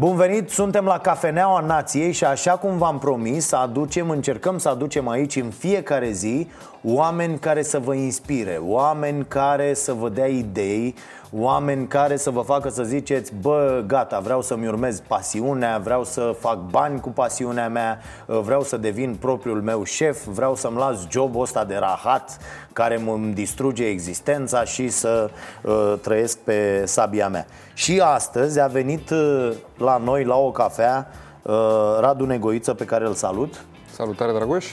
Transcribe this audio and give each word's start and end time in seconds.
Bun 0.00 0.16
venit, 0.16 0.50
suntem 0.50 0.84
la 0.84 0.98
Cafeneaua 0.98 1.60
Nației 1.60 2.12
și 2.12 2.24
așa 2.24 2.56
cum 2.56 2.78
v-am 2.78 2.98
promis, 2.98 3.52
aducem, 3.52 4.10
încercăm 4.10 4.58
să 4.58 4.68
aducem 4.68 5.08
aici 5.08 5.36
în 5.36 5.50
fiecare 5.50 6.10
zi 6.10 6.48
oameni 6.84 7.38
care 7.38 7.62
să 7.62 7.78
vă 7.78 7.94
inspire, 7.94 8.60
oameni 8.62 9.24
care 9.24 9.74
să 9.74 9.92
vă 9.92 10.08
dea 10.08 10.26
idei, 10.26 10.94
oameni 11.32 11.86
care 11.86 12.16
să 12.16 12.30
vă 12.30 12.40
facă 12.40 12.68
să 12.68 12.82
ziceți 12.82 13.32
Bă, 13.40 13.82
gata, 13.86 14.18
vreau 14.18 14.42
să-mi 14.42 14.66
urmez 14.66 15.00
pasiunea, 15.00 15.78
vreau 15.78 16.04
să 16.04 16.36
fac 16.38 16.58
bani 16.58 17.00
cu 17.00 17.08
pasiunea 17.08 17.68
mea 17.68 17.98
Vreau 18.26 18.62
să 18.62 18.76
devin 18.76 19.16
propriul 19.20 19.62
meu 19.62 19.84
șef, 19.84 20.26
vreau 20.26 20.54
să-mi 20.54 20.76
las 20.76 21.08
jobul 21.10 21.42
ăsta 21.42 21.64
de 21.64 21.76
rahat 21.76 22.38
Care 22.72 23.00
îmi 23.06 23.34
distruge 23.34 23.84
existența 23.84 24.64
și 24.64 24.88
să 24.88 25.30
uh, 25.62 25.94
trăiesc 26.02 26.38
pe 26.38 26.82
sabia 26.86 27.28
mea 27.28 27.46
Și 27.74 28.00
astăzi 28.04 28.60
a 28.60 28.66
venit 28.66 29.10
uh, 29.10 29.50
la 29.76 29.96
noi 29.96 30.24
la 30.24 30.36
o 30.36 30.50
cafea 30.50 31.08
uh, 31.42 31.54
Radu 32.00 32.24
Negoiță 32.24 32.74
pe 32.74 32.84
care 32.84 33.06
îl 33.06 33.14
salut 33.14 33.64
Salutare, 33.90 34.32
Dragoș! 34.32 34.66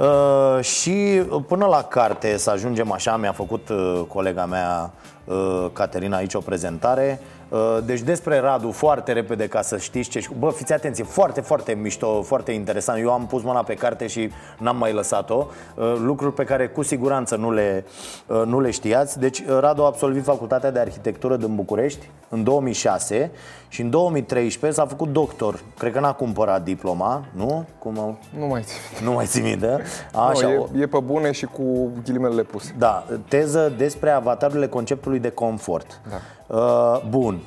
Uh, 0.00 0.64
și 0.64 1.22
până 1.46 1.66
la 1.66 1.82
carte 1.82 2.36
să 2.36 2.50
ajungem 2.50 2.92
așa, 2.92 3.16
mi-a 3.16 3.32
făcut 3.32 3.68
uh, 3.68 4.00
colega 4.08 4.46
mea 4.46 4.90
uh, 5.24 5.66
Caterina 5.72 6.16
aici 6.16 6.34
o 6.34 6.38
prezentare. 6.38 7.20
Uh, 7.48 7.78
deci 7.84 8.00
despre 8.00 8.38
Radu, 8.38 8.70
foarte 8.70 9.12
repede 9.12 9.46
ca 9.46 9.62
să 9.62 9.78
știți 9.78 10.08
ce... 10.08 10.26
Bă, 10.38 10.50
fiți 10.50 10.72
atenție, 10.72 11.04
foarte, 11.04 11.40
foarte 11.40 11.72
mișto, 11.72 12.22
foarte 12.22 12.52
interesant. 12.52 13.00
Eu 13.00 13.12
am 13.12 13.26
pus 13.26 13.42
mâna 13.42 13.62
pe 13.62 13.74
carte 13.74 14.06
și 14.06 14.30
n-am 14.58 14.76
mai 14.76 14.92
lăsat-o. 14.92 15.46
Uh, 15.74 15.94
Lucruri 16.02 16.34
pe 16.34 16.44
care 16.44 16.68
cu 16.68 16.82
siguranță 16.82 17.36
nu 17.36 17.52
le, 17.52 17.84
uh, 18.26 18.42
nu 18.44 18.60
le 18.60 18.70
știați. 18.70 19.18
Deci 19.18 19.46
Radu 19.46 19.82
a 19.82 19.86
absolvit 19.86 20.24
Facultatea 20.24 20.70
de 20.70 20.78
Arhitectură 20.78 21.36
din 21.36 21.54
București 21.54 22.10
în 22.28 22.44
2006 22.44 23.30
Și 23.70 23.80
în 23.80 23.90
2013 23.90 24.80
s-a 24.80 24.86
făcut 24.86 25.08
doctor 25.08 25.60
Cred 25.78 25.92
că 25.92 26.00
n-a 26.00 26.12
cumpărat 26.12 26.62
diploma, 26.62 27.24
nu? 27.32 27.66
Cum 27.78 28.18
Nu 28.38 28.46
mai 28.46 28.62
țin 28.62 29.06
Nu 29.06 29.12
mai 29.12 29.26
țin 29.26 29.42
minte 29.42 29.82
Așa. 30.30 30.46
Nu, 30.46 30.68
e, 30.74 30.82
e 30.82 30.86
pe 30.86 30.98
bune 30.98 31.32
și 31.32 31.46
cu 31.46 31.90
ghilimele 32.04 32.42
puse 32.42 32.74
Da, 32.78 33.04
teză 33.28 33.72
despre 33.76 34.10
avatarurile 34.10 34.68
conceptului 34.68 35.18
de 35.18 35.30
confort 35.30 36.00
da. 36.10 36.56
Uh, 36.56 37.02
bun. 37.08 37.38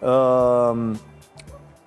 Uh, 0.00 0.90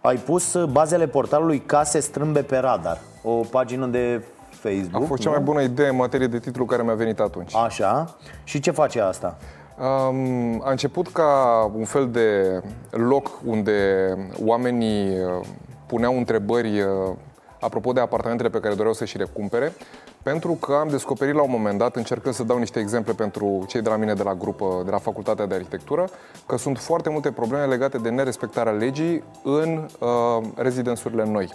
ai 0.02 0.16
pus 0.16 0.66
bazele 0.66 1.08
portalului 1.08 1.60
Case 1.60 2.00
strâmbe 2.00 2.42
pe 2.42 2.58
radar, 2.58 3.00
o 3.24 3.32
pagină 3.32 3.86
de 3.86 4.24
Facebook. 4.50 5.04
A 5.04 5.06
fost 5.06 5.22
cea 5.22 5.30
mai 5.30 5.40
bună 5.40 5.62
idee 5.62 5.88
în 5.88 5.96
materie 5.96 6.28
de 6.28 6.40
titlu 6.40 6.66
care 6.66 6.84
mi-a 6.84 6.94
venit 6.94 7.20
atunci. 7.20 7.56
Așa. 7.56 8.16
Și 8.44 8.60
ce 8.60 8.72
face 8.72 9.02
asta? 9.02 9.38
Um, 9.82 10.62
a 10.64 10.70
început 10.70 11.08
ca 11.08 11.72
un 11.76 11.86
fel 11.86 12.10
de 12.10 12.62
loc 12.90 13.32
unde 13.46 14.14
oamenii 14.46 15.10
uh, 15.10 15.46
puneau 15.86 16.18
întrebări 16.18 16.82
uh, 16.82 16.88
apropo 17.60 17.92
de 17.92 18.00
apartamentele 18.00 18.50
pe 18.50 18.60
care 18.60 18.74
doreau 18.74 18.94
să 18.94 19.06
și 19.06 19.18
le 19.18 19.28
cumpere 19.34 19.74
pentru 20.24 20.54
că 20.54 20.74
am 20.74 20.88
descoperit 20.88 21.36
la 21.36 21.42
un 21.42 21.52
moment 21.52 21.78
dat, 21.78 21.96
încercând 21.96 22.34
să 22.34 22.44
dau 22.44 22.58
niște 22.58 22.80
exemple 22.80 23.14
pentru 23.14 23.66
cei 23.68 23.82
de 23.82 23.90
la 23.90 23.96
mine 23.96 24.14
de 24.14 24.24
la 24.24 24.34
grupă, 24.34 24.82
de 24.86 24.92
la 24.92 24.98
Facultatea 24.98 25.46
de 25.46 25.54
Arhitectură, 25.54 26.10
că 26.46 26.58
sunt 26.58 26.78
foarte 26.78 27.10
multe 27.10 27.32
probleme 27.32 27.66
legate 27.66 27.98
de 27.98 28.10
nerespectarea 28.10 28.72
legii 28.72 29.24
în 29.44 29.88
uh, 30.00 30.10
rezidensurile 30.56 31.26
noi. 31.26 31.50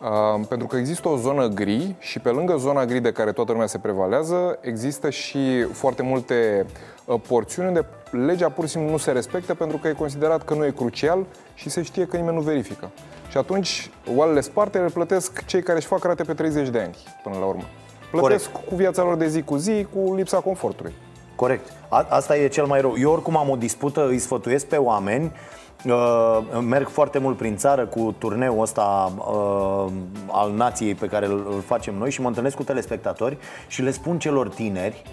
Uh, 0.00 0.46
pentru 0.48 0.66
că 0.66 0.76
există 0.76 1.08
o 1.08 1.16
zonă 1.16 1.46
gri 1.46 1.94
și 1.98 2.18
pe 2.18 2.28
lângă 2.28 2.56
zona 2.56 2.84
gri 2.84 3.00
de 3.00 3.12
care 3.12 3.32
toată 3.32 3.52
lumea 3.52 3.66
se 3.66 3.78
prevalează, 3.78 4.58
există 4.60 5.10
și 5.10 5.62
foarte 5.62 6.02
multe 6.02 6.66
uh, 6.66 6.91
porțiuni 7.28 7.68
unde 7.68 7.86
legea 8.10 8.48
pur 8.48 8.64
și 8.64 8.70
simplu 8.70 8.90
nu 8.90 8.96
se 8.96 9.10
respectă 9.10 9.54
pentru 9.54 9.76
că 9.76 9.88
e 9.88 9.92
considerat 9.92 10.44
că 10.44 10.54
nu 10.54 10.64
e 10.64 10.70
crucial 10.70 11.26
și 11.54 11.68
se 11.68 11.82
știe 11.82 12.06
că 12.06 12.16
nimeni 12.16 12.36
nu 12.36 12.42
verifică. 12.42 12.90
Și 13.30 13.36
atunci, 13.36 13.90
oalele 14.16 14.40
sparte 14.40 14.78
le 14.78 14.88
plătesc 14.88 15.44
cei 15.44 15.62
care 15.62 15.78
își 15.78 15.86
fac 15.86 16.04
rate 16.04 16.22
pe 16.22 16.34
30 16.34 16.68
de 16.68 16.78
ani, 16.78 16.96
până 17.22 17.36
la 17.38 17.44
urmă. 17.44 17.62
Plătesc 18.10 18.50
Corect. 18.50 18.68
cu 18.68 18.74
viața 18.74 19.02
lor 19.02 19.16
de 19.16 19.28
zi 19.28 19.42
cu 19.42 19.56
zi, 19.56 19.86
cu 19.94 20.14
lipsa 20.14 20.38
confortului. 20.38 20.92
Corect. 21.36 21.72
A, 21.88 22.06
asta 22.08 22.36
e 22.36 22.48
cel 22.48 22.64
mai 22.64 22.80
rău. 22.80 22.94
Eu 22.98 23.10
oricum 23.12 23.36
am 23.36 23.48
o 23.48 23.56
dispută, 23.56 24.06
îi 24.06 24.18
sfătuiesc 24.18 24.66
pe 24.66 24.76
oameni 24.76 25.32
Uh, 25.86 26.38
merg 26.60 26.88
foarte 26.88 27.18
mult 27.18 27.36
prin 27.36 27.56
țară 27.56 27.86
cu 27.86 28.14
turneul 28.18 28.60
ăsta 28.60 29.12
uh, 29.16 29.92
al 30.30 30.52
nației 30.52 30.94
pe 30.94 31.06
care 31.06 31.26
îl, 31.26 31.46
îl 31.54 31.60
facem 31.60 31.94
noi 31.94 32.10
și 32.10 32.20
mă 32.20 32.28
întâlnesc 32.28 32.56
cu 32.56 32.62
telespectatori 32.62 33.38
și 33.66 33.82
le 33.82 33.90
spun 33.90 34.18
celor 34.18 34.48
tineri 34.48 35.02
Uh, 35.04 35.10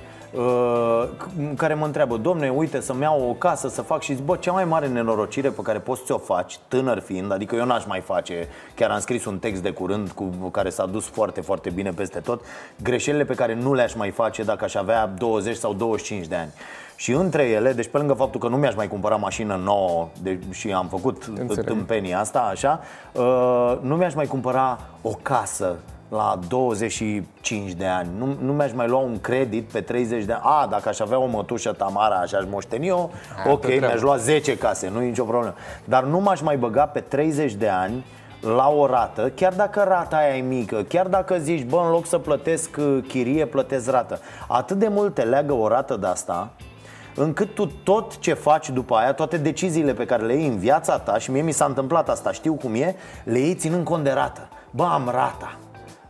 care 1.58 1.74
mă 1.74 1.86
întreabă, 1.86 2.18
domne, 2.18 2.50
uite 2.50 2.80
să-mi 2.80 3.02
iau 3.02 3.30
o 3.30 3.34
casă, 3.34 3.68
să 3.68 3.82
fac 3.82 4.02
și 4.02 4.14
zic, 4.14 4.26
bă, 4.26 4.36
cea 4.36 4.52
mai 4.52 4.66
mare 4.66 4.88
nenorocire 4.88 5.50
pe 5.50 5.62
care 5.62 5.80
poți 5.80 6.02
să 6.06 6.14
o 6.14 6.18
faci, 6.18 6.60
tânăr 6.68 7.00
fiind, 7.00 7.32
adică 7.32 7.56
eu 7.56 7.66
n-aș 7.66 7.86
mai 7.86 8.00
face, 8.00 8.48
chiar 8.76 8.90
am 8.90 9.00
scris 9.00 9.26
un 9.26 9.40
text 9.40 9.62
de 9.62 9.72
curând 9.72 10.12
cu 10.12 10.26
care 10.52 10.70
s-a 10.70 10.86
dus 10.86 11.06
foarte, 11.06 11.42
foarte 11.42 11.70
bine 11.70 11.92
peste 11.92 12.20
tot, 12.20 12.42
greșelile 12.84 13.24
pe 13.24 13.34
care 13.34 13.56
nu 13.56 13.74
le-aș 13.74 13.94
mai 13.94 14.10
face 14.10 14.44
dacă 14.44 14.64
aș 14.64 14.76
avea 14.76 15.08
20 15.18 15.56
sau 15.56 15.74
25 15.74 16.28
de 16.28 16.36
ani. 16.36 16.52
Și 16.96 17.12
între 17.12 17.44
ele, 17.44 17.74
deci 17.74 17.88
pe 17.88 17.98
lângă 17.98 18.14
faptul 18.14 18.40
că 18.40 18.48
nu 18.48 18.58
mi-aș 18.58 18.76
mai 18.76 18.88
cumpăra 18.88 19.16
mașină 19.16 19.56
nouă 19.64 20.08
de, 20.22 20.40
și 20.52 20.72
am 20.72 20.88
făcut 20.88 21.32
tâmpenia 21.66 22.20
asta, 22.20 22.40
așa, 22.40 22.82
uh, 23.12 23.78
nu 23.82 23.96
mi-aș 23.96 24.14
mai 24.14 24.26
cumpăra 24.26 24.80
o 25.02 25.10
casă 25.22 25.76
la 26.10 26.40
25 26.48 27.72
de 27.72 27.86
ani. 27.86 28.10
Nu, 28.18 28.38
nu 28.42 28.54
mi-aș 28.54 28.74
mai 28.74 28.88
lua 28.88 29.00
un 29.00 29.22
credit 29.22 29.72
pe 29.72 29.82
30 29.82 30.24
de 30.24 30.34
ani. 30.34 30.42
A, 30.44 30.68
dacă 30.70 30.90
aș 30.90 31.00
avea 31.00 31.20
o 31.20 31.26
mătușă 31.26 31.72
Tamara 31.72 32.26
și 32.26 32.36
aș 32.36 32.44
moșteni 32.50 32.88
eu 32.88 33.12
Ok, 33.52 33.68
mi-aș 33.68 34.02
lua 34.02 34.18
10 34.18 34.58
case, 34.58 34.90
nu 34.90 35.02
e 35.02 35.06
nicio 35.06 35.24
problemă. 35.24 35.54
Dar 35.86 36.04
nu 36.04 36.20
m-aș 36.20 36.42
mai 36.42 36.58
băga 36.58 36.86
pe 36.86 37.00
30 37.00 37.54
de 37.54 37.68
ani 37.68 38.06
la 38.42 38.70
o 38.70 38.86
rată, 38.86 39.32
chiar 39.36 39.54
dacă 39.54 39.84
rata 39.88 40.18
aia 40.18 40.38
e 40.38 40.42
mică, 40.42 40.86
chiar 40.88 41.08
dacă 41.08 41.38
zici, 41.38 41.66
bă, 41.66 41.82
în 41.86 41.92
loc 41.92 42.06
să 42.06 42.18
plătesc 42.18 42.70
uh, 42.80 42.98
chirie, 43.08 43.46
plătesc 43.46 43.90
rată. 43.90 44.20
Atât 44.48 44.78
de 44.78 44.88
mult 44.88 45.14
te 45.14 45.22
leagă 45.22 45.54
o 45.54 45.68
rată 45.68 45.98
de 45.98 46.08
asta 46.08 46.50
încât 47.16 47.54
tu 47.54 47.66
tot 47.84 48.18
ce 48.18 48.34
faci 48.34 48.70
după 48.70 48.96
aia, 48.96 49.14
toate 49.14 49.38
deciziile 49.38 49.94
pe 49.94 50.06
care 50.06 50.26
le 50.26 50.34
iei 50.34 50.48
în 50.48 50.58
viața 50.58 50.98
ta 51.00 51.18
Și 51.18 51.32
mie 51.32 51.42
mi 51.42 51.52
s-a 51.52 51.66
întâmplat 51.66 52.10
asta, 52.10 52.32
știu 52.32 52.54
cum 52.54 52.74
e, 52.74 52.96
le 53.24 53.40
iei 53.40 53.56
ținând 53.56 53.84
cont 53.84 54.04
de 54.04 54.12
rată. 54.12 54.50
Bă, 54.72 54.84
am 54.84 55.10
rata 55.12 55.58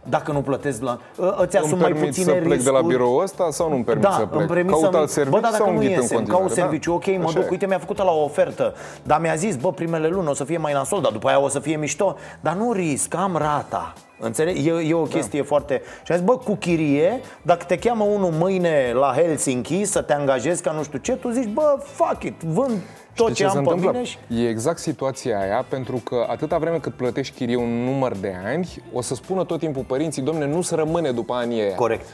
dacă 0.09 0.31
nu 0.31 0.42
plătesc 0.42 0.81
la... 0.81 1.00
Ă, 1.20 1.36
îți 1.38 1.58
asumi 1.58 1.81
mai 1.81 1.92
puține 1.92 2.25
să 2.25 2.31
plec 2.31 2.44
riscuri. 2.44 2.64
de 2.64 2.70
la 2.70 2.81
birou 2.81 3.18
ăsta 3.18 3.47
sau 3.52 3.70
nu-mi 3.70 3.84
permit 3.84 4.03
da, 4.03 4.12
să 4.12 4.25
plec? 4.25 4.50
Îmi 4.50 4.70
Caut 4.70 4.92
să 4.92 4.97
alt 4.97 5.09
serviciu 5.09 5.36
bă, 5.36 5.42
da, 5.42 5.50
dacă 5.52 5.64
sau 5.64 5.74
nu 5.74 5.84
iese, 5.84 6.16
în 6.16 6.25
caut 6.25 6.52
serviciu, 6.52 6.90
da? 6.90 6.96
ok, 6.96 7.18
mă 7.18 7.24
Așa 7.24 7.34
duc, 7.34 7.44
e. 7.44 7.47
uite, 7.50 7.66
mi-a 7.66 7.80
făcut 7.80 7.97
la 7.97 8.12
o 8.12 8.24
ofertă 8.24 8.74
Dar 9.03 9.22
mi-a 9.22 9.36
zis, 9.36 9.56
bă, 9.56 9.72
primele 9.72 10.08
luni 10.08 10.28
o 10.28 10.34
să 10.34 10.44
fie 10.44 10.58
mai 10.58 10.74
nasol 10.74 11.02
Dar 11.02 11.12
după 11.12 11.28
aia 11.28 11.40
o 11.40 11.47
să 11.47 11.59
fie 11.59 11.75
mișto 11.78 12.16
Dar 12.40 12.56
nu 12.56 12.72
risc, 12.72 13.16
am 13.16 13.36
rata 13.38 13.94
Înțelegi? 14.20 14.68
E, 14.68 14.72
e 14.88 14.94
o 14.94 15.03
da. 15.03 15.09
chestie 15.09 15.40
da. 15.40 15.46
foarte... 15.46 15.81
Și 16.03 16.12
a 16.12 16.16
zis, 16.16 16.26
bă, 16.26 16.38
cu 16.38 16.56
chirie, 16.56 17.22
dacă 17.41 17.64
te 17.68 17.78
cheamă 17.78 18.03
unul 18.03 18.31
mâine 18.31 18.91
la 18.94 19.14
Helsinki 19.16 19.84
să 19.84 20.02
te 20.02 20.14
angajezi 20.14 20.62
ca 20.62 20.72
nu 20.72 20.84
știu 20.84 21.00
ce, 21.00 21.16
tu 21.16 21.30
zici, 21.30 21.50
bă, 21.53 21.80
fuck 21.84 22.24
it, 22.24 22.41
vând 22.41 22.78
tot 23.24 23.34
ce, 23.34 23.44
ce 23.44 23.57
am 23.57 23.63
pe 23.63 23.75
mine 23.75 24.03
și... 24.03 24.18
E 24.28 24.47
exact 24.50 24.78
situația 24.78 25.40
aia, 25.40 25.66
pentru 25.69 26.02
că 26.03 26.25
atâta 26.30 26.57
vreme 26.57 26.78
cât 26.78 26.94
plătești 26.94 27.35
chirie 27.35 27.56
un 27.56 27.84
număr 27.84 28.18
de 28.18 28.35
ani, 28.46 28.84
o 28.94 29.02
să 29.02 29.16
spună 29.16 29.44
tot 29.44 29.59
timpul 29.59 29.84
părinții, 29.84 30.22
domne, 30.22 30.46
nu 30.46 30.62
se 30.62 30.75
rămâne 30.75 31.12
după 31.12 31.34
anii 31.34 31.62
aia. 31.62 31.75
Corect. 31.75 32.06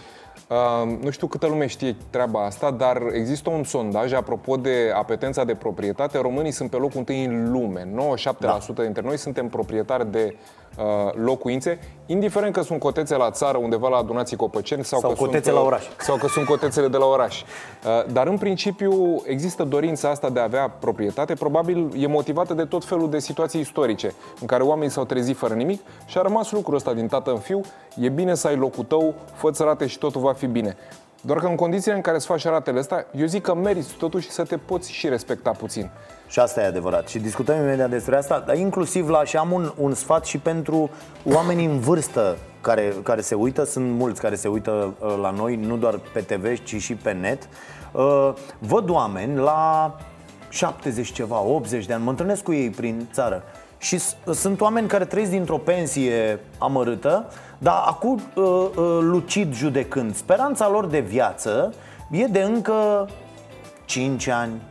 Uh, 0.50 0.98
nu 1.02 1.10
știu 1.10 1.28
câtă 1.28 1.48
lume 1.48 1.68
știe 1.68 1.96
treaba 2.10 2.46
asta, 2.46 2.72
dar 2.72 3.02
există 3.14 3.50
un 3.50 3.64
sondaj 3.64 4.14
apropo 4.14 4.56
de 4.56 4.92
apetența 4.96 5.44
de 5.44 5.56
proprietate. 5.56 6.18
Românii 6.18 6.52
sunt 6.52 6.70
pe 6.70 6.78
locul 6.78 6.98
întâi 6.98 7.26
în 7.26 7.52
lume. 7.52 7.88
97% 8.24 8.36
da. 8.40 8.60
dintre 8.84 9.02
noi 9.02 9.18
suntem 9.18 9.48
proprietari 9.48 10.12
de 10.12 10.36
uh, 10.36 10.65
locuințe, 11.14 11.80
indiferent 12.06 12.54
că 12.54 12.62
sunt 12.62 12.80
cotețe 12.80 13.16
la 13.16 13.32
țară, 13.32 13.58
undeva 13.58 13.90
la 13.90 13.98
adunații 13.98 14.38
copăceni 14.38 14.84
sau, 14.84 15.00
sau 15.00 15.10
că 15.10 15.16
cotețe 15.16 15.44
sunt, 15.44 15.56
la 15.56 15.62
oraș. 15.62 15.84
Sau 16.00 16.16
că 16.16 16.28
sunt 16.28 16.46
cotețele 16.46 16.88
de 16.88 16.98
la 16.98 17.06
oraș. 17.06 17.42
Uh, 17.42 18.12
dar 18.12 18.28
în 18.28 18.38
principiu 18.38 19.22
există 19.26 19.64
dorința 19.64 20.10
asta 20.10 20.30
de 20.30 20.40
a 20.40 20.44
avea 20.44 20.70
proprietate. 20.70 21.34
Probabil 21.34 21.92
e 21.98 22.08
motivată 22.08 22.54
de 22.54 22.64
tot 22.64 22.86
felul 22.86 23.10
de 23.10 23.20
situații 23.20 23.60
istorice 23.60 24.14
în 24.40 24.48
care 24.48 24.64
oamenii 24.64 24.92
s-au 24.92 25.06
trezit 25.06 25.38
fără 25.38 25.54
nimic 25.54 25.82
și 26.06 26.18
a 26.18 26.22
rămas 26.22 26.52
lucrul 26.52 26.76
ăsta 26.76 26.94
din 26.94 27.08
tată 27.08 27.32
în 27.32 27.40
fiu. 27.40 27.62
E 28.00 28.10
bine 28.10 28.36
să 28.36 28.48
ai 28.48 28.56
locul 28.56 28.84
tău, 28.84 29.14
fă 29.34 29.52
rate 29.60 29.88
și 29.88 29.98
totul 29.98 30.22
va 30.22 30.34
fi 30.34 30.46
bine. 30.46 30.78
Doar 31.22 31.40
că 31.40 31.48
în 31.48 31.56
condițiile 31.56 31.96
în 31.96 32.02
care 32.02 32.16
îți 32.16 32.26
faci 32.26 32.44
ratele 32.44 32.80
astea, 32.80 33.06
eu 33.18 33.26
zic 33.26 33.42
că 33.42 33.56
meriți 33.56 33.94
totuși 33.94 34.30
să 34.30 34.44
te 34.44 34.58
poți 34.58 34.92
și 34.92 35.10
respecta 35.10 35.52
puțin. 35.52 35.90
Și 36.28 36.40
asta 36.40 36.62
e 36.62 36.66
adevărat. 36.66 37.08
Și 37.08 37.20
discutăm 37.20 37.58
imediat 37.58 37.90
despre 37.90 38.16
asta, 38.16 38.44
dar 38.46 38.58
inclusiv 38.58 39.10
la 39.10 39.24
și 39.24 39.38
am 39.38 39.52
un, 39.52 39.72
un 39.78 39.94
sfat 39.94 40.26
și 40.26 40.38
pentru 40.38 40.90
oamenii 41.24 41.66
în 41.66 41.80
vârstă 41.80 42.38
care, 42.62 42.94
care 43.04 43.22
se 43.22 43.36
uită, 43.36 43.64
sunt 43.64 43.92
mulți 43.92 44.22
care 44.22 44.36
se 44.36 44.48
uită 44.48 44.94
uh, 45.00 45.18
la 45.22 45.30
noi, 45.30 45.56
nu 45.56 45.78
doar 45.78 46.00
pe 46.14 46.20
TV, 46.20 46.64
ci 46.64 46.82
și 46.82 46.96
pe 46.96 47.12
net. 47.12 47.50
Uh, 47.92 48.34
văd 48.60 48.90
oameni 48.90 49.38
la 49.38 49.96
70 50.50 51.12
ceva, 51.12 51.42
80 51.42 51.86
de 51.86 51.94
ani, 51.94 52.04
mă 52.04 52.10
întâlnesc 52.10 52.44
cu 52.44 52.54
ei 52.54 52.70
prin 52.70 53.08
țară 53.14 53.44
și 53.78 54.00
sunt 54.34 54.62
oameni 54.62 54.88
care 54.88 55.06
trăiesc 55.06 55.32
dintr-o 55.32 55.58
pensie 55.58 56.40
amărâtă, 56.58 57.26
dar 57.58 57.84
acum 57.86 58.22
uh, 58.36 58.44
uh, 58.44 58.98
lucid 59.02 59.54
judecând. 59.54 60.16
Speranța 60.16 60.70
lor 60.70 60.86
de 60.86 61.00
viață 61.00 61.74
e 62.12 62.26
de 62.26 62.42
încă 62.42 63.10
5 63.86 64.28
ani, 64.28 64.62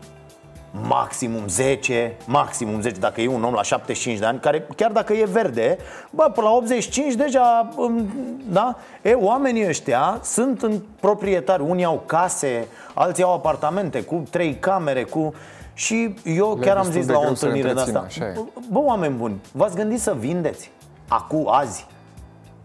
maximum 0.82 1.49
10, 1.49 2.17
maximum 2.26 2.81
10 2.81 2.99
dacă 2.99 3.21
e 3.21 3.29
un 3.29 3.44
om 3.44 3.53
la 3.53 3.62
75 3.62 4.19
de 4.19 4.25
ani, 4.25 4.41
care 4.41 4.67
chiar 4.76 4.93
dacă 4.93 5.12
e 5.12 5.25
verde, 5.25 5.79
bă, 6.11 6.31
până 6.35 6.47
la 6.47 6.53
85 6.53 7.15
deja, 7.15 7.69
um, 7.76 8.12
da? 8.50 8.76
E, 9.03 9.12
oamenii 9.12 9.69
ăștia 9.69 10.21
sunt 10.23 10.62
în 10.62 10.81
proprietari, 11.00 11.62
unii 11.62 11.85
au 11.85 12.03
case, 12.06 12.67
alții 12.94 13.23
au 13.23 13.35
apartamente 13.35 14.03
cu 14.03 14.23
trei 14.31 14.55
camere, 14.55 15.05
cu... 15.05 15.35
Și 15.76 16.15
eu 16.25 16.56
Le 16.59 16.67
chiar 16.67 16.77
am 16.77 16.82
destul 16.82 17.00
zis 17.00 17.06
de 17.06 17.12
la 17.12 17.19
o 17.19 17.23
greu 17.23 17.35
să 17.35 17.47
le 17.47 17.53
întâlnire 17.53 17.75
de 17.75 17.81
asta 17.81 17.99
întrețină, 17.99 18.27
așa 18.27 18.41
e. 18.41 18.44
Bă, 18.70 18.79
oameni 18.79 19.15
buni, 19.15 19.41
v-ați 19.53 19.77
gândit 19.77 20.00
să 20.00 20.15
vindeți? 20.19 20.70
Acu, 21.09 21.44
azi 21.47 21.87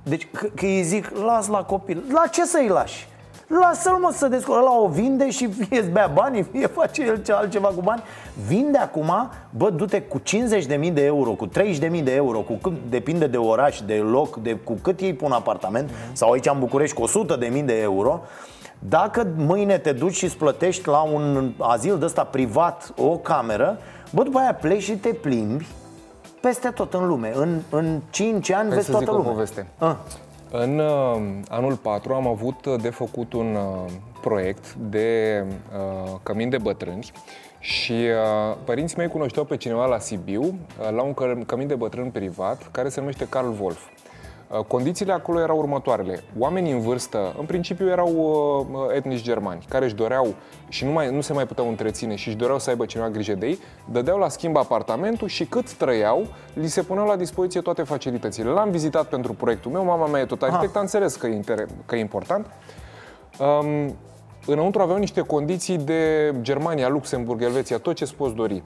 Deci 0.04 0.28
că, 0.32 0.48
că 0.56 0.66
îi 0.66 0.84
zic, 0.84 1.12
las 1.26 1.48
la 1.48 1.64
copil 1.64 2.04
La 2.14 2.28
ce 2.28 2.46
să-i 2.46 2.68
lași? 2.68 3.08
Lasă-l 3.50 3.98
mă 4.02 4.12
să 4.14 4.28
descurcă 4.28 4.60
Ăla 4.62 4.80
o 4.80 4.88
vinde 4.88 5.30
și 5.30 5.48
fie 5.48 5.80
îți 5.80 5.90
bea 5.90 6.12
banii 6.14 6.44
Fie 6.44 6.68
face 6.68 7.04
el 7.04 7.24
ce 7.24 7.32
altceva 7.32 7.68
cu 7.68 7.82
bani 7.82 8.04
Vinde 8.48 8.78
acum, 8.78 9.30
bă, 9.50 9.70
du-te 9.70 10.02
cu 10.02 10.22
50.000 10.22 10.94
de 10.94 11.04
euro 11.06 11.32
Cu 11.32 11.48
30.000 11.48 12.04
de 12.04 12.14
euro 12.16 12.40
cu 12.40 12.54
cât, 12.54 12.74
Depinde 12.90 13.28
de 13.28 13.38
oraș, 13.38 13.80
de 13.82 13.94
loc 13.94 14.36
de, 14.36 14.56
Cu 14.56 14.74
cât 14.82 15.00
ei 15.00 15.14
pun 15.14 15.32
apartament 15.32 15.90
Sau 16.14 16.32
aici 16.32 16.48
în 16.48 16.60
București 16.60 16.96
cu 16.96 17.08
100.000 17.08 17.66
de 17.66 17.82
euro 17.82 18.22
dacă 18.80 19.28
mâine 19.36 19.78
te 19.78 19.92
duci 19.92 20.16
și 20.16 20.24
îți 20.24 20.38
plătești 20.38 20.88
la 20.88 21.02
un 21.02 21.52
azil 21.58 21.98
de 21.98 22.06
ăsta 22.06 22.24
privat 22.24 22.94
o 22.98 23.18
cameră, 23.18 23.78
bă, 24.12 24.24
după 24.24 24.40
aia 24.40 24.54
pleci 24.54 24.82
și 24.82 24.98
te 24.98 25.10
plimbi 25.10 25.66
peste 26.42 26.70
tot 26.70 26.94
în 26.94 27.08
lume. 27.08 27.32
În, 27.36 27.60
în 27.70 28.00
5 28.10 28.52
ani 28.52 28.68
Hai 28.68 28.76
vezi 28.76 28.86
să 28.86 28.92
toată 28.92 29.06
zic 29.06 29.14
o 29.14 29.18
lumea. 29.18 29.32
poveste. 29.32 29.68
Ah. 29.78 29.96
În 30.52 30.80
uh, 30.80 31.22
anul 31.50 31.76
4 31.76 32.14
am 32.14 32.28
avut 32.28 32.66
uh, 32.66 32.82
de 32.82 32.90
făcut 32.90 33.34
un 33.34 33.56
uh, 33.56 33.92
proiect 34.22 34.74
de 34.74 35.44
uh, 35.74 36.16
cămin 36.24 36.50
de 36.50 36.58
bătrâni 36.58 37.12
și 37.60 37.92
uh, 37.92 38.58
părinții 38.64 38.98
mei 38.98 39.08
cunoșteau 39.08 39.46
pe 39.46 39.58
cineva 39.58 39.86
la 39.86 40.00
Sibiu, 40.00 40.42
uh, 40.42 40.90
la 40.92 41.02
un 41.02 41.14
căr- 41.14 41.46
cămin 41.46 41.68
de 41.68 41.76
bătrâni 41.76 42.12
privat, 42.12 42.70
care 42.72 42.90
se 42.90 43.00
numește 43.00 43.28
Carl 43.30 43.52
Wolf. 43.62 43.80
Uh, 44.50 44.60
Condițiile 44.68 45.14
acolo 45.14 45.40
erau 45.40 45.58
următoarele. 45.58 46.24
Oamenii 46.38 46.72
în 46.72 46.80
vârstă, 46.80 47.36
în 47.40 47.46
principiu 47.46 47.88
erau 47.88 48.10
uh, 48.72 48.96
etnici 48.96 49.22
germani, 49.22 49.66
care 49.70 49.86
își 49.86 49.96
doreau 49.96 50.34
și 50.68 50.86
nu, 50.86 50.92
mai, 50.92 51.12
nu 51.12 51.22
se 51.22 51.34
mai 51.34 51.46
puteau 51.46 51.68
întreține 51.68 52.16
și 52.16 52.28
își 52.28 52.38
doreau 52.38 52.60
să 52.60 52.70
aibă 52.70 52.86
cineva 52.86 53.10
grijă 53.10 53.34
de 53.34 53.48
ei, 53.48 53.60
dădeau 53.92 54.18
la 54.18 54.30
schimb 54.30 54.58
apartamentul 54.58 55.28
și 55.28 55.46
cât 55.46 55.74
trăiau, 55.74 56.28
li 56.54 56.68
se 56.68 56.82
puneau 56.82 57.08
la 57.08 57.16
dispoziție 57.16 57.62
toate 57.62 57.84
facilitățile. 57.84 58.50
L-am 58.50 58.70
vizitat 58.70 59.08
pentru 59.08 59.34
proiectul 59.34 59.72
meu, 59.72 59.84
mama 59.84 60.08
mea 60.08 60.22
e 60.22 60.26
tot 60.26 60.42
arhitect, 60.42 60.76
am 60.76 60.82
înțeles 60.82 61.16
că 61.16 61.28
e, 61.28 61.42
inter- 61.42 61.86
că 61.86 61.96
e 61.96 62.00
important. 62.00 62.46
Um, 63.40 63.96
înăuntru 64.46 64.82
aveau 64.82 64.98
niște 64.98 65.22
condiții 65.22 65.78
de 65.78 66.34
Germania, 66.42 66.90
Luxemburg, 66.90 67.42
Elveția, 67.42 67.78
tot 67.78 67.96
ce-ți 67.96 68.16
poți 68.16 68.36
dori. 68.36 68.54
Um, 68.54 68.64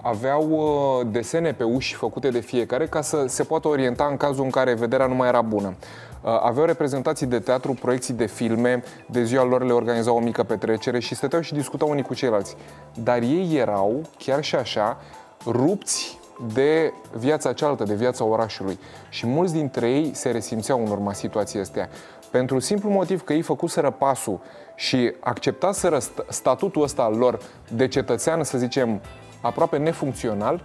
aveau 0.00 0.48
uh, 0.50 1.06
desene 1.10 1.52
pe 1.52 1.64
uși 1.64 1.94
făcute 1.94 2.28
de 2.28 2.40
fiecare 2.40 2.86
ca 2.86 3.00
să 3.00 3.24
se 3.26 3.42
poată 3.42 3.68
orienta 3.68 4.06
în 4.10 4.16
cazul 4.16 4.44
în 4.44 4.50
care 4.50 4.74
vederea 4.74 5.06
nu 5.06 5.14
mai 5.14 5.28
era 5.28 5.40
bună. 5.40 5.74
Uh, 6.22 6.30
aveau 6.42 6.66
reprezentații 6.66 7.26
de 7.26 7.38
teatru, 7.38 7.72
proiecții 7.72 8.14
de 8.14 8.26
filme, 8.26 8.82
de 9.06 9.24
ziua 9.24 9.44
lor 9.44 9.64
le 9.64 9.72
organizau 9.72 10.16
o 10.16 10.20
mică 10.20 10.42
petrecere 10.42 10.98
și 10.98 11.14
stăteau 11.14 11.42
și 11.42 11.54
discutau 11.54 11.90
unii 11.90 12.02
cu 12.02 12.14
ceilalți. 12.14 12.56
Dar 12.94 13.22
ei 13.22 13.56
erau, 13.56 14.02
chiar 14.18 14.44
și 14.44 14.54
așa, 14.54 15.00
rupți 15.46 16.18
de 16.54 16.92
viața 17.12 17.52
cealaltă, 17.52 17.84
de 17.84 17.94
viața 17.94 18.24
orașului. 18.24 18.78
Și 19.08 19.26
mulți 19.26 19.52
dintre 19.52 19.90
ei 19.90 20.14
se 20.14 20.30
resimțeau 20.30 20.84
în 20.84 20.90
urma 20.90 21.12
situației 21.12 21.62
astea. 21.62 21.88
Pentru 22.30 22.58
simplu 22.58 22.90
motiv 22.90 23.22
că 23.22 23.32
ei 23.32 23.42
făcuseră 23.42 23.90
pasul 23.90 24.40
și 24.74 25.12
acceptaseră 25.20 25.98
st- 25.98 26.28
statutul 26.28 26.82
ăsta 26.82 27.02
al 27.02 27.16
lor 27.16 27.38
de 27.70 27.88
cetățean, 27.88 28.44
să 28.44 28.58
zicem, 28.58 29.00
aproape 29.44 29.76
nefuncțional, 29.76 30.62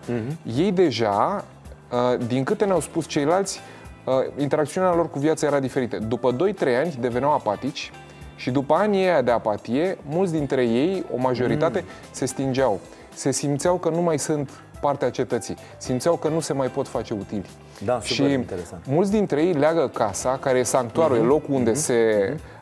ei 0.57 0.71
deja, 0.71 1.45
uh, 1.91 2.25
din 2.27 2.43
câte 2.43 2.65
ne-au 2.65 2.79
spus 2.79 3.07
ceilalți, 3.07 3.59
uh, 4.05 4.13
interacțiunea 4.37 4.93
lor 4.95 5.09
cu 5.09 5.19
viața 5.19 5.47
era 5.47 5.59
diferită. 5.59 5.97
După 5.97 6.31
2-3 6.31 6.75
ani 6.75 6.97
deveneau 6.99 7.33
apatici 7.33 7.91
și 8.35 8.51
după 8.51 8.73
anii 8.73 9.01
ăia 9.03 9.21
de 9.21 9.31
apatie, 9.31 9.97
mulți 10.09 10.31
dintre 10.31 10.63
ei, 10.65 11.05
o 11.13 11.17
majoritate, 11.17 11.83
se 12.11 12.25
stingeau. 12.25 12.79
Se 13.13 13.31
simțeau 13.31 13.75
că 13.75 13.89
nu 13.89 14.01
mai 14.01 14.19
sunt 14.19 14.49
partea 14.81 15.09
cetății. 15.09 15.55
Simțeau 15.77 16.15
că 16.15 16.27
nu 16.27 16.39
se 16.39 16.53
mai 16.53 16.67
pot 16.67 16.87
face 16.87 17.13
utili. 17.13 17.45
Da, 17.85 17.99
și 18.01 18.13
super 18.13 18.31
interesant. 18.31 18.81
mulți 18.87 19.11
dintre 19.11 19.41
ei 19.43 19.53
leagă 19.53 19.87
casa, 19.93 20.37
care 20.41 20.57
e 20.59 20.63
sanctuarul, 20.63 21.15
Mhm. 21.17 21.25
e 21.25 21.27
locul 21.27 21.53
unde 21.53 21.73
se... 21.73 21.95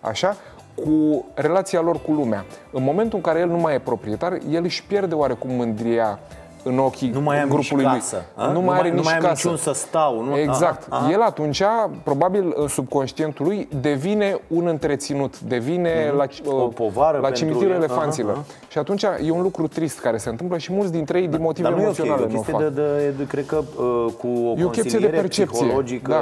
așa, 0.01 0.35
cu 0.83 1.25
relația 1.33 1.81
lor 1.81 1.99
cu 2.05 2.11
lumea. 2.11 2.45
În 2.71 2.83
momentul 2.83 3.17
în 3.17 3.23
care 3.23 3.39
el 3.39 3.47
nu 3.47 3.57
mai 3.57 3.73
e 3.75 3.79
proprietar, 3.79 4.37
el 4.51 4.63
își 4.63 4.83
pierde 4.83 5.15
oarecum 5.15 5.49
mândria 5.51 6.19
în 6.63 6.77
ochii 6.79 7.09
Nu 7.09 7.21
mai 7.21 7.41
am 7.41 7.49
grupului 7.49 7.83
nici 7.83 7.91
lui. 7.93 7.99
casă, 7.99 8.25
a? 8.35 8.45
Nu, 8.45 8.51
Nu 8.51 8.57
mai 8.59 8.65
mai- 8.67 8.79
are 8.79 8.89
nu 8.89 8.95
nici 8.95 9.03
mai 9.03 9.13
am 9.13 9.19
casă. 9.21 9.33
niciun 9.47 9.57
să 9.57 9.71
stau, 9.79 10.23
nu? 10.23 10.37
Exact. 10.37 10.85
Aha, 10.89 11.01
aha. 11.01 11.11
El 11.11 11.21
atunci, 11.21 11.61
probabil, 12.03 12.53
în 12.55 12.67
subconștientul 12.67 13.45
lui, 13.45 13.67
devine 13.81 14.39
un 14.47 14.67
întreținut, 14.67 15.39
devine 15.39 16.13
la, 16.17 16.23
Mhm. 16.43 16.49
O 16.61 16.67
povară 16.67 17.17
la 17.17 17.23
pentru 17.27 17.39
cimitirul 17.45 17.71
el. 17.71 17.77
elefanților. 17.77 18.31
Aha, 18.31 18.43
Și 18.67 18.77
atunci 18.77 19.03
e 19.25 19.31
un 19.31 19.41
lucru 19.41 19.67
trist 19.67 19.99
care 19.99 20.17
se 20.17 20.29
întâmplă 20.29 20.57
și 20.57 20.73
mulți 20.73 20.91
dintre 20.91 21.19
ei, 21.19 21.27
din 21.27 21.41
motive 21.41 21.67
Dar 21.69 21.77
nu 21.77 21.83
e 21.83 21.87
ok, 21.87 21.97
e 21.97 22.01
emoționale, 22.01 22.23
o 22.23 22.27
nu 22.27 22.37
o 22.37 22.41
chestie 22.41 22.53
fac. 22.53 22.61
de, 22.73 22.81
de, 22.81 23.09
de, 23.17 23.27
cred 23.27 23.45
că 23.45 23.55
uh, 23.57 24.05
cu 24.19 24.27
o, 24.27 24.55
E 24.57 24.63
o 24.63 24.69
chestie 24.69 24.99
de 24.99 25.05
consiliere 25.05 25.15
percepție, 25.15 25.45
psihologică 25.45 26.11
da. 26.11 26.17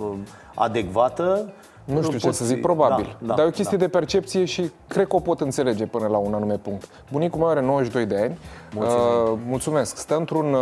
uh, 0.00 0.14
adecvată 0.54 1.52
Nu 1.94 2.02
știu 2.02 2.18
ce 2.18 2.26
poți 2.26 2.38
să 2.38 2.44
zic, 2.44 2.56
fi- 2.56 2.62
probabil. 2.62 3.16
Da, 3.20 3.26
da, 3.26 3.34
Dar 3.34 3.44
e 3.44 3.48
o 3.48 3.50
chestie 3.50 3.76
da. 3.76 3.84
de 3.84 3.90
percepție 3.90 4.44
și 4.44 4.70
cred 4.88 5.06
că 5.06 5.16
o 5.16 5.20
pot 5.20 5.40
înțelege 5.40 5.86
până 5.86 6.06
la 6.06 6.16
un 6.16 6.34
anume 6.34 6.56
punct. 6.56 6.88
Bunicul 7.12 7.38
meu 7.38 7.48
are 7.48 7.60
92 7.60 8.06
de 8.06 8.16
ani. 8.16 8.38
Mulțumim. 8.74 9.32
Uh, 9.32 9.38
mulțumesc. 9.46 9.96
Stă 9.96 10.16
într-un 10.16 10.52
uh, 10.52 10.60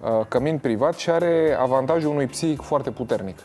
uh, 0.00 0.26
cămin 0.28 0.58
privat 0.58 0.94
și 0.94 1.10
are 1.10 1.56
avantajul 1.60 2.10
unui 2.10 2.26
psihic 2.26 2.60
foarte 2.60 2.90
puternic. 2.90 3.38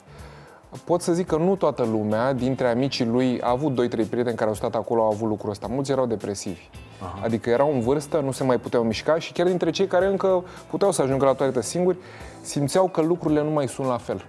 Pot 0.83 1.01
să 1.01 1.13
zic 1.13 1.27
că 1.27 1.37
nu 1.37 1.55
toată 1.55 1.83
lumea, 1.91 2.33
dintre 2.33 2.67
amicii 2.67 3.05
lui, 3.05 3.41
a 3.41 3.49
avut 3.49 3.71
2-3 3.71 4.09
prieteni 4.09 4.35
care 4.35 4.49
au 4.49 4.55
stat 4.55 4.75
acolo, 4.75 5.01
au 5.01 5.11
avut 5.11 5.27
lucrul 5.29 5.49
ăsta. 5.49 5.67
Mulți 5.69 5.91
erau 5.91 6.05
depresivi. 6.05 6.69
Aha. 7.01 7.19
Adică 7.23 7.49
erau 7.49 7.71
în 7.73 7.79
vârstă, 7.79 8.19
nu 8.19 8.31
se 8.31 8.43
mai 8.43 8.57
puteau 8.57 8.83
mișca 8.83 9.19
și 9.19 9.31
chiar 9.31 9.47
dintre 9.47 9.69
cei 9.69 9.87
care 9.87 10.05
încă 10.05 10.43
puteau 10.69 10.91
să 10.91 11.01
ajungă 11.01 11.25
la 11.25 11.33
toaletă 11.33 11.61
singuri, 11.61 11.97
simțeau 12.41 12.87
că 12.87 13.01
lucrurile 13.01 13.43
nu 13.43 13.49
mai 13.49 13.67
sunt 13.67 13.87
la 13.87 13.97
fel. 13.97 14.25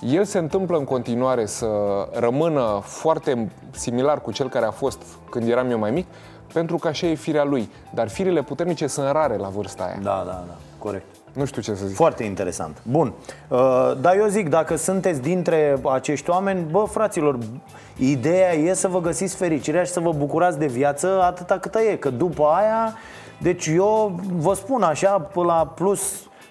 El 0.00 0.24
se 0.24 0.38
întâmplă 0.38 0.76
în 0.78 0.84
continuare 0.84 1.46
să 1.46 1.68
rămână 2.12 2.80
foarte 2.82 3.50
similar 3.70 4.20
cu 4.20 4.32
cel 4.32 4.48
care 4.48 4.66
a 4.66 4.70
fost 4.70 5.02
când 5.30 5.48
eram 5.48 5.70
eu 5.70 5.78
mai 5.78 5.90
mic, 5.90 6.06
pentru 6.52 6.76
că 6.76 6.88
așa 6.88 7.06
e 7.06 7.14
firea 7.14 7.44
lui. 7.44 7.70
Dar 7.94 8.08
firile 8.08 8.42
puternice 8.42 8.86
sunt 8.86 9.10
rare 9.10 9.36
la 9.36 9.48
vârsta 9.48 9.84
aia. 9.84 9.98
Da, 10.02 10.22
da, 10.26 10.44
da, 10.46 10.56
corect. 10.78 11.04
Nu 11.32 11.44
știu 11.44 11.62
ce 11.62 11.74
să 11.74 11.86
zic. 11.86 11.96
Foarte 11.96 12.24
interesant. 12.24 12.82
Bun. 12.82 13.12
Uh, 13.48 13.92
dar 14.00 14.16
eu 14.16 14.26
zic, 14.26 14.48
dacă 14.48 14.76
sunteți 14.76 15.20
dintre 15.20 15.78
acești 15.92 16.30
oameni, 16.30 16.66
bă, 16.70 16.84
fraților, 16.90 17.38
ideea 17.96 18.52
e 18.52 18.74
să 18.74 18.88
vă 18.88 19.00
găsiți 19.00 19.36
fericirea 19.36 19.82
și 19.82 19.90
să 19.90 20.00
vă 20.00 20.12
bucurați 20.12 20.58
de 20.58 20.66
viață 20.66 21.22
atâta 21.22 21.58
cât 21.58 21.74
e. 21.74 21.96
Că 21.96 22.10
după 22.10 22.44
aia, 22.44 22.94
deci 23.38 23.66
eu 23.66 24.20
vă 24.36 24.54
spun 24.54 24.82
așa, 24.82 25.10
până 25.10 25.46
la 25.46 25.72
plus, 25.74 26.00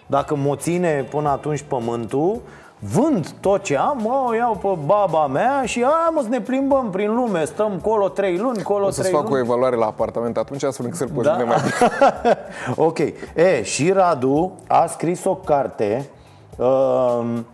dacă 0.07 0.36
mă 0.36 0.55
ține 0.55 1.07
până 1.09 1.29
atunci 1.29 1.62
pământul, 1.62 2.41
Vând 2.83 3.29
tot 3.39 3.63
ce 3.63 3.77
am, 3.77 4.00
mă, 4.01 4.25
o 4.27 4.33
iau 4.33 4.55
pe 4.55 4.67
baba 4.85 5.27
mea 5.27 5.65
și 5.65 5.79
aia 5.79 6.09
mă 6.13 6.21
să 6.21 6.27
ne 6.27 6.41
plimbăm 6.41 6.89
prin 6.89 7.15
lume 7.15 7.45
Stăm 7.45 7.79
colo 7.83 8.09
trei 8.09 8.38
luni, 8.38 8.61
colo 8.63 8.85
O 8.85 8.89
să-ți 8.89 9.07
trei 9.07 9.19
fac 9.19 9.29
luni 9.29 9.35
o 9.41 9.43
evaluare 9.43 9.75
la 9.75 9.85
apartament 9.85 10.38
atunci, 10.38 10.63
astfel 10.63 10.85
încât 10.85 11.00
să-l 11.00 11.09
poți 11.15 11.27
Da? 11.27 11.35
vinde 11.35 11.43
mai 11.43 11.57
bine. 11.61 12.38
ok. 12.88 13.00
E, 13.35 13.63
și 13.63 13.91
Radu 13.91 14.51
a 14.67 14.85
scris 14.85 15.23
o 15.23 15.35
carte 15.35 16.09
um, 16.57 17.45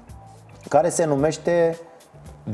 care 0.69 0.89
se 0.89 1.05
numește 1.05 1.79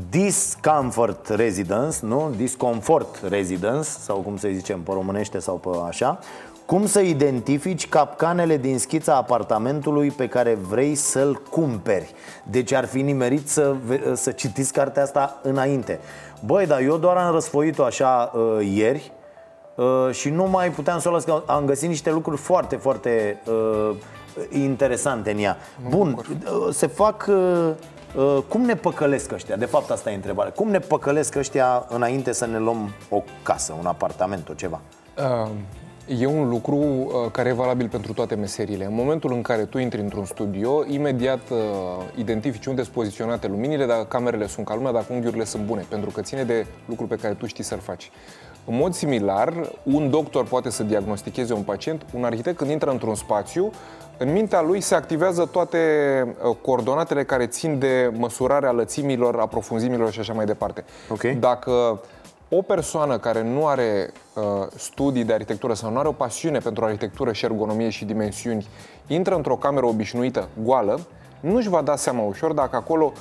Discomfort 0.09 1.27
Residence, 1.27 1.97
nu? 2.01 2.31
Discomfort 2.35 3.19
Residence, 3.29 3.89
sau 3.89 4.17
cum 4.17 4.37
să 4.37 4.47
zicem 4.53 4.79
pe 4.81 4.91
românește 4.93 5.39
sau 5.39 5.55
pe 5.55 5.69
așa. 5.87 6.19
Cum 6.65 6.85
să 6.85 6.99
identifici 6.99 7.89
capcanele 7.89 8.57
din 8.57 8.79
schița 8.79 9.15
apartamentului 9.15 10.11
pe 10.11 10.27
care 10.27 10.57
vrei 10.69 10.95
să-l 10.95 11.41
cumperi. 11.49 12.13
Deci 12.43 12.71
ar 12.71 12.85
fi 12.85 13.01
nimerit 13.01 13.49
să, 13.49 13.75
ve- 13.85 14.11
să 14.13 14.31
citiți 14.31 14.73
cartea 14.73 15.03
asta 15.03 15.39
înainte. 15.41 15.99
Băi, 16.45 16.65
dar 16.65 16.81
eu 16.81 16.97
doar 16.97 17.17
am 17.17 17.33
răsfoit-o 17.33 17.83
așa 17.83 18.31
uh, 18.33 18.71
ieri 18.73 19.11
Uh, 19.75 20.09
și 20.11 20.29
nu 20.29 20.43
mai 20.43 20.71
puteam 20.71 20.99
să 20.99 21.09
o 21.09 21.11
las 21.11 21.23
că 21.23 21.43
am 21.45 21.65
găsit 21.65 21.89
niște 21.89 22.11
lucruri 22.11 22.41
foarte, 22.41 22.75
foarte 22.75 23.41
uh, 23.45 23.95
interesante 24.49 25.31
în 25.31 25.37
ea. 25.37 25.57
Bun, 25.89 26.17
uh, 26.17 26.73
se 26.73 26.87
fac 26.87 27.25
uh, 27.29 27.69
uh, 28.15 28.37
cum 28.47 28.61
ne 28.61 28.75
păcălesc 28.75 29.31
ăștia? 29.31 29.55
De 29.55 29.65
fapt 29.65 29.89
asta 29.89 30.11
e 30.11 30.15
întrebarea. 30.15 30.51
Cum 30.51 30.69
ne 30.69 30.79
păcălesc 30.79 31.35
ăștia 31.35 31.85
înainte 31.89 32.31
să 32.31 32.45
ne 32.45 32.57
luăm 32.57 32.89
o 33.09 33.21
casă, 33.43 33.75
un 33.79 33.85
apartament, 33.85 34.49
o 34.49 34.53
ceva? 34.53 34.81
Uh, 35.17 35.49
E 36.07 36.25
un 36.25 36.49
lucru 36.49 36.75
uh, 36.75 37.31
care 37.31 37.49
e 37.49 37.53
valabil 37.53 37.87
pentru 37.87 38.13
toate 38.13 38.35
meseriile. 38.35 38.85
În 38.85 38.93
momentul 38.93 39.33
în 39.33 39.41
care 39.41 39.65
tu 39.65 39.77
intri 39.77 40.01
într-un 40.01 40.25
studio, 40.25 40.83
imediat 40.87 41.49
uh, 41.49 41.57
identifici 42.15 42.65
unde 42.65 42.81
sunt 42.81 42.93
poziționate 42.93 43.47
luminile, 43.47 43.85
dacă 43.85 44.03
camerele 44.03 44.47
sunt 44.47 44.65
ca 44.65 44.75
lumea, 44.75 44.91
dacă 44.91 45.05
unghiurile 45.09 45.43
sunt 45.43 45.65
bune, 45.65 45.85
pentru 45.89 46.09
că 46.09 46.21
ține 46.21 46.43
de 46.43 46.65
lucrul 46.85 47.07
pe 47.07 47.15
care 47.15 47.33
tu 47.33 47.45
știi 47.45 47.63
să-l 47.63 47.79
faci. 47.79 48.11
În 48.65 48.75
mod 48.75 48.93
similar, 48.93 49.53
un 49.83 50.09
doctor 50.09 50.45
poate 50.45 50.69
să 50.69 50.83
diagnosticheze 50.83 51.53
un 51.53 51.61
pacient, 51.61 52.05
un 52.13 52.23
arhitect 52.23 52.57
când 52.57 52.69
intră 52.69 52.89
într-un 52.89 53.15
spațiu, 53.15 53.71
în 54.17 54.31
mintea 54.31 54.61
lui 54.61 54.81
se 54.81 54.95
activează 54.95 55.45
toate 55.45 55.77
uh, 56.43 56.55
coordonatele 56.61 57.23
care 57.23 57.45
țin 57.47 57.79
de 57.79 58.11
măsurarea 58.17 58.71
lățimilor, 58.71 59.39
a 59.39 59.47
profunzimilor 59.47 60.11
și 60.11 60.19
așa 60.19 60.33
mai 60.33 60.45
departe. 60.45 60.83
Ok. 61.09 61.23
Dacă 61.23 62.01
o 62.57 62.61
persoană 62.61 63.17
care 63.17 63.43
nu 63.43 63.67
are 63.67 64.11
uh, 64.33 64.43
studii 64.75 65.23
de 65.23 65.33
arhitectură 65.33 65.73
sau 65.73 65.91
nu 65.91 65.99
are 65.99 66.07
o 66.07 66.11
pasiune 66.11 66.57
pentru 66.57 66.85
arhitectură 66.85 67.31
și 67.31 67.45
ergonomie 67.45 67.89
și 67.89 68.05
dimensiuni, 68.05 68.67
intră 69.07 69.35
într-o 69.35 69.55
cameră 69.55 69.85
obișnuită, 69.85 70.47
goală, 70.63 70.99
nu-și 71.39 71.69
va 71.69 71.81
da 71.81 71.95
seama 71.95 72.23
ușor 72.23 72.53
dacă 72.53 72.75
acolo 72.75 73.11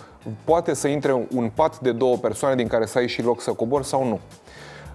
poate 0.45 0.75
să 0.75 0.89
intre 0.89 1.27
un 1.35 1.51
pat 1.55 1.81
de 1.81 1.93
două 1.93 2.17
persoane 2.17 2.55
din 2.55 2.67
care 2.67 2.87
să 2.87 2.99
ai 2.99 3.09
și 3.09 3.23
loc 3.23 3.41
să 3.41 3.53
cobori 3.53 3.85
sau 3.87 4.05
nu. 4.05 4.21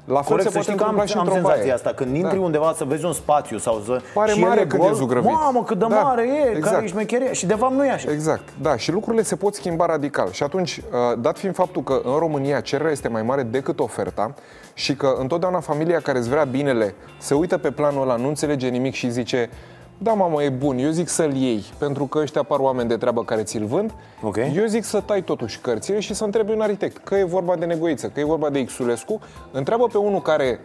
La 0.08 0.22
fel 0.22 0.26
Corect, 0.26 0.42
se 0.42 0.48
să 0.48 0.54
poate 0.54 0.72
știi 0.72 0.78
că 0.78 0.84
am, 0.84 0.90
întâmpla 0.90 1.06
și 1.06 1.18
am 1.18 1.20
într-o 1.20 1.34
senzația 1.34 1.62
baie. 1.62 1.74
asta 1.74 1.92
Când 1.96 2.16
intri 2.16 2.36
Da. 2.38 2.42
undeva 2.42 2.74
să 2.76 2.84
vezi 2.84 3.06
un 3.06 3.14
spațiu 3.14 3.58
sau 3.58 3.82
să... 3.86 4.02
Pare 4.14 4.32
și 4.32 4.42
el 4.42 4.48
mare 4.48 4.62
e 4.62 4.66
când 4.66 4.82
gol, 4.82 4.92
e 4.92 4.94
zugrăvit. 4.94 5.32
Mamă, 5.32 5.64
cât 5.64 5.80
de 5.80 5.86
Da, 5.90 6.00
mare 6.00 6.28
e, 6.28 6.50
exact. 6.50 6.74
care 6.74 6.84
e 6.86 6.88
șmecheria 6.88 7.32
Și 7.32 7.46
de 7.46 7.54
fapt 7.54 7.74
nu 7.74 7.86
e 7.86 7.92
așa 7.92 8.12
Exact, 8.12 8.44
da, 8.62 8.78
și 8.78 8.92
lucrurile 8.92 9.24
se 9.24 9.36
pot 9.36 9.56
schimba 9.56 9.86
radical. 9.86 10.32
Și 10.32 10.44
atunci, 10.44 10.78
uh, 10.78 10.84
dat 11.20 11.38
fiind 11.38 11.56
faptul 11.56 11.84
că 11.84 12.02
în 12.04 12.18
România 12.18 12.60
cererea 12.60 12.92
este 12.92 13.08
mai 13.08 13.22
mare 13.22 13.44
decât 13.44 13.80
oferta 13.80 14.34
și 14.74 14.96
că 14.96 15.16
întotdeauna 15.20 15.60
familia 15.60 16.00
care 16.00 16.18
îți 16.18 16.30
vrea 16.30 16.44
binele 16.44 16.96
se 17.18 17.34
uită 17.34 17.58
pe 17.58 17.72
planul 17.72 18.02
ăla, 18.02 18.16
nu 18.16 18.28
înțelege 18.28 18.68
nimic 18.68 18.94
și 18.94 19.10
zice 19.10 19.50
da, 19.98 20.14
mamă, 20.14 20.44
e 20.44 20.50
bun, 20.50 20.78
eu 20.78 20.90
zic 20.90 21.08
să-l 21.08 21.34
iei, 21.36 21.64
pentru 21.78 22.06
că 22.06 22.20
ăștia 22.20 22.44
par 22.44 22.60
oameni 22.60 22.90
de 22.90 22.98
treabă 22.98 23.24
care 23.24 23.44
ți-l 23.44 23.66
vând. 23.66 23.94
Ok. 24.22 24.36
Eu 24.36 24.66
zic 24.66 24.84
să 24.84 25.00
tai 25.00 25.24
totuși 25.24 25.60
cărțile 25.60 26.00
și 26.00 26.14
să 26.14 26.24
întrebi 26.24 26.52
un 26.52 26.62
arhitect, 26.62 26.98
că 26.98 27.16
e 27.16 27.24
vorba 27.24 27.56
de 27.56 27.66
Negoiță, 27.66 28.08
că 28.08 28.20
e 28.20 28.24
vorba 28.24 28.50
de 28.50 28.66
Xulescu, 28.66 29.20
întreabă 29.52 29.88
pe 29.88 29.98
unul 29.98 30.22
care 30.22 30.60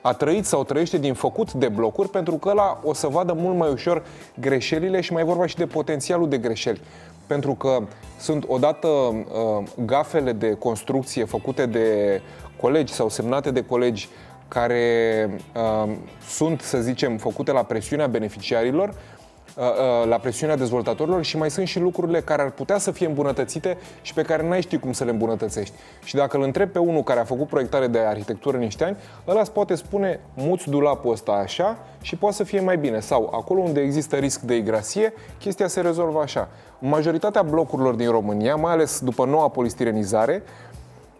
a 0.00 0.12
trăit 0.12 0.44
sau 0.44 0.64
trăiește 0.64 0.98
din 0.98 1.14
făcut 1.14 1.52
de 1.52 1.68
blocuri, 1.68 2.08
pentru 2.08 2.34
că 2.34 2.48
ăla 2.48 2.80
o 2.84 2.94
să 2.94 3.06
vadă 3.06 3.32
mult 3.32 3.56
mai 3.56 3.70
ușor 3.72 4.02
greșelile 4.40 5.00
și 5.00 5.12
mai 5.12 5.22
e 5.22 5.24
vorba 5.24 5.46
și 5.46 5.56
de 5.56 5.66
potențialul 5.66 6.28
de 6.28 6.38
greșeli. 6.38 6.80
Pentru 7.26 7.54
că 7.54 7.78
sunt 8.18 8.44
odată 8.48 8.88
uh, 8.88 9.68
gafele 9.84 10.32
de 10.32 10.52
construcție 10.52 11.24
făcute 11.24 11.66
de 11.66 12.20
colegi 12.60 12.92
sau 12.92 13.08
semnate 13.08 13.50
de 13.50 13.64
colegi 13.64 14.08
care 14.52 15.30
uh, 15.54 15.92
sunt, 16.28 16.60
să 16.60 16.78
zicem, 16.80 17.16
făcute 17.16 17.52
la 17.52 17.62
presiunea 17.62 18.06
beneficiarilor, 18.06 18.88
uh, 18.88 19.64
uh, 19.64 20.08
la 20.08 20.16
presiunea 20.16 20.56
dezvoltatorilor 20.56 21.24
și 21.24 21.36
mai 21.36 21.50
sunt 21.50 21.66
și 21.66 21.78
lucrurile 21.78 22.20
care 22.20 22.42
ar 22.42 22.50
putea 22.50 22.78
să 22.78 22.90
fie 22.90 23.06
îmbunătățite 23.06 23.76
și 24.02 24.14
pe 24.14 24.22
care 24.22 24.48
n-ai 24.48 24.62
ști 24.62 24.78
cum 24.78 24.92
să 24.92 25.04
le 25.04 25.10
îmbunătățești. 25.10 25.74
Și 26.04 26.14
dacă 26.14 26.36
îl 26.36 26.42
întreb 26.42 26.70
pe 26.70 26.78
unul 26.78 27.02
care 27.02 27.20
a 27.20 27.24
făcut 27.24 27.48
proiectare 27.48 27.86
de 27.86 27.98
arhitectură 27.98 28.56
în 28.56 28.62
niște 28.62 28.84
ani, 28.84 28.96
ăla 29.28 29.40
îți 29.40 29.52
poate 29.52 29.74
spune 29.74 30.20
muți 30.34 30.68
dulapul 30.70 31.12
ăsta 31.12 31.32
așa 31.32 31.78
și 32.00 32.16
poate 32.16 32.36
să 32.36 32.44
fie 32.44 32.60
mai 32.60 32.78
bine. 32.78 33.00
Sau 33.00 33.30
acolo 33.34 33.60
unde 33.60 33.80
există 33.80 34.16
risc 34.16 34.40
de 34.40 34.56
igrasie, 34.56 35.12
chestia 35.38 35.68
se 35.68 35.80
rezolvă 35.80 36.20
așa. 36.20 36.48
Majoritatea 36.78 37.42
blocurilor 37.42 37.94
din 37.94 38.10
România, 38.10 38.56
mai 38.56 38.72
ales 38.72 39.00
după 39.00 39.24
noua 39.24 39.48
polistirenizare, 39.48 40.42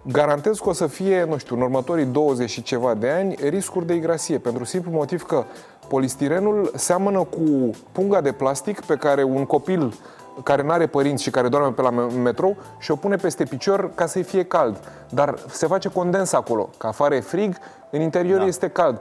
garantez 0.02 0.58
că 0.58 0.68
o 0.68 0.72
să 0.72 0.86
fie, 0.86 1.24
nu 1.24 1.36
știu, 1.36 1.56
în 1.56 1.62
următorii 1.62 2.04
20 2.04 2.50
și 2.50 2.62
ceva 2.62 2.94
de 2.94 3.10
ani, 3.10 3.34
riscuri 3.48 3.86
de 3.86 3.94
igrasie, 3.94 4.38
pentru 4.38 4.64
simplu 4.64 4.90
motiv 4.90 5.22
că 5.22 5.44
polistirenul 5.88 6.72
seamănă 6.74 7.18
cu 7.18 7.70
punga 7.92 8.20
de 8.20 8.32
plastic 8.32 8.80
pe 8.80 8.94
care 8.94 9.22
un 9.22 9.44
copil 9.44 9.94
care 10.42 10.62
nu 10.62 10.70
are 10.70 10.86
părinți 10.86 11.22
și 11.22 11.30
care 11.30 11.48
doarme 11.48 11.68
pe 11.68 11.82
la 11.82 11.90
me- 11.90 12.12
metrou 12.22 12.56
și 12.78 12.90
o 12.90 12.96
pune 12.96 13.16
peste 13.16 13.44
picior 13.44 13.90
ca 13.94 14.06
să-i 14.06 14.22
fie 14.22 14.44
cald. 14.44 14.80
Dar 15.08 15.38
se 15.50 15.66
face 15.66 15.88
condens 15.88 16.32
acolo, 16.32 16.70
că 16.78 16.86
afară 16.86 17.14
e 17.14 17.20
frig, 17.20 17.56
în 17.90 18.00
interior 18.00 18.38
da. 18.38 18.46
este 18.46 18.68
cald. 18.68 19.00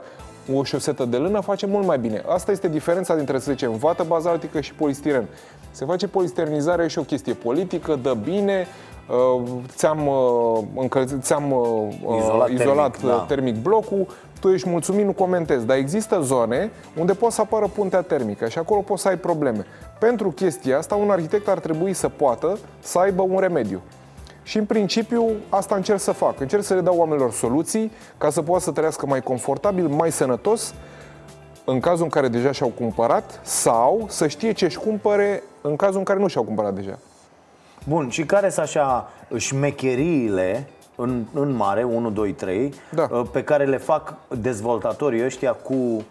O 0.54 0.64
șosetă 0.64 1.04
de 1.04 1.16
lână 1.16 1.40
face 1.40 1.66
mult 1.66 1.86
mai 1.86 1.98
bine. 1.98 2.22
Asta 2.28 2.50
este 2.50 2.68
diferența 2.68 3.14
dintre, 3.14 3.38
să 3.38 3.50
zicem, 3.50 3.76
vată 3.76 4.04
bazaltică 4.08 4.60
și 4.60 4.74
polistiren. 4.74 5.26
Se 5.70 5.84
face 5.84 6.08
polistirenizare 6.08 6.88
și 6.88 6.98
o 6.98 7.02
chestie 7.02 7.32
politică, 7.32 7.98
dă 8.02 8.14
bine, 8.24 8.66
uh, 8.68 8.91
ți-am, 9.74 10.06
uh, 10.06 10.58
încălzit, 10.76 11.22
ți-am 11.22 11.52
uh, 11.52 12.18
Izolat 12.18 12.48
izolat 12.48 12.96
termic, 12.96 13.16
da. 13.16 13.24
termic 13.28 13.62
blocul, 13.62 14.06
tu 14.40 14.48
ești 14.48 14.68
mulțumit, 14.68 15.04
nu 15.04 15.12
comentezi. 15.12 15.66
Dar 15.66 15.76
există 15.76 16.20
zone 16.20 16.70
unde 16.98 17.12
poate 17.12 17.34
să 17.34 17.40
apară 17.40 17.66
puntea 17.74 18.02
termică 18.02 18.48
și 18.48 18.58
acolo 18.58 18.80
poți 18.80 19.02
să 19.02 19.08
ai 19.08 19.16
probleme. 19.16 19.66
Pentru 19.98 20.30
chestia 20.30 20.78
asta, 20.78 20.94
un 20.94 21.10
arhitect 21.10 21.48
ar 21.48 21.58
trebui 21.58 21.92
să 21.92 22.08
poată 22.08 22.58
să 22.80 22.98
aibă 22.98 23.22
un 23.22 23.38
remediu. 23.38 23.80
Și 24.42 24.58
în 24.58 24.64
principiu 24.64 25.30
asta 25.48 25.74
încerc 25.74 26.00
să 26.00 26.12
fac. 26.12 26.40
Încerc 26.40 26.62
să 26.62 26.74
le 26.74 26.80
dau 26.80 26.96
oamenilor 26.96 27.32
soluții 27.32 27.92
ca 28.18 28.30
să 28.30 28.42
poată 28.42 28.64
să 28.64 28.70
trăiască 28.70 29.06
mai 29.06 29.20
confortabil, 29.20 29.86
mai 29.88 30.12
sănătos, 30.12 30.74
în 31.64 31.80
cazul 31.80 32.04
în 32.04 32.10
care 32.10 32.28
deja 32.28 32.52
și-au 32.52 32.72
cumpărat 32.78 33.40
sau 33.42 34.04
să 34.08 34.26
știe 34.26 34.52
ce 34.52 34.64
își 34.64 34.78
cumpere 34.78 35.42
în 35.60 35.76
cazul 35.76 35.98
în 35.98 36.04
care 36.04 36.18
nu 36.18 36.26
și-au 36.26 36.44
cumpărat 36.44 36.74
deja. 36.74 36.98
Bun, 37.88 38.08
și 38.08 38.24
care 38.24 38.48
sunt 38.48 38.64
așa 38.66 39.10
șmecheriile 39.36 40.66
în, 40.96 41.22
în 41.34 41.52
mare, 41.54 41.82
1, 41.84 42.10
2, 42.10 42.32
3 42.32 42.74
Da. 42.94 43.08
uh, 43.12 43.22
Pe 43.32 43.42
care 43.44 43.64
le 43.64 43.76
fac 43.76 44.14
dezvoltatorii 44.38 45.24
ăștia 45.24 45.52
cu 45.52 45.72
uh, 45.74 46.02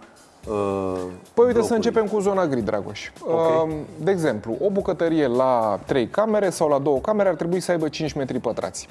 Păi 1.33 1.45
uite 1.45 1.51
să 1.61 1.67
blocuri? 1.67 1.73
începem 1.75 2.05
cu 2.07 2.19
zona 2.19 2.45
gri, 2.47 2.61
Dragoș. 2.61 3.09
Ok. 3.21 3.63
Uh, 3.67 3.73
De 4.03 4.11
exemplu, 4.11 4.57
o 4.61 4.69
bucătărie 4.69 5.27
la 5.27 5.79
3 5.85 6.07
camere 6.07 6.49
sau 6.49 6.69
la 6.69 6.79
2 6.79 6.99
camere 7.01 7.29
ar 7.29 7.35
trebui 7.35 7.59
să 7.59 7.71
aibă 7.71 7.87
5 7.89 8.13
metri 8.13 8.39
pătrați. 8.39 8.87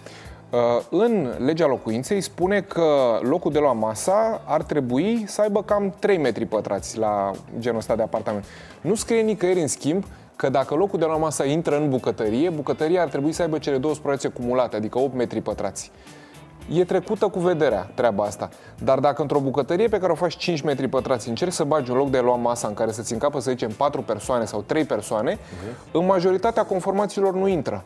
Uh, 0.50 0.58
În 0.90 1.28
legea 1.38 1.66
locuinței 1.66 2.20
spune 2.20 2.60
că 2.60 2.84
locul 3.22 3.52
de 3.52 3.58
la 3.58 3.72
masa 3.72 4.40
ar 4.44 4.62
trebui 4.62 5.25
să 5.26 5.40
aibă 5.40 5.62
cam 5.62 5.94
3 5.99 6.18
metri 6.18 6.46
pătrați 6.46 6.99
la 6.99 7.30
genul 7.58 7.78
ăsta 7.78 7.96
de 7.96 8.02
apartament. 8.02 8.44
Nu 8.80 8.94
scrie 8.94 9.20
nicăieri, 9.20 9.60
în 9.60 9.66
schimb, 9.68 10.04
că 10.40 10.49
dacă 10.49 10.75
locul 10.75 10.99
de 10.99 11.04
la 11.04 11.16
masă 11.16 11.44
intră 11.44 11.76
în 11.76 11.88
bucătărie, 11.88 12.50
bucătăria 12.50 13.02
ar 13.02 13.09
trebui 13.09 13.32
să 13.32 13.42
aibă 13.42 13.59
cele 13.59 13.78
două 13.78 13.94
suprafațe 13.94 14.28
cumulate, 14.28 14.76
adică 14.76 14.99
8 14.99 15.14
metri 15.14 15.40
pătrați. 15.40 15.90
E 16.73 16.85
trecută 16.85 17.28
cu 17.28 17.38
vederea 17.38 17.90
treaba 17.94 18.25
asta. 18.25 18.49
Dar 18.85 18.99
dacă 18.99 19.23
într-o 19.23 19.40
bucătărie 19.40 19.88
pe 19.88 19.99
care 19.99 20.12
o 20.12 20.14
faci 20.14 20.37
5 20.37 20.61
metri 20.61 20.88
pătrați 20.88 21.28
încerci 21.28 21.52
să 21.52 21.64
bagi 21.64 21.90
un 21.90 21.97
loc 21.97 22.11
de 22.11 22.20
luat 22.20 22.40
masa 22.40 22.68
în 22.68 22.75
care 22.75 22.92
să-ți 22.92 23.12
încapă, 23.12 23.40
să 23.40 23.50
zicem, 23.50 23.70
4 23.70 24.02
persoane 24.02 24.44
sau 24.44 24.62
3 24.62 24.85
persoane, 24.85 25.38
în 25.92 26.06
majoritatea 26.06 26.64
conformațiilor 26.64 27.35
nu 27.35 27.49
intră. 27.49 27.85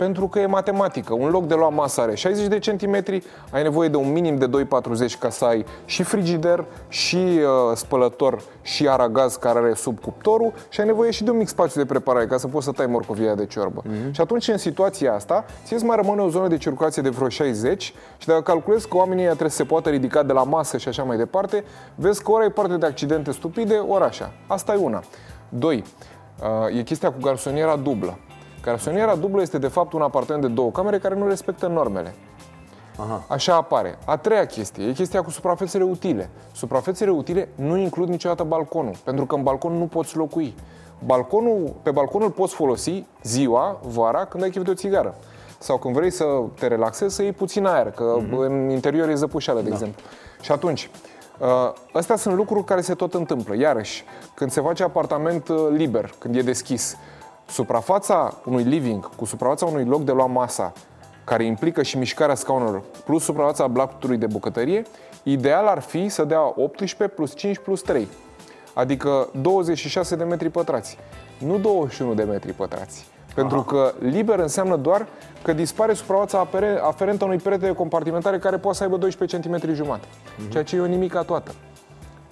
Pentru 0.00 0.28
că 0.28 0.38
e 0.38 0.46
matematică. 0.46 1.14
Un 1.14 1.30
loc 1.30 1.46
de 1.46 1.54
luat 1.54 1.74
masă 1.74 2.00
are 2.00 2.14
60 2.14 2.46
de 2.46 2.58
centimetri, 2.58 3.22
ai 3.50 3.62
nevoie 3.62 3.88
de 3.88 3.96
un 3.96 4.12
minim 4.12 4.36
de 4.36 4.48
2,40 4.48 5.18
ca 5.18 5.30
să 5.30 5.44
ai 5.44 5.64
și 5.84 6.02
frigider, 6.02 6.64
și 6.88 7.16
uh, 7.16 7.40
spălător, 7.74 8.42
și 8.62 8.88
aragaz 8.88 9.36
care 9.36 9.58
are 9.58 9.74
sub 9.74 10.00
cuptorul 10.00 10.52
și 10.68 10.80
ai 10.80 10.86
nevoie 10.86 11.10
și 11.10 11.24
de 11.24 11.30
un 11.30 11.36
mic 11.36 11.48
spațiu 11.48 11.80
de 11.80 11.86
preparare 11.86 12.26
ca 12.26 12.36
să 12.36 12.46
poți 12.46 12.64
să 12.64 12.72
tai 12.72 12.86
morcovia 12.86 13.34
de 13.34 13.46
ciorbă. 13.46 13.82
Și 14.10 14.20
atunci, 14.20 14.48
în 14.48 14.58
situația 14.58 15.14
asta, 15.14 15.44
ție 15.64 15.76
îți 15.76 15.84
mai 15.84 15.96
rămâne 15.96 16.20
o 16.20 16.28
zonă 16.28 16.48
de 16.48 16.56
circulație 16.56 17.02
de 17.02 17.08
vreo 17.08 17.28
60 17.28 17.94
și 18.18 18.26
dacă 18.26 18.40
calculezi 18.40 18.88
că 18.88 18.96
oamenii 18.96 19.22
ăia 19.22 19.30
trebuie 19.30 19.50
să 19.50 19.56
se 19.56 19.64
poată 19.64 19.88
ridica 19.88 20.22
de 20.22 20.32
la 20.32 20.42
masă 20.42 20.76
și 20.76 20.88
așa 20.88 21.02
mai 21.02 21.16
departe, 21.16 21.64
vezi 21.94 22.22
că 22.22 22.30
ori 22.30 22.42
ai 22.42 22.50
parte 22.50 22.76
de 22.76 22.86
accidente 22.86 23.32
stupide, 23.32 23.74
ori 23.74 24.04
așa. 24.04 24.32
Asta 24.46 24.72
e 24.72 24.76
una. 24.76 25.02
Doi, 25.48 25.84
uh, 26.70 26.78
e 26.78 26.82
chestia 26.82 27.12
cu 27.12 27.18
garsoniera 27.20 27.76
dublă. 27.76 28.18
Garsoniera 28.62 29.16
dublă 29.16 29.40
este 29.40 29.58
de 29.58 29.68
fapt 29.68 29.92
un 29.92 30.02
apartament 30.02 30.42
de 30.46 30.48
două 30.48 30.70
camere 30.70 30.98
care 30.98 31.14
nu 31.14 31.28
respectă 31.28 31.66
normele. 31.66 32.14
Aha. 32.96 33.24
Așa 33.28 33.54
apare. 33.54 33.98
A 34.04 34.16
treia 34.16 34.46
chestie 34.46 34.86
e 34.86 34.92
chestia 34.92 35.22
cu 35.22 35.30
suprafețele 35.30 35.84
utile. 35.84 36.30
Suprafețele 36.52 37.10
utile 37.10 37.48
nu 37.54 37.76
includ 37.76 38.08
niciodată 38.08 38.42
balconul, 38.42 38.94
pentru 39.04 39.26
că 39.26 39.34
în 39.34 39.42
balcon 39.42 39.72
nu 39.72 39.86
poți 39.86 40.16
locui. 40.16 40.54
Balconul, 41.04 41.74
pe 41.82 41.90
balcon 41.90 42.22
îl 42.22 42.30
poți 42.30 42.54
folosi 42.54 43.06
ziua, 43.22 43.80
vara, 43.82 44.24
când 44.24 44.42
ai 44.42 44.50
chef 44.50 44.64
de 44.64 44.70
o 44.70 44.74
țigară. 44.74 45.14
Sau 45.58 45.78
când 45.78 45.94
vrei 45.94 46.10
să 46.10 46.24
te 46.58 46.66
relaxezi, 46.66 47.14
să 47.14 47.22
iei 47.22 47.32
puțin 47.32 47.66
aer, 47.66 47.90
că 47.90 48.16
în 48.30 48.70
interior 48.70 49.08
e 49.08 49.14
zăpușeală, 49.14 49.60
de 49.60 49.68
exemplu. 49.72 50.02
Și 50.40 50.52
atunci, 50.52 50.90
uh, 51.38 51.72
astea 51.92 52.16
sunt 52.16 52.34
lucruri 52.34 52.64
care 52.64 52.80
se 52.80 52.94
tot 52.94 53.14
întâmplă. 53.14 53.56
Iarăși, 53.56 54.04
când 54.34 54.50
se 54.50 54.60
face 54.60 54.82
apartament 54.82 55.48
uh, 55.48 55.56
liber, 55.70 56.14
când 56.18 56.36
e 56.36 56.42
deschis, 56.42 56.96
suprafața 57.50 58.34
unui 58.44 58.62
living 58.62 59.10
cu 59.16 59.24
suprafața 59.24 59.66
unui 59.66 59.84
loc 59.84 60.04
de 60.04 60.12
luat 60.12 60.30
masa, 60.30 60.72
care 61.24 61.44
implică 61.44 61.82
și 61.82 61.98
mișcarea 61.98 62.34
scaunelor, 62.34 62.82
plus 63.04 63.22
suprafața 63.22 63.66
blatului 63.66 64.16
de 64.16 64.26
bucătărie, 64.26 64.82
ideal 65.22 65.66
ar 65.66 65.80
fi 65.80 66.08
să 66.08 66.24
dea 66.24 66.42
18 66.56 67.08
plus 67.16 67.34
5 67.34 67.58
plus 67.58 67.82
3, 67.82 68.08
adică 68.74 69.28
26 69.40 70.16
de 70.16 70.24
metri 70.24 70.48
pătrați, 70.48 70.98
nu 71.38 71.58
21 71.58 72.14
de 72.14 72.22
metri 72.22 72.52
pătrați. 72.52 73.06
Pentru 73.34 73.62
că 73.62 73.92
liber 73.98 74.38
înseamnă 74.38 74.76
doar 74.76 75.06
că 75.42 75.52
dispare 75.52 75.92
suprafața 75.92 76.38
apere- 76.38 76.80
aferentă 76.82 77.24
unui 77.24 77.36
perete 77.36 77.66
de 77.66 77.72
compartimentare 77.72 78.38
care 78.38 78.56
poate 78.56 78.76
să 78.76 78.82
aibă 78.82 78.96
12 78.96 79.38
cm 79.38 79.72
jumate, 79.74 80.06
ceea 80.48 80.64
ce 80.64 80.76
e 80.76 80.80
o 80.80 80.86
nimica 80.86 81.22
toată 81.22 81.54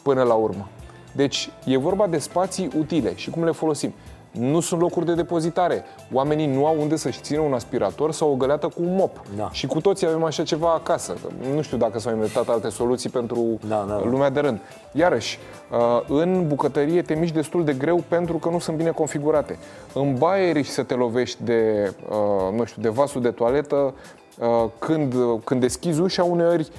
până 0.03 0.23
la 0.23 0.35
urmă. 0.35 0.69
Deci 1.13 1.51
e 1.65 1.77
vorba 1.77 2.07
de 2.07 2.19
spații 2.19 2.71
utile 2.79 3.15
și 3.15 3.31
cum 3.31 3.45
le 3.45 3.51
folosim. 3.51 3.95
Nu 4.39 4.61
sunt 4.61 4.81
locuri 4.81 5.07
de 5.07 5.15
depozitare. 5.15 5.85
Oamenii 6.13 6.47
nu 6.47 6.67
au 6.67 6.77
unde 6.81 6.97
să-și 6.97 7.21
țină 7.21 7.41
un 7.41 7.53
aspirator 7.53 8.13
sau 8.13 8.31
o 8.31 8.35
găleată 8.35 8.67
cu 8.67 8.83
un 8.83 8.95
mop. 8.95 9.21
Da. 9.37 9.49
Și 9.53 9.67
cu 9.67 9.81
toții 9.81 10.07
avem 10.07 10.25
așa 10.25 10.43
ceva 10.43 10.73
acasă. 10.73 11.17
Nu 11.55 11.63
știu 11.63 11.77
dacă 11.77 11.99
s-au 11.99 12.13
inventat 12.13 12.49
alte 12.49 12.69
soluții 12.69 13.11
pentru 13.11 13.59
Da, 13.69 13.85
da, 13.89 13.95
da. 13.95 14.05
lumea 14.05 14.31
de 14.31 14.41
rând. 14.41 14.61
Iarăși, 14.93 15.39
uh, 15.71 16.03
în 16.09 16.49
bucătărie 16.49 17.03
te 17.03 17.15
miști 17.15 17.35
destul 17.35 17.65
de 17.65 17.73
greu 17.73 18.05
pentru 18.09 18.37
că 18.37 18.49
nu 18.49 18.59
sunt 18.59 18.77
bine 18.77 18.91
configurate. 18.91 19.59
În 19.95 20.15
baie 20.15 20.53
riști 20.53 20.73
să 20.73 20.83
te 20.83 20.95
lovești 20.95 21.43
de, 21.45 21.93
uh, 22.09 22.57
nu 22.57 22.65
știu, 22.65 22.83
de 22.83 22.89
vasul 22.89 23.23
de 23.23 23.31
toaletă 23.31 23.95
uh, 24.39 24.65
când, 24.79 25.15
când 25.45 25.61
deschizi 25.61 26.01
ușa 26.01 26.25
uneori 26.25 26.71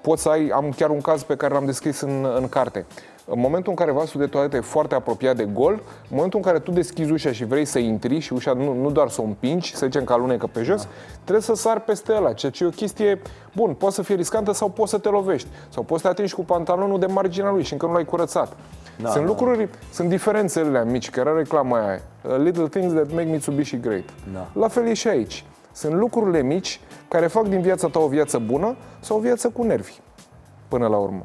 poți 0.00 0.22
să 0.22 0.28
ai, 0.28 0.48
am 0.54 0.72
chiar 0.76 0.90
un 0.90 1.00
caz 1.00 1.22
pe 1.22 1.36
care 1.36 1.54
l-am 1.54 1.64
descris 1.64 2.00
în, 2.00 2.26
în 2.36 2.48
carte. 2.48 2.86
În 3.32 3.40
momentul 3.40 3.70
în 3.70 3.76
care 3.76 3.90
vasul 3.90 4.20
de 4.20 4.26
toaletă 4.26 4.56
e 4.56 4.60
foarte 4.60 4.94
apropiat 4.94 5.36
de 5.36 5.44
gol, 5.44 5.72
în 5.72 6.08
momentul 6.08 6.38
în 6.38 6.44
care 6.44 6.58
tu 6.58 6.70
deschizi 6.70 7.10
ușa 7.10 7.32
și 7.32 7.44
vrei 7.44 7.64
să 7.64 7.78
intri 7.78 8.18
și 8.18 8.32
ușa 8.32 8.52
nu, 8.52 8.74
nu 8.74 8.90
doar 8.90 9.08
să 9.08 9.20
o 9.20 9.24
împingi, 9.24 9.76
să 9.76 9.86
zicem 9.86 10.04
că 10.04 10.12
alunecă 10.12 10.46
pe 10.46 10.62
jos, 10.62 10.82
da. 10.82 10.88
trebuie 11.22 11.42
să 11.42 11.54
sar 11.54 11.80
peste 11.80 12.12
ăla, 12.12 12.32
ceea 12.32 12.52
ce 12.52 12.64
e 12.64 12.66
o 12.66 12.70
chestie, 12.70 13.22
bun, 13.54 13.74
poate 13.74 13.94
să 13.94 14.02
fie 14.02 14.14
riscantă 14.14 14.52
sau 14.52 14.68
poți 14.68 14.90
să 14.90 14.98
te 14.98 15.08
lovești. 15.08 15.48
Sau 15.68 15.82
poți 15.82 16.00
să 16.00 16.06
te 16.06 16.12
atingi 16.12 16.34
cu 16.34 16.44
pantalonul 16.44 16.98
de 16.98 17.06
marginea 17.06 17.50
lui 17.50 17.62
și 17.62 17.72
încă 17.72 17.86
nu 17.86 17.92
l-ai 17.92 18.04
curățat. 18.04 18.56
Da, 19.00 19.08
sunt 19.08 19.24
da. 19.24 19.28
lucruri, 19.28 19.68
sunt 19.92 20.08
diferențele 20.08 20.84
mici, 20.84 21.10
care 21.10 21.28
era 21.28 21.38
reclama 21.38 21.86
aia. 21.86 22.00
Little 22.38 22.68
things 22.68 22.92
that 22.92 23.12
make 23.12 23.28
Mitsubishi 23.30 23.80
great. 23.80 24.04
Da. 24.32 24.46
La 24.52 24.68
fel 24.68 24.86
e 24.86 24.94
și 24.94 25.08
aici. 25.08 25.44
Sunt 25.72 25.94
lucrurile 25.94 26.42
mici 26.42 26.80
care 27.08 27.26
fac 27.26 27.46
din 27.46 27.60
viața 27.60 27.88
ta 27.88 27.98
o 27.98 28.06
viață 28.06 28.38
bună 28.38 28.76
sau 29.00 29.16
o 29.16 29.20
viață 29.20 29.48
cu 29.48 29.62
nervi, 29.62 30.00
până 30.68 30.86
la 30.86 30.96
urmă. 30.96 31.22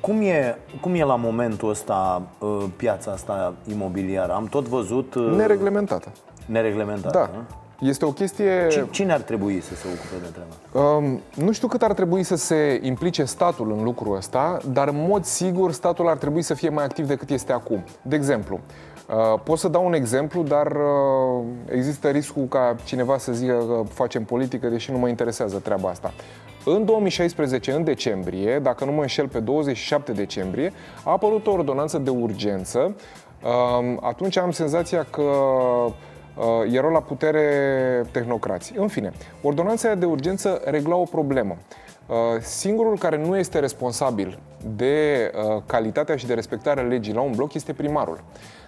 Cum 0.00 0.20
e, 0.20 0.58
cum 0.80 0.94
e 0.94 1.04
la 1.04 1.16
momentul 1.16 1.68
ăsta 1.68 2.22
uh, 2.38 2.64
piața 2.76 3.10
asta 3.10 3.54
imobiliară? 3.70 4.32
Am 4.32 4.44
tot 4.44 4.66
văzut... 4.66 5.14
Uh, 5.14 5.32
nereglementată. 5.36 6.12
Nereglementată, 6.46 7.18
Da. 7.18 7.30
Nu? 7.36 7.44
Este 7.88 8.04
o 8.04 8.12
chestie... 8.12 8.66
Cine 8.90 9.12
ar 9.12 9.20
trebui 9.20 9.60
să 9.60 9.74
se 9.74 9.86
ocupe 9.86 10.26
de 10.26 10.38
treaba? 10.72 10.96
Um, 10.96 11.20
nu 11.44 11.52
știu 11.52 11.68
cât 11.68 11.82
ar 11.82 11.92
trebui 11.92 12.22
să 12.22 12.36
se 12.36 12.80
implice 12.82 13.24
statul 13.24 13.72
în 13.72 13.82
lucrul 13.82 14.16
ăsta, 14.16 14.58
dar 14.72 14.88
în 14.88 15.06
mod 15.08 15.24
sigur 15.24 15.72
statul 15.72 16.08
ar 16.08 16.16
trebui 16.16 16.42
să 16.42 16.54
fie 16.54 16.68
mai 16.68 16.84
activ 16.84 17.06
decât 17.06 17.30
este 17.30 17.52
acum. 17.52 17.84
De 18.02 18.16
exemplu, 18.16 18.60
Uh, 19.08 19.40
pot 19.42 19.58
să 19.58 19.68
dau 19.68 19.86
un 19.86 19.92
exemplu, 19.92 20.42
dar 20.42 20.66
uh, 20.66 21.44
există 21.68 22.08
riscul 22.08 22.44
ca 22.44 22.76
cineva 22.84 23.18
să 23.18 23.32
zică 23.32 23.52
că 23.52 23.82
facem 23.92 24.24
politică, 24.24 24.68
deși 24.68 24.90
nu 24.90 24.98
mă 24.98 25.08
interesează 25.08 25.58
treaba 25.58 25.88
asta. 25.88 26.12
În 26.68 26.84
2016, 26.84 27.72
în 27.72 27.84
decembrie, 27.84 28.58
dacă 28.58 28.84
nu 28.84 28.92
mă 28.92 29.00
înșel 29.00 29.28
pe 29.28 29.40
27 29.40 30.12
decembrie, 30.12 30.72
a 31.04 31.10
apărut 31.10 31.46
o 31.46 31.50
ordonanță 31.50 31.98
de 31.98 32.10
urgență. 32.10 32.78
Um, 32.78 33.98
atunci 34.02 34.36
am 34.36 34.50
senzația 34.50 35.06
că 35.10 35.22
uh, 35.22 36.72
erau 36.72 36.90
la 36.90 37.00
putere 37.00 37.48
tehnocrații. 38.10 38.76
În 38.78 38.88
fine, 38.88 39.12
ordonanța 39.42 39.94
de 39.94 40.04
urgență 40.04 40.60
regla 40.64 40.96
o 40.96 41.04
problemă. 41.04 41.56
Singurul 42.40 42.98
care 42.98 43.16
nu 43.16 43.36
este 43.36 43.58
responsabil 43.58 44.38
de 44.76 45.30
calitatea 45.66 46.16
și 46.16 46.26
de 46.26 46.34
respectarea 46.34 46.82
legii 46.82 47.14
la 47.14 47.20
un 47.20 47.32
bloc 47.36 47.54
este 47.54 47.72
primarul 47.72 48.20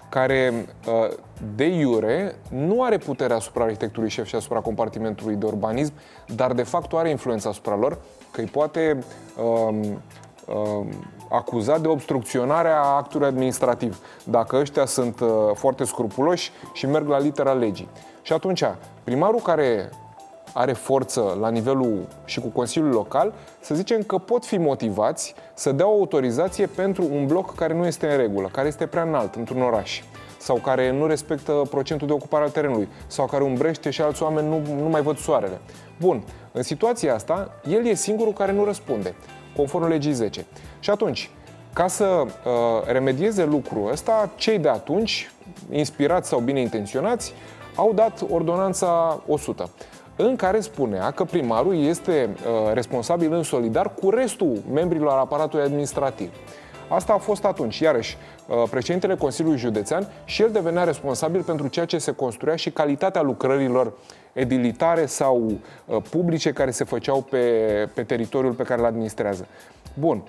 care 0.09 0.67
uh, 0.87 1.17
de 1.57 1.65
iure 1.65 2.35
nu 2.49 2.83
are 2.83 2.99
putere 2.99 3.35
asupra 3.35 3.65
arhitecturii 3.65 4.11
șef 4.11 4.27
și 4.27 4.35
asupra 4.35 4.61
compartimentului 4.61 5.35
de 5.35 5.47
urbanism, 5.47 5.93
dar 6.35 6.53
de 6.53 6.63
fapt 6.63 6.93
are 6.93 7.11
influența 7.11 7.49
asupra 7.49 7.77
lor, 7.77 7.99
că 8.31 8.41
îi 8.41 8.47
poate 8.47 8.99
um, 9.43 10.03
um, 10.55 10.87
acuza 11.31 11.79
de 11.79 11.89
obstrucționarea 11.89 12.83
actului 12.83 13.27
administrativ, 13.27 14.01
dacă 14.25 14.57
ăștia 14.57 14.87
sunt 14.87 15.21
uh, 15.21 15.29
foarte 15.55 15.85
scrupuloși 15.85 16.51
și 16.73 16.87
merg 16.87 17.09
la 17.09 17.19
litera 17.19 17.53
legii. 17.53 17.89
Și 18.23 18.33
atunci, 18.33 18.65
primarul 19.05 19.41
care 19.41 19.91
are 20.53 20.73
forță 20.73 21.37
la 21.41 21.49
nivelul 21.49 22.07
și 22.25 22.41
cu 22.41 22.49
Consiliul 22.49 22.93
Local, 22.93 23.33
să 23.61 23.75
zicem 23.75 24.03
că 24.03 24.19
pot 24.19 24.45
fi 24.45 24.57
motivați 24.57 25.35
să 25.55 25.73
dea 25.73 25.89
o 25.89 25.99
autorizație 25.99 26.67
pentru 26.67 27.09
un 27.13 27.27
bloc 27.27 27.55
care 27.55 27.75
nu 27.75 27.87
este 27.87 28.11
în 28.11 28.17
regulă, 28.17 28.49
care 28.53 28.69
este 28.69 28.87
prea 28.87 29.03
înalt 29.03 29.35
într-un 29.35 29.63
oraș 29.63 30.03
sau 30.39 30.57
care 30.57 30.91
nu 30.93 31.07
respectă 31.07 31.53
procentul 31.71 32.07
de 32.07 32.13
ocupare 32.13 32.45
al 32.45 32.51
terenului 32.51 32.89
sau 33.07 33.27
care 33.27 33.45
umbrește 33.45 33.91
și 33.91 34.03
alți 34.03 34.23
oameni 34.23 34.49
nu, 34.49 34.83
nu 34.83 34.89
mai 34.89 35.03
văd 35.03 35.19
soarele. 35.19 35.61
Bun, 36.01 36.23
în 36.53 36.63
situația 36.63 37.15
asta, 37.15 37.51
el 37.69 37.87
e 37.87 37.95
singurul 37.95 38.33
care 38.33 38.53
nu 38.53 38.65
răspunde, 38.65 39.15
conform 39.57 39.89
legii 39.89 40.13
10. 40.13 40.47
Și 40.81 40.91
atunci, 40.91 41.31
ca 41.73 41.87
să 41.87 42.05
uh, 42.05 42.31
remedieze 42.87 43.45
lucrul 43.45 43.91
ăsta, 43.93 44.31
cei 44.37 44.59
de 44.59 44.69
atunci, 44.69 45.31
inspirați 45.71 46.29
sau 46.29 46.41
bine 46.41 46.61
intenționați, 46.61 47.33
au 47.75 47.93
dat 47.95 48.25
ordonanța 48.31 49.23
100 49.27 49.71
în 50.21 50.37
care 50.37 50.61
spunea 50.61 51.11
că 51.11 51.25
primarul 51.25 51.77
este 51.77 52.29
uh, 52.33 52.73
responsabil 52.73 53.33
în 53.33 53.43
solidar 53.43 53.95
cu 53.95 54.11
restul 54.11 54.63
membrilor 54.73 55.19
aparatului 55.19 55.65
administrativ. 55.65 56.31
Asta 56.89 57.13
a 57.13 57.19
fost 57.19 57.45
atunci. 57.45 57.79
Iarăși, 57.79 58.17
uh, 58.47 58.63
președintele 58.71 59.15
Consiliului 59.17 59.61
Județean 59.61 60.09
și 60.25 60.43
el 60.43 60.51
devenea 60.51 60.85
responsabil 60.85 61.43
pentru 61.43 61.69
ceea 61.69 61.85
ce 61.85 61.99
se 61.99 62.13
construia 62.13 62.57
și 62.57 62.71
calitatea 62.71 63.23
lucrărilor 63.23 63.93
edilitare 64.33 65.07
sau 65.07 65.53
uh, 65.85 65.97
publice 66.11 66.53
care 66.53 66.71
se 66.71 66.85
făceau 66.85 67.21
pe, 67.21 67.39
pe 67.95 68.03
teritoriul 68.03 68.53
pe 68.53 68.63
care 68.63 68.81
îl 68.81 68.87
administrează. 68.87 69.47
Bun. 69.95 70.23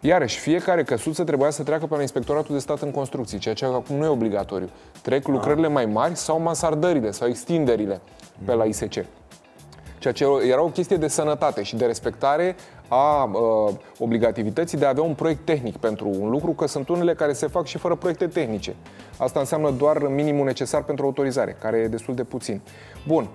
Iarăși, 0.00 0.38
fiecare 0.38 0.82
căsuță 0.82 1.24
trebuia 1.24 1.50
să 1.50 1.62
treacă 1.62 1.86
pe 1.86 1.94
la 1.94 2.00
Inspectoratul 2.00 2.54
de 2.54 2.60
Stat 2.60 2.80
în 2.80 2.90
Construcții, 2.90 3.38
ceea 3.38 3.54
ce 3.54 3.64
acum 3.64 3.96
nu 3.96 4.04
e 4.04 4.08
obligatoriu. 4.08 4.68
Trec 5.02 5.26
lucrările 5.26 5.68
mai 5.68 5.86
mari 5.86 6.16
sau 6.16 6.40
mansardările 6.40 7.10
sau 7.10 7.28
extinderile 7.28 8.00
pe 8.44 8.54
la 8.54 8.64
ISC. 8.64 9.04
Ceea 9.98 10.12
ce 10.12 10.24
era 10.48 10.62
o 10.62 10.68
chestie 10.68 10.96
de 10.96 11.08
sănătate 11.08 11.62
și 11.62 11.76
de 11.76 11.86
respectare 11.86 12.56
a 12.88 13.24
uh, 13.24 13.74
obligativității 13.98 14.78
de 14.78 14.84
a 14.84 14.88
avea 14.88 15.02
un 15.02 15.14
proiect 15.14 15.44
tehnic 15.44 15.76
pentru 15.76 16.08
un 16.20 16.30
lucru, 16.30 16.50
că 16.50 16.66
sunt 16.66 16.88
unele 16.88 17.14
care 17.14 17.32
se 17.32 17.46
fac 17.46 17.66
și 17.66 17.78
fără 17.78 17.94
proiecte 17.94 18.26
tehnice. 18.26 18.74
Asta 19.18 19.38
înseamnă 19.38 19.70
doar 19.70 20.08
minimul 20.08 20.44
necesar 20.44 20.82
pentru 20.82 21.04
autorizare, 21.04 21.56
care 21.60 21.76
e 21.76 21.88
destul 21.88 22.14
de 22.14 22.24
puțin. 22.24 22.60
Bun, 23.06 23.28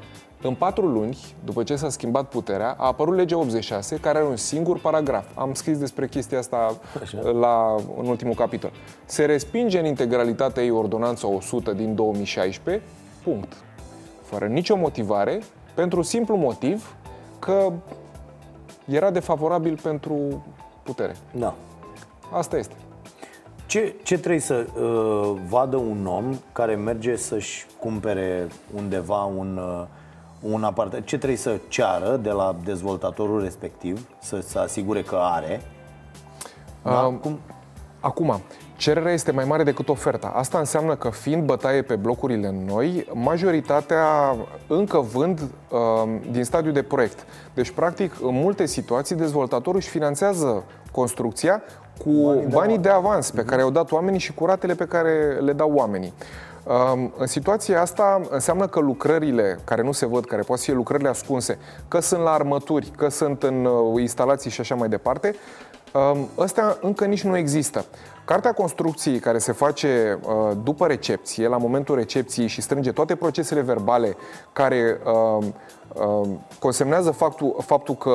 în 0.44 0.54
patru 0.54 0.86
luni, 0.86 1.18
după 1.44 1.64
ce 1.64 1.76
s-a 1.76 1.90
schimbat 1.90 2.30
puterea, 2.30 2.76
a 2.78 2.86
apărut 2.86 3.16
legea 3.16 3.38
86, 3.38 3.96
care 3.96 4.18
are 4.18 4.28
un 4.28 4.36
singur 4.36 4.80
paragraf. 4.80 5.26
Am 5.36 5.54
scris 5.54 5.78
despre 5.78 6.08
chestia 6.08 6.38
asta 6.38 6.78
la, 7.40 7.76
în 7.98 8.06
ultimul 8.06 8.34
capitol. 8.34 8.72
Se 9.06 9.26
respinge 9.26 9.80
în 9.80 9.86
integralitatea 9.86 10.64
ei 10.64 10.70
ordonanța 10.70 11.28
100 11.28 11.74
din 11.74 11.96
2016, 11.96 12.84
punct. 13.24 13.54
Fără 14.22 14.46
nicio 14.46 14.76
motivare, 14.76 15.42
pentru 15.74 16.02
simplu 16.02 16.36
motiv 16.36 16.96
că 17.40 17.72
era 18.86 19.12
defavorabil 19.12 19.80
pentru 19.84 20.46
putere. 20.84 21.16
Da. 21.32 21.56
Asta 22.32 22.58
este. 22.58 22.76
Ce, 23.66 23.96
ce 24.04 24.18
trebuie 24.18 24.40
să 24.40 24.66
uh, 24.76 25.42
vadă 25.50 25.76
un 25.76 26.06
om 26.06 26.40
care 26.52 26.76
merge 26.76 27.16
să-și 27.16 27.66
cumpere 27.80 28.48
undeva 28.76 29.24
un, 29.24 29.58
uh, 29.58 29.88
un 30.42 30.64
apartament? 30.64 31.06
Ce 31.06 31.18
trebuie 31.18 31.38
să 31.38 31.60
ceară 31.68 32.16
de 32.16 32.30
la 32.30 32.56
dezvoltatorul 32.64 33.42
respectiv, 33.42 34.08
să 34.20 34.42
se 34.42 34.60
asigure 34.60 35.02
că 35.02 35.18
are? 35.22 35.62
Da? 36.84 36.92
Uh, 36.92 37.20
Cum? 37.22 37.40
Acum, 38.00 38.42
cererea 38.76 39.12
este 39.12 39.32
mai 39.32 39.46
mare 39.46 39.64
decât 39.64 39.90
oferta. 39.90 40.32
Asta 40.36 40.58
înseamnă 40.58 40.96
că 40.96 41.10
fiind 41.10 41.46
bătaie 41.46 41.82
pe 41.82 41.96
blocurile 41.96 42.56
noi, 42.66 43.08
majoritatea 43.14 44.36
încă 44.68 45.00
vând 45.00 45.40
uh, 45.40 45.80
din 46.32 46.44
stadiul 46.44 46.74
de 46.74 46.82
proiect. 46.82 47.26
Deci, 47.54 47.72
practic, 47.72 48.14
în 48.22 48.34
multe 48.34 48.66
situații, 48.66 49.16
dezvoltatorul 49.16 49.80
își 49.80 49.90
finanțează 49.90 50.64
construcția 50.92 51.62
cu 52.04 52.10
banii, 52.10 52.46
banii 52.46 52.76
de, 52.76 52.82
de 52.82 52.90
avans 52.90 53.32
pe 53.32 53.44
care 53.44 53.62
au 53.62 53.70
dat 53.70 53.92
oamenii 53.92 54.20
și 54.20 54.34
cu 54.34 54.46
ratele 54.46 54.74
pe 54.74 54.86
care 54.86 55.38
le 55.40 55.54
dau 55.54 55.72
oamenii. 55.74 56.14
Um, 56.14 56.51
în 57.17 57.28
situația 57.28 57.82
asta 57.82 58.21
înseamnă 58.30 58.67
că 58.67 58.80
lucrările 58.80 59.60
care 59.63 59.82
nu 59.82 59.91
se 59.91 60.06
văd, 60.06 60.26
care 60.26 60.41
poate 60.41 60.62
fi 60.62 60.71
lucrările 60.71 61.10
ascunse, 61.10 61.58
că 61.88 62.00
sunt 62.00 62.21
la 62.21 62.32
armături, 62.32 62.91
că 62.97 63.10
sunt 63.10 63.43
în 63.43 63.65
uh, 63.65 64.02
instalații 64.02 64.52
și 64.52 64.62
așa 64.62 64.76
mai 64.76 64.89
departe, 64.89 65.36
Ăstea 66.38 66.78
încă 66.82 67.06
nici 67.06 67.24
nu 67.24 67.38
există. 67.38 67.86
Cartea 68.32 68.54
construcției 68.54 69.20
care 69.20 69.38
se 69.38 69.52
face 69.52 70.20
uh, 70.24 70.58
după 70.63 70.88
recepție, 70.88 71.48
la 71.48 71.58
momentul 71.58 71.96
recepției 71.96 72.48
și 72.48 72.62
strânge 72.62 72.91
toate 72.91 73.15
procesele 73.15 73.62
verbale 73.62 74.15
care 74.54 75.00
uh, 75.06 75.46
uh, 75.94 76.30
consemnează 76.60 77.12
faptul, 77.12 77.56
faptul 77.65 77.96
că 77.96 78.10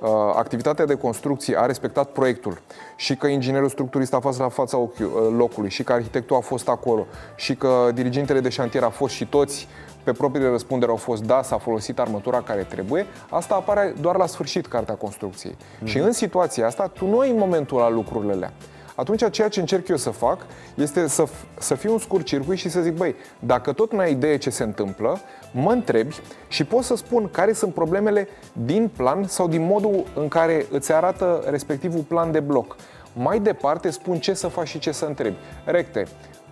uh, 0.00 0.08
activitatea 0.34 0.84
de 0.84 0.94
construcție 0.94 1.58
a 1.58 1.66
respectat 1.66 2.08
proiectul 2.08 2.60
și 2.96 3.16
că 3.16 3.26
inginerul 3.26 3.68
structurist 3.68 4.14
a 4.14 4.20
fost 4.20 4.38
la 4.38 4.48
fața 4.48 4.76
ochi, 4.76 4.98
uh, 4.98 5.06
locului 5.36 5.70
și 5.70 5.82
că 5.82 5.92
arhitectul 5.92 6.36
a 6.36 6.40
fost 6.40 6.68
acolo 6.68 7.06
și 7.36 7.54
că 7.54 7.90
dirigintele 7.94 8.40
de 8.40 8.48
șantier 8.48 8.82
a 8.82 8.90
fost 8.90 9.14
și 9.14 9.26
toți 9.26 9.68
pe 10.04 10.12
propriile 10.12 10.50
răspundere 10.50 10.90
au 10.90 10.96
fost 10.96 11.22
da, 11.22 11.42
s-a 11.42 11.58
folosit 11.58 11.98
armătura 11.98 12.42
care 12.42 12.62
trebuie, 12.62 13.06
asta 13.30 13.54
apare 13.54 13.94
doar 14.00 14.16
la 14.16 14.26
sfârșit 14.26 14.66
cartea 14.66 14.94
construcției. 14.94 15.56
Mm. 15.80 15.86
Și 15.86 15.98
în 15.98 16.12
situația 16.12 16.66
asta, 16.66 16.86
tu 16.86 17.06
nu 17.06 17.18
ai 17.18 17.30
în 17.30 17.38
momentul 17.38 17.78
la 17.78 17.90
lucrurile 17.90 18.32
alea. 18.32 18.52
Atunci 18.98 19.30
ceea 19.30 19.48
ce 19.48 19.60
încerc 19.60 19.88
eu 19.88 19.96
să 19.96 20.10
fac 20.10 20.46
este 20.74 21.08
să, 21.08 21.24
să 21.58 21.74
fiu 21.74 21.92
un 21.92 21.98
scurt 21.98 22.24
circuit 22.24 22.58
și 22.58 22.68
să 22.68 22.80
zic, 22.80 22.92
băi, 22.92 23.14
dacă 23.38 23.72
tot 23.72 23.92
nu 23.92 23.98
ai 23.98 24.10
idee 24.10 24.36
ce 24.36 24.50
se 24.50 24.62
întâmplă, 24.62 25.20
mă 25.52 25.72
întrebi 25.72 26.14
și 26.48 26.64
pot 26.64 26.84
să 26.84 26.96
spun 26.96 27.28
care 27.30 27.52
sunt 27.52 27.74
problemele 27.74 28.28
din 28.52 28.90
plan 28.96 29.24
sau 29.26 29.48
din 29.48 29.62
modul 29.66 30.04
în 30.14 30.28
care 30.28 30.66
îți 30.70 30.92
arată 30.92 31.44
respectivul 31.50 32.00
plan 32.00 32.32
de 32.32 32.40
bloc. 32.40 32.76
Mai 33.12 33.40
departe 33.40 33.90
spun 33.90 34.18
ce 34.18 34.34
să 34.34 34.48
faci 34.48 34.68
și 34.68 34.78
ce 34.78 34.92
să 34.92 35.04
întrebi. 35.04 35.36
Recte, 35.64 36.06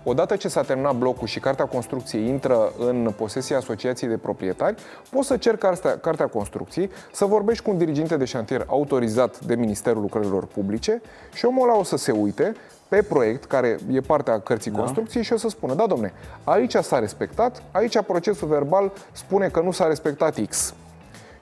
Odată 0.08 0.36
ce 0.36 0.48
s-a 0.48 0.62
terminat 0.62 0.96
blocul 0.96 1.26
și 1.26 1.40
cartea 1.40 1.64
construcției 1.64 2.28
intră 2.28 2.72
în 2.78 3.12
posesia 3.16 3.56
asociației 3.56 4.10
de 4.10 4.16
proprietari, 4.16 4.74
poți 5.10 5.26
să 5.26 5.36
cer 5.36 5.56
cartea, 5.56 5.98
cartea 5.98 6.26
construcției, 6.26 6.90
să 7.12 7.24
vorbești 7.24 7.64
cu 7.64 7.70
un 7.70 7.78
diriginte 7.78 8.16
de 8.16 8.24
șantier 8.24 8.64
autorizat 8.68 9.40
de 9.40 9.54
Ministerul 9.54 10.00
Lucrărilor 10.00 10.44
Publice 10.44 11.02
și 11.34 11.44
omul 11.44 11.68
ăla 11.68 11.78
o 11.78 11.82
să 11.82 11.96
se 11.96 12.12
uite 12.12 12.54
pe 12.88 13.02
proiect, 13.02 13.44
care 13.44 13.78
e 13.92 14.00
partea 14.00 14.40
cărții 14.40 14.70
da. 14.70 14.78
construcției 14.78 15.22
și 15.22 15.32
o 15.32 15.36
să 15.36 15.48
spună, 15.48 15.74
da 15.74 15.86
domne, 15.86 16.12
aici 16.44 16.74
s-a 16.74 16.98
respectat, 16.98 17.62
aici 17.70 18.02
procesul 18.02 18.48
verbal 18.48 18.92
spune 19.12 19.48
că 19.48 19.60
nu 19.60 19.70
s-a 19.70 19.86
respectat 19.86 20.38
X 20.48 20.74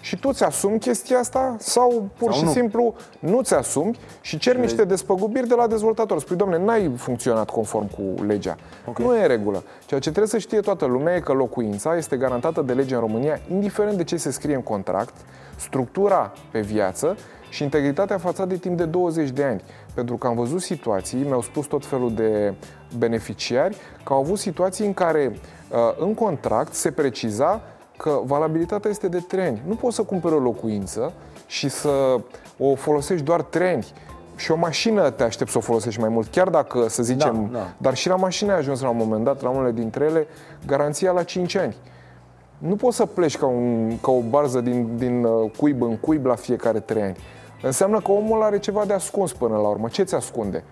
și 0.04 0.16
tu 0.16 0.32
ți-asumi 0.32 0.78
chestia 0.78 1.18
asta 1.18 1.56
sau 1.58 2.08
pur 2.16 2.30
sau 2.30 2.38
și 2.38 2.44
nu. 2.44 2.50
simplu 2.50 2.94
nu 3.18 3.42
ți-asumi 3.42 3.98
și 4.20 4.38
ceri 4.38 4.60
niște 4.60 4.84
despăgubiri 4.84 5.48
de 5.48 5.54
la 5.54 5.66
dezvoltator. 5.66 6.20
Spui, 6.20 6.36
domne, 6.36 6.58
n-ai 6.58 6.92
funcționat 6.96 7.50
conform 7.50 7.90
cu 7.90 8.24
legea. 8.24 8.56
Okay. 8.86 9.06
Nu 9.06 9.16
e 9.16 9.20
în 9.22 9.28
regulă. 9.28 9.62
Ceea 9.86 10.00
ce 10.00 10.08
trebuie 10.08 10.28
să 10.28 10.38
știe 10.38 10.60
toată 10.60 10.84
lumea 10.84 11.14
e 11.14 11.20
că 11.20 11.32
locuința 11.32 11.96
este 11.96 12.16
garantată 12.16 12.62
de 12.62 12.72
lege 12.72 12.94
în 12.94 13.00
România, 13.00 13.40
indiferent 13.50 13.96
de 13.96 14.04
ce 14.04 14.16
se 14.16 14.30
scrie 14.30 14.54
în 14.54 14.62
contract, 14.62 15.14
structura 15.56 16.32
pe 16.50 16.60
viață 16.60 17.16
și 17.48 17.62
integritatea 17.62 18.18
față 18.18 18.44
de 18.44 18.56
timp 18.56 18.76
de 18.76 18.84
20 18.84 19.30
de 19.30 19.44
ani. 19.44 19.62
Pentru 19.94 20.16
că 20.16 20.26
am 20.26 20.34
văzut 20.34 20.62
situații, 20.62 21.22
mi-au 21.22 21.42
spus 21.42 21.66
tot 21.66 21.86
felul 21.86 22.14
de 22.14 22.54
beneficiari, 22.98 23.76
că 24.04 24.12
au 24.12 24.18
avut 24.18 24.38
situații 24.38 24.86
în 24.86 24.94
care 24.94 25.32
uh, 25.70 25.78
în 25.98 26.14
contract 26.14 26.74
se 26.74 26.90
preciza 26.90 27.62
că 27.96 28.20
valabilitatea 28.24 28.90
este 28.90 29.09
de 29.09 29.18
3 29.18 29.44
ani. 29.44 29.62
Nu 29.66 29.74
poți 29.74 29.96
să 29.96 30.02
cumperi 30.02 30.35
o 30.35 30.38
locuință 30.38 31.12
și 31.46 31.68
să 31.68 32.20
o 32.59 32.74
folosești 32.74 33.24
doar 33.24 33.42
3 33.42 33.68
ani. 33.68 33.87
Și 34.37 34.50
o 34.50 34.57
mașină 34.57 35.11
te 35.11 35.22
aștept 35.22 35.50
să 35.50 35.59
o 35.59 35.61
folosești 35.61 36.00
mai 36.00 36.09
mult, 36.09 36.30
chiar 36.30 36.48
dacă, 36.48 36.88
să 36.88 37.02
zicem, 37.02 37.48
da, 37.52 37.59
da. 37.59 37.72
dar 37.76 37.94
și 37.94 38.09
la 38.09 38.16
mașină 38.16 38.52
ai 38.52 38.59
ajuns 38.59 38.80
la 38.80 38.88
un 38.88 38.96
moment 38.96 39.24
dat, 39.24 39.42
la 39.42 39.48
unele 39.48 39.72
dintre 39.72 40.04
ele, 40.04 40.26
garanția 40.66 41.12
la 41.12 41.22
5 41.22 41.54
ani. 41.54 41.76
Nu 42.59 42.76
poți 42.76 42.96
să 42.96 43.07
pleci 43.07 43.38
ca, 43.38 43.46
un, 43.46 43.98
ca 44.00 44.11
o 44.11 44.20
barză 44.20 44.61
din, 44.61 44.96
din 44.96 45.24
uh, 45.24 45.50
cuib 45.59 45.83
în 45.83 45.96
cuib 45.96 46.26
la 46.26 46.35
fiecare 46.35 46.80
3 46.80 47.02
ani. 47.02 47.16
Înseamnă 47.62 48.00
că 48.00 48.12
omul 48.12 48.42
are 48.42 48.59
ceva 48.59 48.85
de 48.85 48.92
ascuns 48.92 49.33
până 49.33 49.57
la 49.57 49.68
urmă. 49.68 49.88
Ce 49.88 50.02
ți 50.02 50.14
ascunde? 50.14 50.64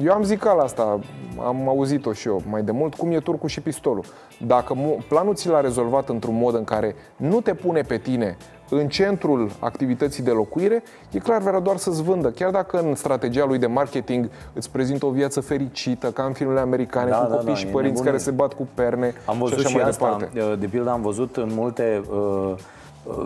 Eu 0.00 0.12
am 0.12 0.22
zis 0.22 0.42
la 0.42 0.62
asta, 0.62 1.00
am 1.38 1.68
auzit-o 1.68 2.12
și 2.12 2.28
eu 2.28 2.42
mai 2.50 2.62
de 2.62 2.70
mult, 2.70 2.94
cum 2.94 3.10
e 3.10 3.18
turcul 3.18 3.48
și 3.48 3.60
pistolul. 3.60 4.04
Dacă 4.46 4.76
planul 5.08 5.34
ți 5.34 5.48
l-a 5.48 5.60
rezolvat 5.60 6.08
într-un 6.08 6.38
mod 6.38 6.54
în 6.54 6.64
care 6.64 6.94
nu 7.16 7.40
te 7.40 7.54
pune 7.54 7.80
pe 7.80 7.98
tine 7.98 8.36
în 8.68 8.88
centrul 8.88 9.50
activității 9.58 10.22
de 10.22 10.30
locuire, 10.30 10.82
e 11.10 11.18
clar 11.18 11.40
vrea 11.40 11.60
doar 11.60 11.76
să-ți 11.76 12.02
vândă. 12.02 12.30
Chiar 12.30 12.50
dacă 12.50 12.80
în 12.80 12.94
strategia 12.94 13.44
lui 13.44 13.58
de 13.58 13.66
marketing 13.66 14.30
îți 14.52 14.70
prezintă 14.70 15.06
o 15.06 15.10
viață 15.10 15.40
fericită, 15.40 16.10
ca 16.10 16.22
în 16.22 16.32
filmele 16.32 16.60
americane, 16.60 17.10
da, 17.10 17.16
cu 17.16 17.30
da, 17.30 17.36
copii 17.36 17.52
da, 17.52 17.54
și 17.54 17.66
părinți 17.66 18.02
care 18.02 18.18
se 18.18 18.30
bat 18.30 18.52
cu 18.52 18.68
perne 18.74 19.14
am 19.24 19.38
văzut 19.38 19.58
și, 19.58 19.64
așa 19.64 19.68
și 19.68 19.76
mai 19.76 19.88
asta. 19.88 20.16
Departe. 20.18 20.56
De 20.56 20.66
pildă 20.66 20.90
am 20.90 21.02
văzut 21.02 21.36
în 21.36 21.50
multe 21.54 22.02
uh, 22.10 22.54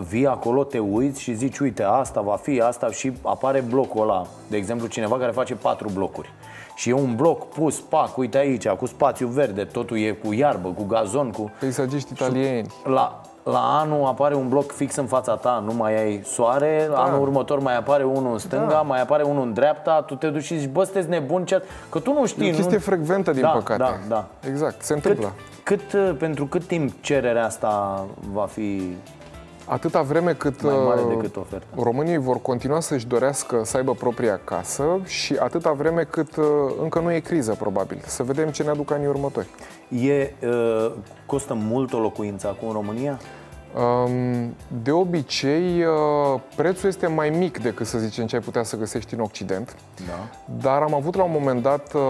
vii 0.09 0.27
acolo, 0.27 0.63
te 0.63 0.79
uiți 0.79 1.21
și 1.21 1.33
zici, 1.33 1.59
uite, 1.59 1.83
asta 1.83 2.21
va 2.21 2.35
fi, 2.35 2.61
asta 2.61 2.91
și 2.91 3.13
apare 3.21 3.63
blocul 3.69 4.01
ăla. 4.01 4.27
De 4.47 4.57
exemplu, 4.57 4.87
cineva 4.87 5.17
care 5.17 5.31
face 5.31 5.55
patru 5.55 5.89
blocuri. 5.93 6.33
Și 6.77 6.89
e 6.89 6.93
un 6.93 7.15
bloc 7.15 7.47
pus, 7.47 7.79
pac, 7.79 8.17
uite 8.17 8.37
aici, 8.37 8.67
cu 8.67 8.85
spațiu 8.85 9.27
verde, 9.27 9.63
totul 9.63 9.97
e 9.97 10.11
cu 10.11 10.33
iarbă, 10.33 10.69
cu 10.69 10.83
gazon, 10.83 11.31
cu... 11.31 11.51
Peisagiști 11.59 12.11
italieni. 12.11 12.67
La, 12.83 13.21
la 13.43 13.79
anul 13.79 14.05
apare 14.05 14.35
un 14.35 14.49
bloc 14.49 14.71
fix 14.71 14.95
în 14.95 15.05
fața 15.05 15.35
ta, 15.35 15.63
nu 15.65 15.73
mai 15.73 16.03
ai 16.03 16.21
soare, 16.23 16.87
da. 16.91 17.03
anul 17.03 17.21
următor 17.21 17.59
mai 17.59 17.77
apare 17.77 18.03
unul 18.03 18.31
în 18.31 18.37
stânga, 18.37 18.67
da. 18.67 18.81
mai 18.81 19.01
apare 19.01 19.23
unul 19.23 19.45
în 19.45 19.53
dreapta, 19.53 20.01
tu 20.01 20.15
te 20.15 20.27
duci 20.27 20.43
și 20.43 20.57
zici, 20.57 20.69
bă, 20.69 20.83
sunteți 20.83 21.09
nebuni, 21.09 21.45
ce... 21.45 21.63
că 21.89 21.99
tu 21.99 22.13
nu 22.13 22.25
știi. 22.25 22.47
E 22.47 22.51
o 22.51 22.55
chestie 22.55 22.77
nu... 22.77 22.83
frecventă, 22.83 23.31
din 23.31 23.41
da, 23.41 23.47
păcate. 23.47 23.77
Da, 23.77 23.93
da. 24.07 24.25
Exact, 24.49 24.81
se 24.81 24.93
întâmplă. 24.93 25.33
Cât, 25.63 25.81
cât, 25.89 26.17
pentru 26.17 26.45
cât 26.45 26.63
timp 26.63 26.93
cererea 27.01 27.45
asta 27.45 28.05
va 28.31 28.45
fi 28.45 28.81
Atâta 29.69 30.01
vreme 30.01 30.33
cât 30.33 30.61
mai 30.61 30.75
mare 30.85 31.01
uh, 31.01 31.07
decât 31.15 31.35
oferta. 31.35 31.65
românii 31.75 32.17
vor 32.17 32.41
continua 32.41 32.79
să-și 32.79 33.07
dorească 33.07 33.61
să 33.63 33.77
aibă 33.77 33.93
propria 33.93 34.39
casă 34.43 34.99
și 35.05 35.35
atâta 35.39 35.71
vreme 35.71 36.03
cât 36.03 36.35
uh, 36.35 36.45
încă 36.81 36.99
nu 36.99 37.11
e 37.11 37.19
criză, 37.19 37.55
probabil. 37.59 38.01
Să 38.05 38.23
vedem 38.23 38.49
ce 38.49 38.63
ne 38.63 38.69
aduc 38.69 38.91
anii 38.91 39.07
următori. 39.07 39.47
E, 39.89 40.33
uh, 40.47 40.91
costă 41.25 41.53
mult 41.53 41.93
o 41.93 41.99
locuință 41.99 42.47
acum 42.47 42.67
în 42.67 42.73
România? 42.73 43.19
De 44.83 44.91
obicei, 44.91 45.83
uh, 45.83 46.39
prețul 46.55 46.89
este 46.89 47.07
mai 47.07 47.29
mic 47.29 47.61
decât 47.61 47.85
să 47.85 47.97
zicem 47.97 48.25
ce 48.25 48.35
ai 48.35 48.41
putea 48.41 48.63
să 48.63 48.77
găsești 48.77 49.13
în 49.13 49.19
Occident. 49.19 49.75
Da. 50.07 50.27
Dar 50.61 50.81
am 50.81 50.93
avut 50.93 51.15
la 51.15 51.23
un 51.23 51.31
moment 51.31 51.61
dat 51.61 51.93
uh, 51.93 52.01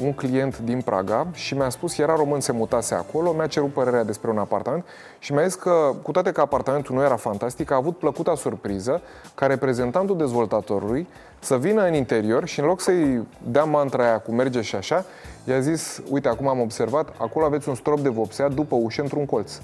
un 0.00 0.12
client 0.12 0.58
din 0.58 0.80
Praga 0.80 1.26
și 1.32 1.54
mi-a 1.54 1.68
spus, 1.68 1.98
era 1.98 2.14
român, 2.14 2.40
se 2.40 2.52
mutase 2.52 2.94
acolo, 2.94 3.32
mi-a 3.32 3.46
cerut 3.46 3.72
părerea 3.72 4.04
despre 4.04 4.30
un 4.30 4.38
apartament 4.38 4.84
și 5.18 5.32
mi-a 5.32 5.46
zis 5.46 5.54
că, 5.54 5.94
cu 6.02 6.10
toate 6.10 6.32
că 6.32 6.40
apartamentul 6.40 6.94
nu 6.94 7.02
era 7.02 7.16
fantastic, 7.16 7.70
a 7.70 7.74
avut 7.74 7.98
plăcuta 7.98 8.34
surpriză 8.34 9.00
ca 9.34 9.46
reprezentantul 9.46 10.16
dezvoltatorului 10.16 11.06
să 11.38 11.58
vină 11.58 11.86
în 11.86 11.94
interior 11.94 12.46
și 12.46 12.60
în 12.60 12.66
loc 12.66 12.80
să-i 12.80 13.26
dea 13.42 13.64
mantra 13.64 14.04
aia 14.04 14.18
cu 14.18 14.32
merge 14.32 14.60
și 14.60 14.76
așa, 14.76 15.04
i-a 15.44 15.60
zis, 15.60 16.02
uite, 16.10 16.28
acum 16.28 16.48
am 16.48 16.60
observat, 16.60 17.14
acolo 17.18 17.44
aveți 17.44 17.68
un 17.68 17.74
strop 17.74 18.00
de 18.00 18.08
vopsea 18.08 18.48
după 18.48 18.74
ușă 18.74 19.02
într-un 19.02 19.26
colț. 19.26 19.60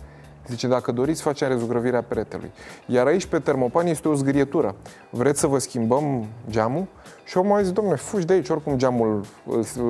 Zice, 0.49 0.67
dacă 0.67 0.93
doriți, 0.93 1.23
facem 1.23 1.49
rezugrăvirea 1.49 2.03
peretelui. 2.03 2.51
Iar 2.87 3.07
aici, 3.07 3.27
pe 3.27 3.39
termopan, 3.39 3.87
este 3.87 4.09
o 4.09 4.15
zgârietură. 4.15 4.75
Vreți 5.11 5.41
să 5.41 5.47
vă 5.47 5.59
schimbăm 5.59 6.27
geamul? 6.51 6.87
Și 7.25 7.37
omul 7.37 7.59
a 7.59 7.63
zis, 7.63 7.73
domnule, 7.73 7.97
fugi 7.97 8.27
de 8.27 8.33
aici, 8.33 8.49
oricum 8.49 8.77
geamul 8.77 9.25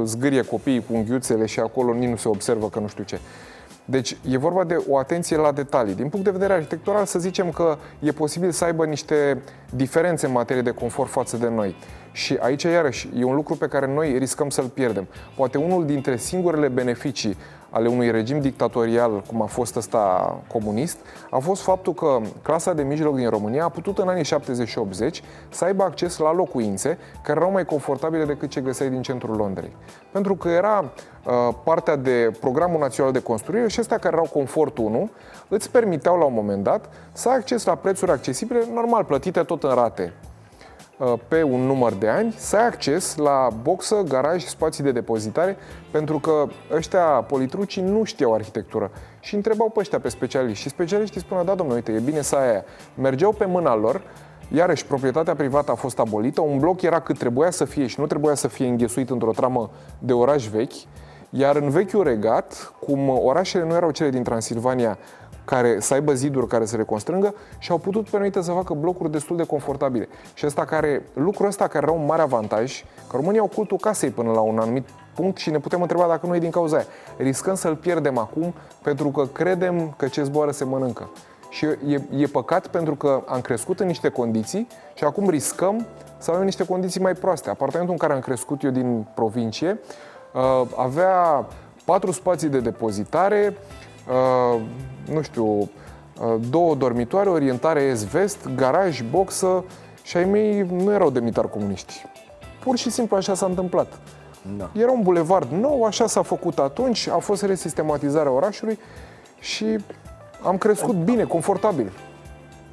zgârie 0.05 0.43
copiii 0.43 0.81
cu 0.81 0.95
unghiuțele 0.95 1.47
și 1.47 1.61
acolo 1.61 1.93
nici 1.93 2.09
nu 2.09 2.17
se 2.17 2.29
observă 2.29 2.69
că 2.69 2.79
nu 2.79 2.87
știu 2.87 3.05
ce. 3.05 3.19
Deci 3.85 4.17
e 4.29 4.37
vorba 4.37 4.65
de 4.65 4.85
o 4.89 4.99
atenție 4.99 5.37
la 5.37 5.53
detalii. 5.53 5.95
Din 5.95 6.09
punct 6.09 6.25
de 6.25 6.31
vedere 6.31 6.53
arhitectural, 6.53 7.05
să 7.05 7.19
zicem 7.19 7.51
că 7.51 7.77
e 8.01 8.11
posibil 8.13 8.51
să 8.51 8.65
aibă 8.65 8.85
niște 8.85 9.43
diferențe 9.71 10.27
în 10.27 10.33
materie 10.33 10.63
de 10.63 10.71
confort 10.71 11.11
față 11.11 11.37
de 11.37 11.49
noi. 11.49 11.77
Și 12.13 12.37
aici, 12.41 12.63
iarăși, 12.63 13.09
e 13.17 13.25
un 13.25 13.35
lucru 13.35 13.57
pe 13.57 13.67
care 13.67 13.87
noi 13.87 14.19
riscăm 14.19 14.51
să-l 14.51 14.65
pierdem. 14.65 15.07
Poate 15.37 15.59
unul 15.59 15.87
dintre 15.87 16.17
singurele 16.17 16.69
beneficii 16.69 17.37
ale 17.73 17.89
unui 17.89 18.11
regim 18.11 18.41
dictatorial, 18.41 19.23
cum 19.27 19.43
a 19.43 19.47
fost 19.47 19.77
ăsta 19.77 20.37
comunist, 20.53 20.99
a 21.31 21.39
fost 21.39 21.63
faptul 21.63 21.95
că 21.95 22.19
clasa 22.43 22.73
de 22.73 22.83
mijloc 22.83 23.15
din 23.17 23.29
România 23.29 23.65
a 23.65 23.69
putut 23.69 23.99
în 23.99 24.09
anii 24.09 24.25
70 24.25 24.69
și 24.69 24.79
80 24.79 25.23
să 25.49 25.65
aibă 25.65 25.83
acces 25.83 26.19
la 26.19 26.33
locuințe 26.33 26.99
care 27.23 27.39
erau 27.39 27.53
mai 27.53 27.65
confortabile 27.65 28.25
decât 28.25 28.51
ce 28.51 28.61
găseai 28.61 28.91
din 28.91 29.03
centrul 29.03 29.37
Londrei. 29.37 29.77
Pentru 30.11 30.35
că 30.35 30.49
era 30.49 30.85
uh, 31.25 31.55
partea 31.65 31.97
de 31.97 32.33
programul 32.41 32.81
național 32.81 33.13
de 33.13 33.23
construire 33.23 33.69
și 33.69 33.81
astea 33.81 33.99
care 33.99 34.15
erau 34.15 34.29
confort 34.33 34.79
1 34.79 35.11
îți 35.49 35.71
permiteau 35.71 36.19
la 36.19 36.25
un 36.25 36.35
moment 36.35 36.63
dat 36.63 36.89
să 37.13 37.29
ai 37.29 37.37
acces 37.37 37.65
la 37.65 37.75
prețuri 37.75 38.11
accesibile, 38.11 38.65
normal 38.73 39.05
plătite 39.05 39.43
tot 39.43 39.63
în 39.63 39.75
rate, 39.75 40.13
Uh, 40.13 40.32
pe 41.29 41.43
un 41.43 41.61
număr 41.61 41.93
de 41.93 42.09
ani 42.09 42.35
să 42.37 42.57
ai 42.57 42.67
acces 42.67 43.17
la 43.17 43.49
boxă, 43.63 44.03
garaj, 44.09 44.45
spații 44.45 44.85
de 44.85 44.93
depozitare, 44.93 45.57
pentru 45.91 46.19
că 46.19 46.47
ăștia 46.73 47.05
politrucii 47.05 47.83
nu 47.83 48.05
știau 48.05 48.35
arhitectură 48.35 48.91
și 49.21 49.35
întrebau 49.35 49.69
pe 49.69 49.81
ăștia, 49.81 50.01
pe 50.01 50.09
specialiști. 50.09 50.63
Și 50.63 50.69
specialiștii 50.69 51.21
spuneau, 51.21 51.47
da, 51.47 51.55
domnule, 51.55 51.79
uite, 51.79 51.93
e 51.93 52.05
bine 52.05 52.21
să 52.21 52.37
ai 52.37 52.51
aia. 52.51 52.65
Mergeau 52.95 53.33
pe 53.33 53.45
mâna 53.45 53.77
lor, 53.77 54.03
Iarăși, 54.55 54.87
proprietatea 54.87 55.35
privată 55.35 55.71
a 55.71 55.75
fost 55.75 55.99
abolită, 55.99 56.41
un 56.41 56.59
bloc 56.59 56.83
era 56.83 57.01
cât 57.01 57.19
trebuia 57.19 57.51
să 57.51 57.65
fie 57.65 57.87
și 57.87 58.01
nu 58.01 58.07
trebuia 58.07 58.35
să 58.35 58.49
fie 58.49 58.67
înghesuit 58.67 59.11
într-o 59.11 59.31
tramă 59.31 59.71
de 59.99 60.13
oraș 60.13 60.47
vechi, 60.47 60.73
iar 61.31 61.57
în 61.57 61.69
vechiul 61.69 62.03
regat, 62.03 62.73
cum 62.81 63.09
orașele 63.09 63.65
nu 63.65 63.75
erau 63.75 63.91
cele 63.91 64.11
din 64.11 64.23
Transilvania 64.23 64.99
care 65.45 65.81
să 65.81 65.95
aibă 65.95 66.13
ziduri 66.13 66.47
care 66.47 66.65
să 66.65 66.77
le 66.77 66.83
constrângă 66.83 67.35
și 67.59 67.71
au 67.71 67.79
putut 67.79 68.09
permite 68.09 68.43
să 68.43 68.51
facă 68.51 68.75
blocuri 68.75 69.11
destul 69.11 69.37
de 69.37 69.45
confortabile. 69.45 70.09
Și 70.35 70.45
asta 70.45 70.65
care, 70.65 71.03
lucrul 71.15 71.47
ăsta 71.47 71.67
care 71.67 71.87
era 71.87 71.97
un 71.97 72.07
mare 72.07 72.23
avantaj, 72.23 72.85
că 73.09 73.17
România 73.17 73.41
au 73.41 73.51
cultul 73.55 73.77
casei 73.77 74.11
până 74.11 74.31
la 74.31 74.41
un 74.41 74.59
anumit 74.59 74.89
punct 75.15 75.39
și 75.39 75.51
ne 75.51 75.59
putem 75.59 75.81
întreba 75.81 76.07
dacă 76.07 76.27
nu 76.27 76.35
e 76.35 76.39
din 76.39 76.51
cauza 76.51 76.77
aia. 76.77 76.87
Riscăm 77.17 77.55
să-l 77.55 77.77
pierdem 77.77 78.19
acum 78.19 78.55
pentru 78.83 79.09
că 79.09 79.27
credem 79.27 79.95
că 79.97 80.07
ce 80.07 80.23
zboară 80.23 80.51
se 80.51 80.65
mănâncă. 80.65 81.11
Și 81.49 81.65
e, 81.65 82.01
e 82.17 82.27
păcat 82.27 82.67
pentru 82.67 82.95
că 82.95 83.23
am 83.27 83.41
crescut 83.41 83.81
în 83.81 83.87
niște 83.87 84.09
condiții 84.09 84.67
și 84.95 85.05
acum 85.05 85.29
riscăm 85.29 85.87
să 86.19 86.31
avem 86.31 86.45
niște 86.45 86.67
condiții 86.67 87.01
mai 87.01 87.13
proaste. 87.13 87.51
Apartamentul 87.51 87.95
în 87.95 87.99
care 87.99 88.13
am 88.13 88.21
crescut 88.21 88.63
eu 88.63 88.71
din 88.71 89.07
provincie 89.15 89.81
uh, 90.33 90.69
avea 90.77 91.47
patru 91.85 92.13
spații 92.13 92.49
de 92.49 92.61
depozitare, 92.61 93.57
uh, 93.57 93.92
nu 95.13 95.23
știu, 95.23 95.45
uh, 95.45 95.69
două 96.51 96.75
dormitoare, 96.75 97.29
orientare 97.29 97.81
est-vest, 97.81 98.49
garaj, 98.55 99.03
boxă 99.11 99.65
și 100.03 100.17
ai 100.17 100.25
mei 100.25 100.67
nu 100.71 100.93
erau 100.93 101.11
demnitari 101.11 101.51
comuniști. 101.51 102.05
Pur 102.65 102.77
și 102.77 102.91
simplu 102.91 103.17
așa 103.17 103.35
s-a 103.35 103.47
întâmplat. 103.47 103.99
Da. 104.57 104.71
Era 104.73 104.91
un 104.91 105.03
bulevard 105.03 105.51
nou, 105.51 105.85
așa 105.85 106.07
s-a 106.07 106.23
făcut 106.23 106.59
atunci, 106.59 107.09
a 107.09 107.19
fost 107.19 107.43
resistematizarea 107.43 108.31
orașului 108.31 108.79
și 109.41 109.79
am 110.45 110.59
crescut 110.59 110.95
bine, 110.95 111.25
confortabil. 111.25 111.93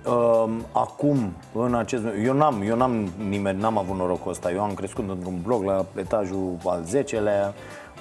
Uh, 0.05 0.49
acum, 0.71 1.33
în 1.53 1.75
acest 1.75 2.03
eu 2.25 2.33
n-am, 2.33 2.61
eu 2.67 2.75
n-am 2.75 3.07
nimeni, 3.29 3.59
n-am 3.59 3.77
avut 3.77 3.95
norocul 3.95 4.31
ăsta. 4.31 4.51
Eu 4.51 4.61
am 4.61 4.73
crescut 4.73 5.09
într-un 5.09 5.39
bloc 5.43 5.63
la 5.63 5.85
etajul 5.95 6.57
al 6.65 6.83
10-lea, 6.87 7.53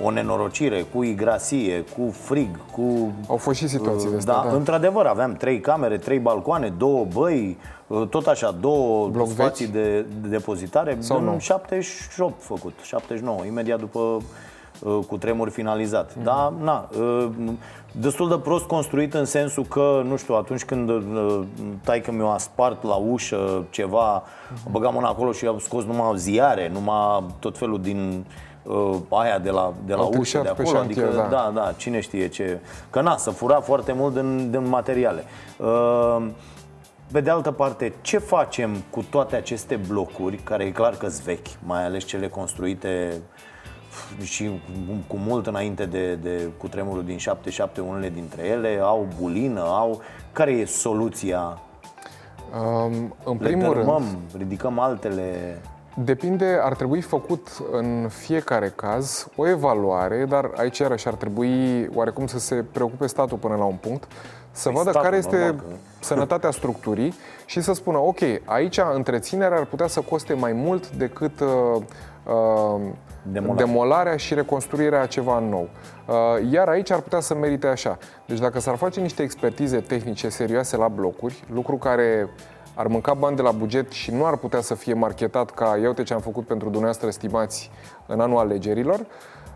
o 0.03 0.11
nenorocire, 0.11 0.85
cu 0.95 1.03
igrasie, 1.03 1.85
cu 1.97 2.11
frig, 2.13 2.49
cu... 2.73 3.13
Au 3.29 3.37
fost 3.37 3.59
și 3.59 3.69
situații 3.69 4.11
de 4.11 4.17
astea, 4.17 4.35
da, 4.35 4.45
da. 4.49 4.55
într-adevăr, 4.57 5.07
aveam 5.07 5.33
trei 5.35 5.61
camere, 5.61 5.97
trei 5.99 6.19
balcoane, 6.19 6.73
două 6.79 7.05
băi, 7.13 7.57
uh, 7.87 8.07
tot 8.09 8.27
așa, 8.27 8.51
două 8.61 9.09
Bloc 9.09 9.29
spații 9.29 9.67
vechi? 9.67 9.83
de, 9.83 10.07
de 10.21 10.29
depozitare. 10.29 10.97
Sau 10.99 11.19
în 11.19 11.25
nou? 11.25 11.39
78 11.39 12.43
făcut, 12.43 12.79
79, 12.83 13.45
imediat 13.47 13.79
după 13.79 13.99
uh, 13.99 14.99
cu 15.09 15.17
tremur 15.17 15.49
finalizat. 15.51 16.15
Mhm. 16.15 16.25
Da, 16.25 16.53
na, 16.63 16.89
uh, 17.01 17.29
destul 17.93 18.29
de 18.29 18.39
prost 18.39 18.65
construit 18.65 19.15
în 19.15 19.25
sensul 19.25 19.65
că, 19.65 20.03
nu 20.09 20.17
știu, 20.17 20.35
atunci 20.35 20.65
când 20.65 20.89
uh, 20.89 21.41
taică 21.85 22.13
mi-o 22.13 22.29
a 22.29 22.39
spart 22.39 22.83
la 22.85 22.95
ușă 22.95 23.65
ceva, 23.71 24.23
Mhm. 24.53 24.73
băgam 24.73 24.95
mâna 24.95 25.09
acolo 25.09 25.33
și 25.33 25.47
am 25.47 25.59
scos 25.59 25.85
numai 25.85 26.13
ziare, 26.17 26.71
numai 26.73 27.25
tot 27.39 27.59
felul 27.59 27.81
din 27.81 28.25
uh, 28.63 28.97
aia 29.09 29.39
de 29.39 29.51
la, 29.51 29.73
de 29.87 29.95
la 29.95 30.01
Au 30.01 30.07
ușă, 30.09 30.19
trișat 30.19 30.43
de 30.43 30.63
pe 30.63 30.63
acolo. 30.63 30.77
șantier, 30.77 31.05
adică, 31.05 31.21
da. 31.31 31.51
da, 31.53 31.61
da, 31.61 31.73
cine 31.73 32.01
știe 32.01 32.29
ce... 32.29 32.59
Că 32.91 33.01
na, 33.01 33.17
să 33.17 33.31
fura 33.31 33.61
foarte 33.61 33.93
mult 33.93 34.15
din, 34.15 34.51
din 34.51 34.69
materiale. 34.69 35.25
Uh, 35.57 36.27
pe 37.13 37.21
de 37.21 37.31
altă 37.31 37.53
parte, 37.53 37.93
ce 38.01 38.19
facem 38.19 38.77
cu 38.91 39.05
toate 39.11 39.37
aceste 39.37 39.81
blocuri, 39.89 40.37
care 40.37 40.65
e 40.65 40.71
clar 40.71 40.95
că 40.95 41.09
sunt 41.09 41.25
vechi, 41.25 41.47
mai 41.67 41.85
ales 41.85 42.05
cele 42.05 42.29
construite 42.29 43.23
și 44.23 44.45
cu, 44.45 44.95
cu 45.07 45.17
mult 45.17 45.47
înainte 45.47 45.87
de, 45.87 46.15
de 46.15 46.49
cutremurul 46.59 47.05
din 47.05 47.17
77, 47.17 47.81
unele 47.81 48.09
dintre 48.09 48.47
ele 48.47 48.79
au 48.83 49.09
bulină, 49.21 49.61
au... 49.61 50.01
Care 50.33 50.51
e 50.51 50.65
soluția? 50.65 51.59
Um, 52.61 53.15
în 53.25 53.37
Le 53.41 53.47
primul 53.47 53.63
rând, 53.63 53.75
dărâmăm, 53.75 54.19
ridicăm 54.37 54.79
altele... 54.79 55.61
Depinde, 56.05 56.59
ar 56.63 56.75
trebui 56.75 57.01
făcut 57.01 57.49
în 57.71 58.09
fiecare 58.11 58.73
caz 58.77 59.29
o 59.37 59.49
evaluare, 59.49 60.25
dar 60.29 60.51
aici 60.57 60.79
iarăși 60.79 61.09
ar 61.09 61.15
trebui 61.15 61.89
oarecum 61.95 62.27
să 62.27 62.39
se 62.39 62.65
preocupe 62.73 63.07
statul 63.07 63.39
până 63.39 63.55
la 63.57 63.65
un 63.65 63.77
punct, 63.81 64.05
să 64.51 64.69
Păi 64.69 64.77
vadă 64.77 64.91
statul, 64.91 65.09
care 65.09 65.17
este 65.17 65.37
normal 65.37 65.55
că- 65.57 65.65
sănătatea 66.01 66.51
structurii 66.51 67.15
și 67.47 67.61
să 67.61 67.73
spună, 67.73 67.99
ok, 67.99 68.19
aici 68.45 68.81
întreținerea 68.95 69.59
ar 69.59 69.65
putea 69.65 69.87
să 69.87 70.01
coste 70.01 70.33
mai 70.33 70.53
mult 70.53 70.91
decât 70.91 71.41
uh, 71.41 71.49
uh, 72.27 72.81
Demolarea. 73.23 73.65
demolarea 73.65 74.17
și 74.17 74.35
reconstruirea 74.35 75.01
a 75.01 75.07
ceva 75.07 75.39
nou. 75.39 75.69
Uh, 76.07 76.15
Iar 76.51 76.69
aici 76.69 76.91
ar 76.91 77.01
putea 77.01 77.21
să 77.21 77.35
merite 77.35 77.67
așa. 77.67 77.99
Deci 78.27 78.39
dacă 78.39 78.61
s-ar 78.61 78.77
face 78.77 79.01
niște 79.01 79.23
expertize 79.23 79.79
tehnice 79.81 80.29
serioase 80.29 80.77
la 80.77 80.89
blocuri, 80.89 81.45
lucru 81.53 81.77
care 81.77 82.29
ar 82.79 82.87
mânca 82.87 83.15
bani 83.15 83.37
de 83.37 83.43
la 83.43 83.51
buget 83.51 83.91
și 83.91 84.11
nu 84.11 84.27
ar 84.27 84.37
putea 84.37 84.61
să 84.61 84.75
fie 84.75 84.95
marketat 84.95 85.51
ca 85.51 85.79
ia 85.83 85.89
uite 85.89 86.03
ce 86.03 86.15
am 86.15 86.21
făcut 86.21 86.47
pentru 86.47 86.67
dumneavoastră, 86.69 87.11
stimați, 87.11 87.71
în 88.07 88.21
anul 88.21 88.39
alegerilor, 88.39 88.99
uh, 88.99 89.07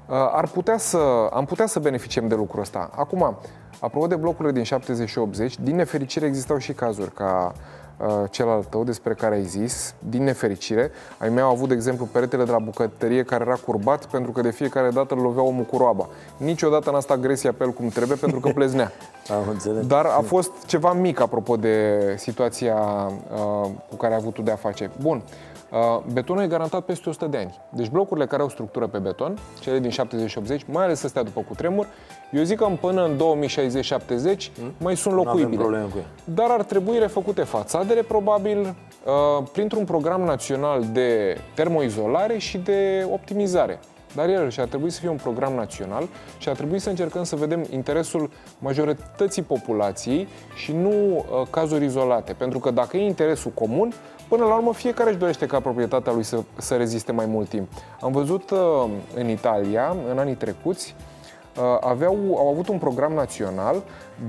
ar 0.08 0.48
putea 0.48 0.78
să, 0.78 1.28
am 1.32 1.44
putea 1.44 1.66
să 1.66 1.78
beneficiem 1.78 2.28
de 2.28 2.34
lucrul 2.34 2.60
ăsta. 2.60 2.90
Acum, 2.96 3.36
apropo 3.80 4.06
de 4.06 4.16
blocurile 4.16 4.52
din 4.52 4.62
70 4.62 5.08
și 5.08 5.18
80, 5.18 5.58
din 5.58 5.76
nefericire 5.76 6.26
existau 6.26 6.58
și 6.58 6.72
cazuri 6.72 7.12
ca 7.12 7.52
uh, 7.96 8.08
cel 8.30 8.48
al 8.48 8.64
tău 8.64 8.84
despre 8.84 9.14
care 9.14 9.34
ai 9.34 9.44
zis, 9.44 9.94
din 9.98 10.22
nefericire. 10.22 10.90
Ai 11.18 11.28
mei 11.28 11.42
au 11.42 11.50
avut, 11.50 11.68
de 11.68 11.74
exemplu, 11.74 12.08
peretele 12.12 12.44
de 12.44 12.50
la 12.50 12.58
bucătărie 12.58 13.22
care 13.22 13.44
era 13.46 13.54
curbat 13.54 14.04
pentru 14.04 14.30
că 14.30 14.40
de 14.40 14.50
fiecare 14.50 14.88
dată 14.90 15.14
îl 15.14 15.20
lovea 15.20 15.42
omul 15.42 15.64
cu 15.64 15.76
roaba. 15.76 16.08
Niciodată 16.36 16.90
n-a 16.90 17.00
stat 17.00 17.16
agresia 17.16 17.52
pe 17.52 17.64
el 17.64 17.70
cum 17.70 17.88
trebuie 17.88 18.16
pentru 18.16 18.40
că 18.40 18.48
pleznea. 18.48 18.92
Am 19.30 19.48
înțeles. 19.50 19.86
Dar 19.86 20.04
a 20.04 20.20
fost 20.24 20.50
ceva 20.66 20.92
mic 20.92 21.20
apropo 21.20 21.56
de 21.56 21.98
situația 22.16 22.74
uh, 22.74 23.70
cu 23.88 23.96
care 23.96 24.12
a 24.14 24.16
avut 24.16 24.34
tu 24.34 24.42
de 24.42 24.50
a 24.50 24.56
face. 24.56 24.90
Bun. 25.00 25.16
Uh, 25.16 25.51
betonul 26.12 26.42
e 26.42 26.46
garantat 26.46 26.84
peste 26.84 27.08
100 27.08 27.26
de 27.26 27.36
ani. 27.36 27.60
Deci 27.68 27.88
blocurile 27.88 28.26
care 28.26 28.42
au 28.42 28.48
structură 28.48 28.86
pe 28.86 28.98
beton, 28.98 29.38
cele 29.60 29.78
din 29.78 29.90
70-80, 29.90 30.66
mai 30.66 30.84
ales 30.84 31.04
astea 31.04 31.22
după 31.22 31.40
cutremur, 31.40 31.86
eu 32.32 32.42
zic 32.42 32.58
că 32.58 32.68
până 32.80 33.04
în 33.04 33.16
2060-70 33.16 34.52
mai 34.78 34.96
sunt 34.96 35.14
avem 35.14 35.24
locuibile. 35.24 35.60
probleme 35.60 35.84
cu 35.84 35.96
ele. 35.96 36.06
Dar 36.24 36.50
ar 36.50 36.62
trebui 36.62 36.98
refăcute 36.98 37.42
fațadele, 37.42 38.02
probabil, 38.02 38.58
uh, 38.58 39.44
printr-un 39.52 39.84
program 39.84 40.20
național 40.20 40.84
de 40.92 41.38
termoizolare 41.54 42.38
și 42.38 42.58
de 42.58 43.06
optimizare. 43.12 43.80
Dar 44.14 44.28
iarăși 44.28 44.60
ar 44.60 44.66
trebui 44.66 44.90
să 44.90 45.00
fie 45.00 45.08
un 45.08 45.16
program 45.16 45.52
național 45.52 46.08
și 46.38 46.48
ar 46.48 46.54
trebui 46.54 46.78
să 46.78 46.88
încercăm 46.88 47.22
să 47.22 47.36
vedem 47.36 47.64
interesul 47.70 48.30
majorității 48.58 49.42
populației 49.42 50.28
și 50.54 50.72
nu 50.72 50.90
uh, 51.16 51.46
cazuri 51.50 51.84
izolate. 51.84 52.32
Pentru 52.32 52.58
că 52.58 52.70
dacă 52.70 52.96
e 52.96 53.04
interesul 53.04 53.50
comun, 53.50 53.92
până 54.28 54.44
la 54.44 54.54
urmă 54.54 54.72
fiecare 54.72 55.10
își 55.10 55.18
dorește 55.18 55.46
ca 55.46 55.60
proprietatea 55.60 56.12
lui 56.12 56.22
să, 56.22 56.42
să 56.56 56.74
reziste 56.74 57.12
mai 57.12 57.26
mult 57.26 57.48
timp. 57.48 57.68
Am 58.00 58.12
văzut 58.12 58.50
uh, 58.50 58.84
în 59.14 59.28
Italia, 59.28 59.96
în 60.10 60.18
anii 60.18 60.34
trecuți, 60.34 60.94
uh, 61.56 61.62
aveau, 61.80 62.16
au 62.36 62.48
avut 62.48 62.68
un 62.68 62.78
program 62.78 63.12
național 63.12 63.82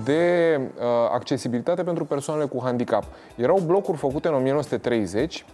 de 0.03 0.59
uh, 0.75 0.83
accesibilitate 1.13 1.83
pentru 1.83 2.05
persoanele 2.05 2.47
cu 2.47 2.61
handicap. 2.63 3.03
Erau 3.35 3.59
blocuri 3.65 3.97
făcute 3.97 4.27
în 4.27 4.33
1930 4.33 5.45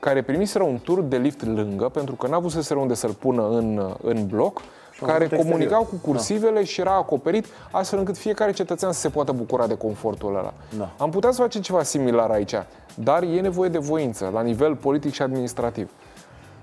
care 0.00 0.22
primiseră 0.22 0.64
un 0.64 0.78
tur 0.82 1.00
de 1.00 1.16
lift 1.16 1.44
lângă, 1.44 1.88
pentru 1.88 2.14
că 2.14 2.26
n-a 2.26 2.36
avut 2.36 2.50
să 2.50 2.62
se 2.62 2.74
unde 2.74 2.94
să-l 2.94 3.12
pună 3.12 3.48
în, 3.48 3.76
uh, 3.76 3.94
în 4.02 4.26
bloc, 4.26 4.56
au 4.56 4.64
care 5.06 5.24
făcut 5.24 5.44
comunicau 5.44 5.80
exterior. 5.80 6.02
cu 6.02 6.10
cursivele 6.10 6.64
și 6.64 6.80
era 6.80 6.94
acoperit, 6.94 7.46
astfel 7.70 7.98
încât 7.98 8.16
fiecare 8.16 8.52
cetățean 8.52 8.92
să 8.92 9.00
se 9.00 9.08
poată 9.08 9.32
bucura 9.32 9.66
de 9.66 9.76
confortul 9.76 10.36
ăla. 10.36 10.54
Da. 10.78 10.90
Am 10.98 11.10
putea 11.10 11.30
să 11.30 11.40
facem 11.40 11.60
ceva 11.60 11.82
similar 11.82 12.30
aici, 12.30 12.54
dar 12.94 13.22
e 13.22 13.40
nevoie 13.40 13.68
de 13.68 13.78
voință, 13.78 14.30
la 14.32 14.42
nivel 14.42 14.76
politic 14.76 15.12
și 15.12 15.22
administrativ. 15.22 15.90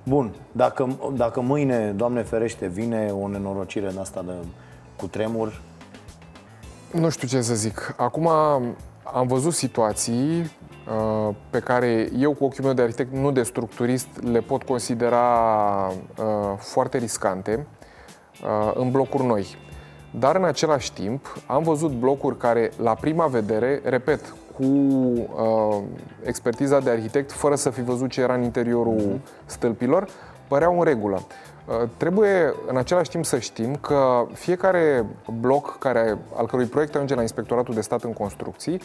Bun, 0.03 0.33
dacă, 0.51 0.97
dacă 1.13 1.41
mâine, 1.41 1.93
Doamne 1.95 2.23
ferește, 2.23 2.67
vine 2.67 3.13
o 3.21 3.27
nenorocire 3.27 3.89
în 3.89 3.97
asta 3.97 4.23
de 4.25 4.33
cu 4.95 5.07
tremur, 5.07 5.61
Nu 6.91 7.09
știu 7.09 7.27
ce 7.27 7.41
să 7.41 7.53
zic. 7.53 7.93
Acum 7.97 8.27
am 9.13 9.27
văzut 9.27 9.53
situații 9.53 10.39
uh, 10.39 11.35
pe 11.49 11.59
care 11.59 12.09
eu 12.17 12.33
cu 12.33 12.43
ochiul 12.43 12.63
meu 12.63 12.73
de 12.73 12.81
arhitect, 12.81 13.13
nu 13.13 13.31
de 13.31 13.43
structurist, 13.43 14.07
le 14.21 14.39
pot 14.39 14.63
considera 14.63 15.27
uh, 15.87 16.57
foarte 16.57 16.97
riscante 16.97 17.51
uh, 17.59 17.74
în 18.73 18.91
blocuri 18.91 19.25
noi. 19.25 19.57
Dar 20.19 20.35
în 20.35 20.43
același 20.43 20.93
timp 20.93 21.37
am 21.45 21.63
văzut 21.63 21.91
blocuri 21.91 22.37
care 22.37 22.71
la 22.81 22.93
prima 22.93 23.25
vedere, 23.25 23.81
repet, 23.83 24.35
cu 24.57 24.63
uh, 24.63 25.81
expertiza 26.23 26.79
de 26.79 26.89
arhitect, 26.89 27.31
fără 27.31 27.55
să 27.55 27.69
fi 27.69 27.81
văzut 27.81 28.09
ce 28.09 28.21
era 28.21 28.33
în 28.33 28.43
interiorul 28.43 29.19
stâlpilor, 29.45 30.07
păreau 30.47 30.77
în 30.77 30.83
regulă. 30.83 31.21
Uh, 31.65 31.89
Trebuie 31.97 32.53
în 32.67 32.77
același 32.77 33.09
timp 33.09 33.25
să 33.25 33.39
știm 33.39 33.75
că 33.75 34.27
fiecare 34.33 35.05
bloc 35.39 35.77
care, 35.79 36.17
al 36.35 36.47
cărui 36.47 36.65
proiect 36.65 36.95
ajunge 36.95 37.15
la 37.15 37.21
Inspectoratul 37.21 37.73
de 37.73 37.81
Stat 37.81 38.03
în 38.03 38.13
Construcții 38.13 38.81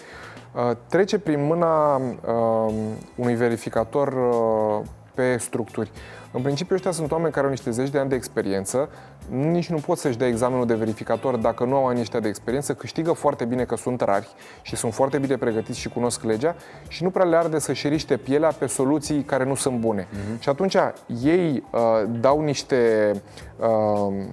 uh, 0.54 0.76
trece 0.88 1.18
prin 1.18 1.44
mâna 1.44 1.96
uh, 1.96 2.74
unui 3.14 3.34
verificator 3.34 4.08
uh, 4.08 4.86
pe 5.14 5.36
structuri. 5.36 5.90
În 6.32 6.42
principiu, 6.42 6.74
ăștia 6.74 6.90
sunt 6.90 7.10
oameni 7.10 7.32
care 7.32 7.44
au 7.44 7.50
niște 7.50 7.70
zeci 7.70 7.88
de 7.88 7.98
ani 7.98 8.08
de 8.08 8.14
experiență, 8.14 8.88
nici 9.28 9.70
nu 9.70 9.76
pot 9.76 9.98
să-și 9.98 10.18
dea 10.18 10.26
examenul 10.26 10.66
de 10.66 10.74
verificator 10.74 11.36
dacă 11.36 11.64
nu 11.64 11.76
au 11.76 11.86
ani 11.86 12.00
ăștia 12.00 12.20
de 12.20 12.28
experiență, 12.28 12.74
câștigă 12.74 13.12
foarte 13.12 13.44
bine 13.44 13.64
că 13.64 13.76
sunt 13.76 14.00
rari 14.00 14.28
și 14.62 14.76
sunt 14.76 14.94
foarte 14.94 15.18
bine 15.18 15.36
pregătiți 15.36 15.78
și 15.78 15.88
cunosc 15.88 16.22
legea 16.22 16.56
și 16.88 17.02
nu 17.02 17.10
prea 17.10 17.24
le 17.24 17.36
arde 17.36 17.58
să-și 17.58 17.88
riște 17.88 18.16
pielea 18.16 18.52
pe 18.58 18.66
soluții 18.66 19.22
care 19.22 19.44
nu 19.44 19.54
sunt 19.54 19.78
bune. 19.78 20.08
Și 20.38 20.48
atunci 20.48 20.76
ei 21.22 21.64
uh, 21.70 21.80
dau 22.20 22.40
niște 22.40 23.10
uh, 23.56 24.24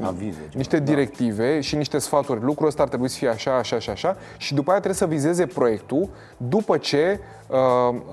avize. 0.00 0.38
ceva. 0.38 0.52
niște 0.54 0.80
directive 0.80 1.60
și 1.60 1.76
niște 1.76 1.98
sfaturi. 1.98 2.40
Lucrul 2.40 2.66
ăsta 2.66 2.82
ar 2.82 2.88
trebui 2.88 3.08
să 3.08 3.16
fie 3.16 3.28
așa, 3.28 3.56
așa 3.56 3.78
și 3.78 3.90
așa 3.90 4.16
și 4.36 4.54
după 4.54 4.70
aia 4.70 4.78
trebuie 4.80 4.98
să 4.98 5.06
vizeze 5.06 5.46
proiectul 5.46 6.08
după 6.36 6.76
ce 6.76 7.20
uh, 7.46 7.56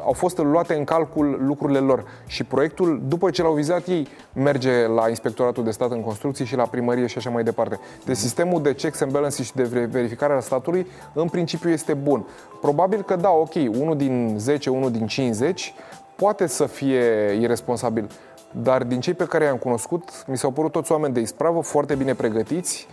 au 0.05 0.13
fost 0.13 0.37
luate 0.37 0.73
în 0.73 0.83
calcul 0.83 1.39
lucrurile 1.45 1.79
lor. 1.79 2.05
Și 2.25 2.43
proiectul, 2.43 3.01
după 3.07 3.29
ce 3.29 3.41
l-au 3.41 3.53
vizat 3.53 3.87
ei, 3.87 4.07
merge 4.33 4.87
la 4.87 5.09
Inspectoratul 5.09 5.63
de 5.63 5.71
Stat 5.71 5.91
în 5.91 6.01
Construcții 6.01 6.45
și 6.45 6.55
la 6.55 6.63
primărie 6.63 7.07
și 7.07 7.17
așa 7.17 7.29
mai 7.29 7.43
departe. 7.43 7.79
Deci 8.05 8.17
sistemul 8.17 8.61
de 8.61 8.73
checks 8.75 9.01
and 9.01 9.11
balances 9.11 9.45
și 9.45 9.53
de 9.55 9.63
ver- 9.63 9.89
verificare 9.89 10.33
a 10.33 10.39
statului 10.39 10.87
în 11.13 11.27
principiu 11.29 11.69
este 11.69 11.93
bun. 11.93 12.25
Probabil 12.61 13.01
că 13.03 13.15
da, 13.15 13.29
ok, 13.29 13.53
unul 13.79 13.97
din 13.97 14.35
10, 14.37 14.69
unul 14.69 14.91
din 14.91 15.07
50 15.07 15.73
poate 16.15 16.47
să 16.47 16.65
fie 16.65 17.31
irresponsabil. 17.41 18.09
Dar 18.51 18.83
din 18.83 18.99
cei 18.99 19.13
pe 19.13 19.25
care 19.25 19.43
i-am 19.43 19.57
cunoscut, 19.57 20.09
mi 20.27 20.37
s-au 20.37 20.51
părut 20.51 20.71
toți 20.71 20.91
oameni 20.91 21.13
de 21.13 21.19
ispravă, 21.19 21.61
foarte 21.61 21.95
bine 21.95 22.13
pregătiți 22.13 22.87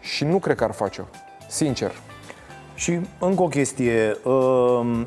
și 0.00 0.24
nu 0.24 0.38
cred 0.38 0.56
că 0.56 0.64
ar 0.64 0.72
face-o. 0.72 1.04
Sincer. 1.48 1.92
Și 2.74 3.00
încă 3.20 3.42
o 3.42 3.48
chestie. 3.48 4.16
um, 4.24 5.06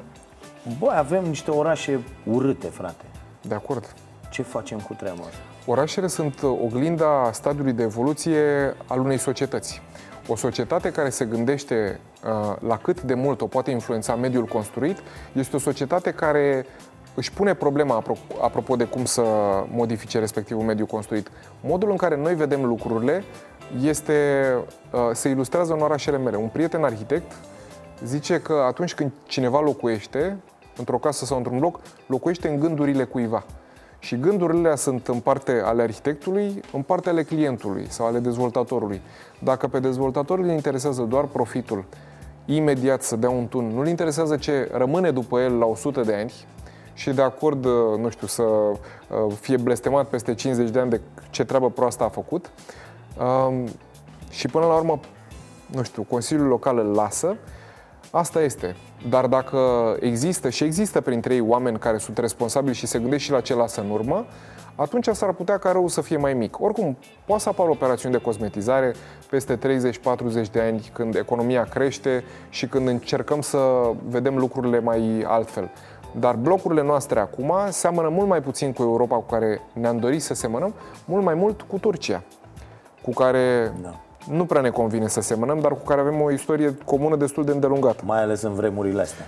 Băi, 0.80 0.96
avem 0.98 1.24
niște 1.26 1.52
orașe 1.52 2.00
urâte, 2.24 2.68
frate. 2.68 3.06
De 3.42 3.54
acord. 3.56 3.94
Ce 4.30 4.42
facem 4.42 4.80
cu 4.80 4.94
treaba 4.94 5.22
asta? 5.22 5.42
Orașele 5.66 6.08
sunt 6.08 6.44
oglinda 6.44 7.30
stadiului 7.34 7.74
de 7.74 7.84
evoluție 7.84 8.76
al 8.88 9.00
unei 9.00 9.18
societăți. 9.18 9.82
O 10.28 10.36
societate 10.36 10.92
care 10.92 11.10
se 11.10 11.26
gândește 11.26 12.00
uh, 12.24 12.56
la 12.68 12.78
cât 12.78 13.02
de 13.02 13.14
mult 13.14 13.42
o 13.42 13.48
poate 13.48 13.72
influența 13.72 14.16
mediul 14.16 14.46
construit 14.46 14.98
este 15.34 15.56
o 15.56 15.60
societate 15.60 16.12
care 16.12 16.66
își 17.16 17.34
pune 17.34 17.54
problema 17.54 18.04
apropo 18.42 18.76
de 18.76 18.84
cum 18.84 19.06
să 19.06 19.24
modifice 19.72 20.20
respectivul 20.20 20.64
mediu 20.64 20.86
construit. 20.86 21.32
Modul 21.62 21.92
în 21.92 21.98
care 21.98 22.18
noi 22.18 22.36
vedem 22.36 22.66
lucrurile 22.66 23.24
este, 23.82 24.48
uh, 24.92 25.00
se 25.14 25.30
ilustrează 25.30 25.74
în 25.74 25.82
orașele 25.82 26.18
mele. 26.18 26.38
Un 26.38 26.48
prieten 26.48 26.84
arhitect 26.84 27.32
zice 28.04 28.42
că 28.42 28.54
atunci 28.68 28.94
când 28.94 29.12
cineva 29.26 29.62
locuiește 29.62 30.38
într-o 30.78 30.98
casă 30.98 31.26
sau 31.26 31.38
într-un 31.38 31.60
bloc, 31.60 31.80
locuiește 32.06 32.48
în 32.48 32.60
gândurile 32.60 33.04
cuiva. 33.04 33.46
Și 34.00 34.20
gândurile 34.20 34.76
sunt 34.76 35.08
în 35.08 35.20
parte 35.20 35.62
ale 35.66 35.82
arhitectului, 35.82 36.62
în 36.74 36.82
parte 36.82 37.10
ale 37.10 37.24
clientului 37.24 37.86
sau 37.90 38.06
ale 38.06 38.20
dezvoltatorului. 38.20 39.02
Dacă 39.44 39.68
pe 39.68 39.80
dezvoltator 39.80 40.40
îl 40.40 40.50
interesează 40.50 41.02
doar 41.02 41.26
profitul, 41.26 41.84
imediat 42.46 43.02
să 43.02 43.16
dea 43.16 43.30
un 43.30 43.48
tun, 43.48 43.68
nu-l 43.68 43.88
interesează 43.88 44.38
ce 44.38 44.70
rămâne 44.74 45.12
după 45.12 45.40
el 45.40 45.58
la 45.58 45.66
100 45.66 46.02
de 46.02 46.14
ani, 46.14 46.34
și 47.00 47.10
de 47.10 47.22
acord, 47.22 47.66
uh, 47.66 47.98
nu 47.98 48.10
știu, 48.10 48.28
să 48.28 48.44
uh, 48.44 48.78
fie 49.40 49.58
blestemat 49.58 50.08
peste 50.08 50.34
50 50.34 50.70
de 50.70 50.80
ani 50.80 50.90
de 50.90 51.02
ce 51.30 51.44
treabă 51.44 51.70
proastă 51.70 52.04
a 52.04 52.10
făcut. 52.10 52.52
Um, 53.48 53.68
și 54.30 54.48
până 54.48 54.66
la 54.66 54.76
urmă, 54.76 55.00
nu 55.66 55.84
știu, 55.84 56.04
Consiliul 56.04 56.48
Local 56.48 56.78
îl 56.78 56.86
lasă, 56.86 57.38
asta 58.12 58.42
este. 58.42 58.76
Dar 59.10 59.26
dacă 59.26 59.60
există 60.00 60.50
și 60.50 60.64
există 60.64 61.02
printre 61.02 61.34
ei 61.34 61.40
oameni 61.40 61.80
care 61.80 61.98
sunt 61.98 62.18
responsabili 62.18 62.76
și 62.76 62.88
se 62.88 63.00
gândesc 63.00 63.24
și 63.24 63.32
la 63.32 63.42
ce 63.42 63.56
lasă 63.56 63.82
în 63.82 63.90
urmă, 63.90 64.26
atunci 64.76 65.08
s-ar 65.08 65.34
putea 65.34 65.58
ca 65.58 65.72
rău 65.72 65.88
să 65.88 66.02
fie 66.02 66.18
mai 66.18 66.34
mic. 66.34 66.62
Oricum, 66.62 66.98
poate 67.26 67.42
să 67.42 67.50
apară 67.50 67.70
operațiuni 67.70 68.14
de 68.14 68.22
cosmetizare 68.22 68.94
peste 69.30 69.58
30-40 69.58 69.60
de 70.52 70.62
ani, 70.62 70.90
când 70.94 71.16
economia 71.16 71.64
crește 71.64 72.24
și 72.50 72.68
când 72.68 72.88
încercăm 72.88 73.42
să 73.42 73.92
vedem 74.08 74.38
lucrurile 74.38 74.80
mai 74.80 75.24
altfel. 75.28 75.70
Dar 76.20 76.36
blocurile 76.36 76.84
noastre 76.84 77.20
acum 77.20 77.54
seamănă 77.70 78.10
mult 78.10 78.28
mai 78.28 78.42
puțin 78.42 78.74
cu 78.74 78.82
Europa 78.82 79.16
cu 79.16 79.26
care 79.26 79.62
ne-am 79.74 79.98
dorit 79.98 80.22
să 80.22 80.34
semănăm, 80.34 80.74
mult 81.06 81.24
mai 81.24 81.34
mult 81.34 81.62
cu 81.62 81.78
Turcia, 81.78 82.24
cu 83.02 83.12
care 83.12 83.74
da. 83.82 84.00
Nu 84.32 84.46
prea 84.46 84.62
ne 84.62 84.70
convine 84.70 85.08
să 85.08 85.22
semănăm, 85.22 85.60
dar 85.60 85.72
cu 85.72 85.84
care 85.86 86.02
avem 86.02 86.22
o 86.22 86.32
istorie 86.32 86.78
comună 86.86 87.16
destul 87.16 87.46
de 87.46 87.52
îndelungată. 87.52 88.04
Mai 88.06 88.22
ales 88.22 88.42
în 88.42 88.54
vremurile 88.54 89.02
astea. 89.02 89.26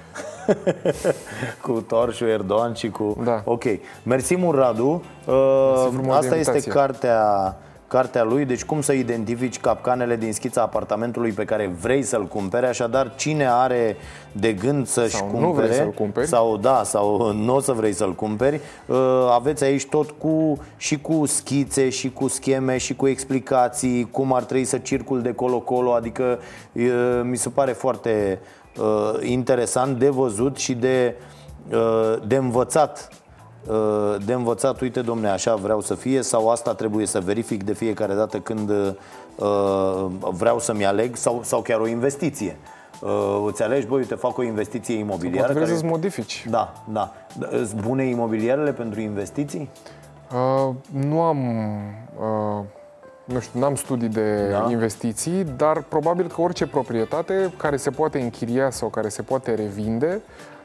cu 1.66 1.72
Torșu, 1.72 2.26
Erdogan 2.26 2.74
și 2.74 2.90
cu... 2.90 3.18
Da. 3.24 3.42
Ok. 3.46 3.64
Mersi 4.04 4.36
mult, 4.36 4.58
Radu. 4.58 5.04
Uh, 5.26 5.90
Asta 6.10 6.36
este 6.36 6.70
cartea 6.70 7.56
cartea 7.92 8.24
lui, 8.24 8.46
deci 8.46 8.64
cum 8.64 8.82
să 8.82 8.94
identifici 8.94 9.60
capcanele 9.60 10.16
din 10.16 10.34
schița 10.34 10.62
apartamentului 10.62 11.32
pe 11.32 11.46
care 11.46 11.76
vrei 11.82 12.04
să-l 12.04 12.28
cumpere, 12.28 12.68
așadar 12.68 13.16
cine 13.16 13.48
are 13.50 13.96
de 14.32 14.54
gând 14.54 14.88
să-și 14.88 15.16
sau 15.16 15.26
cumpere 15.28 15.46
nu 15.46 15.52
vrei 15.52 15.74
să-l 15.74 15.92
cumperi. 15.92 16.28
sau 16.28 16.58
da, 16.58 16.84
sau 16.84 17.34
nu 17.34 17.56
o 17.56 17.60
să 17.60 17.72
vrei 17.72 17.94
să-l 17.94 18.14
cumperi, 18.14 18.60
uh, 18.86 18.98
aveți 19.32 19.64
aici 19.64 19.86
tot 19.86 20.12
cu 20.12 20.58
și 20.78 21.00
cu 21.00 21.26
schițe 21.26 21.90
și 21.90 22.12
cu 22.12 22.28
scheme 22.28 22.78
și 22.78 22.96
cu 22.96 23.08
explicații 23.08 24.08
cum 24.12 24.34
ar 24.34 24.44
trebui 24.44 24.66
să 24.66 24.78
circul 24.78 25.22
de 25.22 25.34
colo-colo, 25.34 25.94
adică 25.94 26.40
uh, 26.74 27.22
mi 27.24 27.38
se 27.38 27.50
pare 27.50 27.72
foarte 27.72 28.40
uh, 28.80 29.30
interesant 29.30 30.00
de 30.00 30.10
văzut 30.10 30.58
și 30.58 30.74
de 30.74 31.16
de 32.28 32.36
învățat 32.36 33.10
Uh, 33.10 33.21
de 34.26 34.34
învățat, 34.34 34.82
uite 34.82 35.02
domne, 35.02 35.30
așa 35.30 35.56
vreau 35.56 35.82
să 35.82 35.96
fie 35.96 36.22
sau 36.22 36.50
asta 36.50 36.74
trebuie 36.74 37.06
să 37.06 37.20
verific 37.20 37.64
de 37.64 37.74
fiecare 37.74 38.14
dată 38.14 38.40
când 38.40 38.70
uh, 38.70 40.06
vreau 40.20 40.60
să-mi 40.60 40.86
aleg 40.86 41.16
sau, 41.16 41.40
sau 41.44 41.62
chiar 41.62 41.80
o 41.80 41.88
investiție. 41.88 42.58
Uh, 43.02 43.46
îți 43.48 43.64
alegi, 43.64 43.88
băi, 43.88 43.98
uite, 43.98 44.16
fac 44.16 44.38
o 44.38 44.44
investiție 44.44 44.96
imobiliară. 44.98 45.54
Poate 45.54 45.60
care... 45.60 45.78
să 45.78 45.86
modifici. 45.86 46.46
Da, 46.50 46.74
da. 46.92 47.12
Sunt 47.52 47.82
bune 47.82 48.04
imobiliarele 48.04 48.74
pentru 48.74 49.00
investiții? 49.00 49.70
Uh, 50.34 50.76
nu 50.90 51.22
am... 51.22 51.38
Uh 52.20 52.66
nu 53.26 53.40
știu, 53.40 53.60
n-am 53.60 53.76
studii 53.76 54.08
de 54.08 54.50
da. 54.50 54.68
investiții, 54.72 55.44
dar 55.44 55.82
probabil 55.82 56.28
că 56.28 56.42
orice 56.42 56.68
proprietate 56.68 57.54
care 57.58 57.78
se 57.78 57.90
poate 57.90 58.20
închiria 58.20 58.70
sau 58.70 58.90
care 58.90 59.10
se 59.10 59.22
poate 59.22 59.54
revinde 59.54 60.22
Uh, 60.22 60.61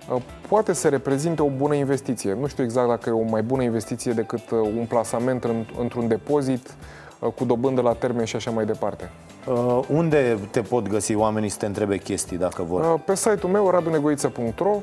poate 0.48 0.72
să 0.72 0.88
reprezinte 0.88 1.42
o 1.42 1.48
bună 1.48 1.74
investiție. 1.74 2.36
Nu 2.40 2.46
știu 2.46 2.64
exact 2.64 2.88
dacă 2.88 3.08
e 3.08 3.12
o 3.12 3.22
mai 3.22 3.42
bună 3.42 3.62
investiție 3.62 4.12
decât 4.12 4.50
uh, 4.50 4.58
un 4.78 4.86
plasament 4.88 5.44
într-un 5.78 6.08
depozit 6.08 6.74
uh, 7.18 7.32
cu 7.32 7.44
dobândă 7.44 7.80
la 7.80 7.92
termen 7.92 8.24
și 8.24 8.36
așa 8.36 8.50
mai 8.50 8.64
departe. 8.64 9.10
Uh, 9.46 9.80
unde 9.88 10.38
te 10.50 10.60
pot 10.60 10.88
găsi 10.88 11.14
oamenii 11.14 11.48
să 11.48 11.58
te 11.58 11.66
întrebe 11.66 11.98
chestii 11.98 12.36
dacă 12.36 12.62
vor? 12.62 12.80
Uh, 12.80 13.00
pe 13.04 13.14
site-ul 13.14 13.52
meu 13.52 13.70
radunegoiță.ro 13.70 14.80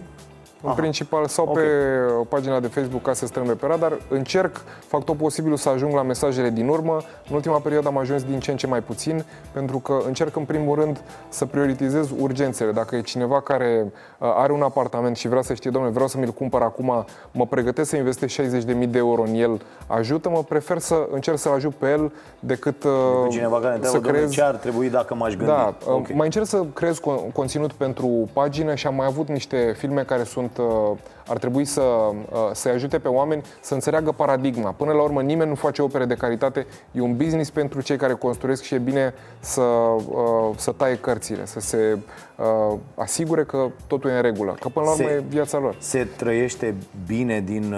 în 0.64 0.70
Aha. 0.70 0.80
principal, 0.80 1.28
sau 1.28 1.46
okay. 1.48 1.64
pe 1.64 1.70
pagina 2.30 2.60
de 2.60 2.68
Facebook 2.68 3.02
Case 3.02 3.26
Strâmbe 3.26 3.54
pe 3.54 3.66
Radar. 3.66 3.98
Încerc, 4.10 4.62
fac 4.88 5.04
tot 5.04 5.18
posibilul 5.18 5.58
să 5.58 5.70
ajung 5.70 5.94
la 5.94 6.02
mesajele 6.02 6.50
din 6.50 6.68
urmă. 6.68 6.98
În 7.30 7.36
ultima 7.36 7.60
perioadă 7.60 7.88
am 7.88 7.98
ajuns 7.98 8.24
din 8.24 8.40
ce 8.40 8.52
în 8.52 8.58
ce 8.58 8.68
mai 8.68 8.82
puțin, 8.82 9.26
pentru 9.52 9.78
că 9.78 10.02
încerc 10.06 10.36
în 10.36 10.44
primul 10.44 10.80
rând 10.80 11.02
să 11.30 11.46
prioritizez 11.46 12.10
urgențele. 12.20 12.72
Dacă 12.72 12.96
e 12.96 13.02
cineva 13.02 13.42
care 13.42 13.92
uh, 14.18 14.34
are 14.36 14.54
un 14.54 14.62
apartament 14.62 15.18
și 15.18 15.28
vrea 15.28 15.42
să 15.42 15.54
știe, 15.54 15.72
domnule, 15.72 15.94
vreau 15.94 16.08
să 16.08 16.18
mi-l 16.18 16.30
cumpăr 16.30 16.62
acum, 16.62 17.06
mă 17.32 17.46
pregătesc 17.46 17.90
să 17.90 17.96
investesc 17.96 18.42
60.000 18.42 18.90
de 18.90 18.98
euro 18.98 19.22
în 19.22 19.34
el, 19.34 19.62
ajută-mă, 19.88 20.44
prefer 20.44 20.78
să 20.78 21.08
încerc 21.12 21.38
să-l 21.38 21.54
ajut 21.54 21.74
pe 21.74 21.90
el 21.90 22.12
decât 22.40 22.84
uh, 22.84 22.92
cineva 23.30 23.60
care 23.60 23.80
să 23.82 24.00
creez... 24.00 24.32
ce 24.32 24.42
ar 24.42 24.56
trebui 24.56 24.90
dacă 24.90 25.16
m-aș 25.16 25.34
gândi. 25.34 25.52
Da, 25.52 25.76
uh, 25.80 25.94
okay. 25.94 26.16
mai 26.16 26.26
încerc 26.26 26.46
să 26.46 26.66
creez 26.74 27.00
conținut 27.34 27.72
pentru 27.72 28.30
pagină 28.34 28.76
și 28.76 28.88
am 28.88 28.96
mai 28.96 29.06
avut 29.06 29.28
niște 29.28 29.74
filme 29.78 30.02
care 30.02 30.24
sunt 30.24 30.53
uh, 30.58 30.92
ar 31.28 31.38
trebui 31.38 31.66
să, 31.66 31.82
uh, 31.82 32.50
să 32.52 32.70
ajute 32.70 33.00
pe 33.00 33.08
oameni 33.08 33.42
să 33.60 33.74
înțeleagă 33.74 34.12
paradigma. 34.12 34.72
Până 34.72 34.92
la 34.92 35.02
urmă, 35.02 35.22
nimeni 35.22 35.50
nu 35.50 35.56
face 35.56 35.82
opere 35.82 36.06
de 36.06 36.16
caritate. 36.16 36.68
E 36.92 37.02
un 37.02 37.16
business 37.16 37.50
pentru 37.50 37.82
cei 37.82 37.98
care 37.98 38.14
construiesc 38.14 38.64
și 38.64 38.74
e 38.74 38.78
bine 38.78 39.14
să, 39.40 39.62
uh, 39.62 40.50
să 40.56 40.72
taie 40.72 40.96
cărțile, 40.96 41.46
să 41.46 41.60
se 41.60 41.98
uh, 42.36 42.78
asigure 42.96 43.44
că 43.44 43.68
totul 43.88 44.10
e 44.10 44.16
în 44.16 44.22
regulă. 44.22 44.56
Că 44.60 44.70
până 44.70 44.86
la 44.86 44.92
urmă 44.92 45.08
se, 45.08 45.14
e 45.14 45.24
viața 45.28 45.58
lor. 45.58 45.76
Se 45.80 46.08
trăiește 46.18 46.76
bine 47.08 47.40
din 47.40 47.76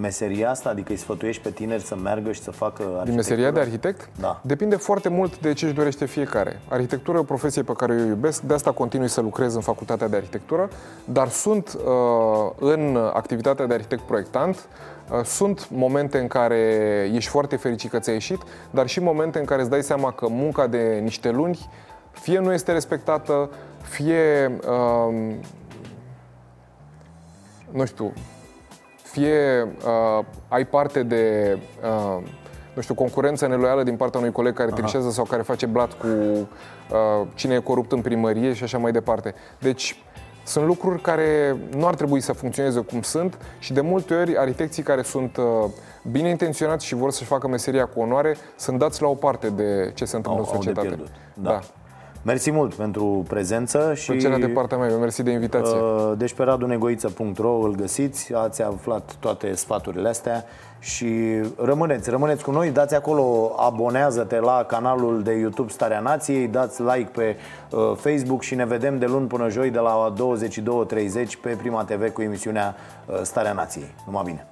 meseria 0.00 0.50
asta? 0.50 0.68
Adică 0.68 0.92
îi 0.92 0.98
sfătuiești 0.98 1.42
pe 1.42 1.50
tineri 1.50 1.82
să 1.82 1.96
meargă 1.96 2.32
și 2.32 2.40
să 2.40 2.50
facă 2.50 3.02
Din 3.04 3.14
meseria 3.14 3.50
de 3.50 3.60
arhitect? 3.60 4.08
Da. 4.20 4.40
Depinde 4.42 4.76
foarte 4.76 5.08
mult 5.08 5.40
de 5.40 5.52
ce 5.52 5.64
își 5.64 5.74
dorește 5.74 6.04
fiecare. 6.04 6.60
Arhitectura 6.68 7.16
e 7.16 7.20
o 7.20 7.24
profesie 7.24 7.62
pe 7.62 7.72
care 7.72 7.94
eu 7.94 8.06
iubesc, 8.06 8.42
de 8.42 8.54
asta 8.54 8.72
continui 8.72 9.08
să 9.08 9.20
lucrez 9.20 9.54
în 9.54 9.60
facultatea 9.60 10.08
de 10.08 10.16
arhitectură, 10.16 10.68
dar 11.04 11.28
sunt 11.28 11.78
uh, 11.84 12.50
în 12.58 12.86
în 12.86 12.96
activitatea 13.12 13.66
de 13.66 13.74
arhitect 13.74 14.02
proiectant 14.02 14.68
uh, 15.10 15.24
sunt 15.24 15.68
momente 15.70 16.18
în 16.18 16.26
care 16.26 16.58
ești 17.14 17.30
foarte 17.30 17.56
fericit 17.56 17.90
că 17.90 17.98
ți-a 17.98 18.12
ieșit, 18.12 18.42
dar 18.70 18.86
și 18.86 19.00
momente 19.00 19.38
în 19.38 19.44
care 19.44 19.60
îți 19.60 19.70
dai 19.70 19.82
seama 19.82 20.12
că 20.12 20.28
munca 20.28 20.66
de 20.66 21.00
niște 21.02 21.30
luni 21.30 21.58
fie 22.20 22.38
nu 22.38 22.52
este 22.52 22.72
respectată, 22.72 23.50
fie, 23.82 24.58
uh, 24.68 25.34
nu 27.70 27.84
știu, 27.84 28.12
fie 29.02 29.62
uh, 29.62 30.24
ai 30.48 30.66
parte 30.66 31.02
de, 31.02 31.56
uh, 31.82 32.22
nu 32.74 32.82
știu, 32.82 32.94
concurență 32.94 33.46
neloială 33.46 33.82
din 33.82 33.96
partea 33.96 34.20
unui 34.20 34.32
coleg 34.32 34.54
care 34.54 34.70
trișează 34.70 35.10
sau 35.10 35.24
care 35.24 35.42
face 35.42 35.66
blat 35.66 35.92
cu 35.92 36.06
uh, 36.06 37.26
cine 37.34 37.54
e 37.54 37.58
corupt 37.58 37.92
în 37.92 38.00
primărie 38.00 38.52
și 38.52 38.62
așa 38.62 38.78
mai 38.78 38.92
departe. 38.92 39.34
Deci, 39.58 39.96
sunt 40.44 40.66
lucruri 40.66 41.00
care 41.00 41.56
nu 41.76 41.86
ar 41.86 41.94
trebui 41.94 42.20
să 42.20 42.32
funcționeze 42.32 42.80
cum 42.80 43.02
sunt 43.02 43.38
și 43.58 43.72
de 43.72 43.80
multe 43.80 44.14
ori 44.14 44.38
arhitecții 44.38 44.82
care 44.82 45.02
sunt 45.02 45.36
uh, 45.36 45.44
bine 46.10 46.28
intenționați 46.28 46.86
și 46.86 46.94
vor 46.94 47.10
să-și 47.10 47.28
facă 47.28 47.48
meseria 47.48 47.86
cu 47.86 48.00
onoare 48.00 48.36
sunt 48.56 48.78
dați 48.78 49.02
la 49.02 49.08
o 49.08 49.14
parte 49.14 49.50
de 49.50 49.92
ce 49.94 50.04
se 50.04 50.16
întâmplă 50.16 50.42
au, 50.42 50.48
în 50.48 50.54
societate. 50.54 51.02
Da. 51.34 51.50
da. 51.50 51.60
Mersi 52.26 52.50
mult 52.50 52.74
pentru 52.74 53.24
prezență 53.28 53.92
și... 53.94 54.10
Plăcerea 54.10 54.38
de 54.38 54.46
partea 54.46 54.76
mea, 54.76 54.96
mersi 54.96 55.22
de 55.22 55.30
invitație. 55.30 55.78
Uh, 55.78 56.12
deci 56.16 56.34
pe 56.34 56.42
radunegoiță.ro 56.42 57.58
îl 57.58 57.74
găsiți, 57.74 58.34
ați 58.34 58.62
aflat 58.62 59.16
toate 59.20 59.54
sfaturile 59.54 60.08
astea 60.08 60.44
și 60.78 61.06
rămâneți, 61.56 62.10
rămâneți 62.10 62.44
cu 62.44 62.50
noi, 62.50 62.70
dați 62.70 62.94
acolo, 62.94 63.54
abonează-te 63.58 64.40
la 64.40 64.64
canalul 64.68 65.22
de 65.22 65.32
YouTube 65.32 65.70
Starea 65.70 66.00
Nației, 66.00 66.48
dați 66.48 66.82
like 66.82 67.10
pe 67.12 67.36
uh, 67.70 67.92
Facebook 67.96 68.42
și 68.42 68.54
ne 68.54 68.66
vedem 68.66 68.98
de 68.98 69.06
luni 69.06 69.26
până 69.26 69.48
joi 69.48 69.70
de 69.70 69.78
la 69.78 70.12
22.30 70.14 71.40
pe 71.42 71.48
Prima 71.48 71.84
TV 71.84 72.12
cu 72.12 72.22
emisiunea 72.22 72.74
uh, 73.06 73.20
Starea 73.22 73.52
Nației. 73.52 73.94
Numai 74.06 74.22
bine! 74.24 74.46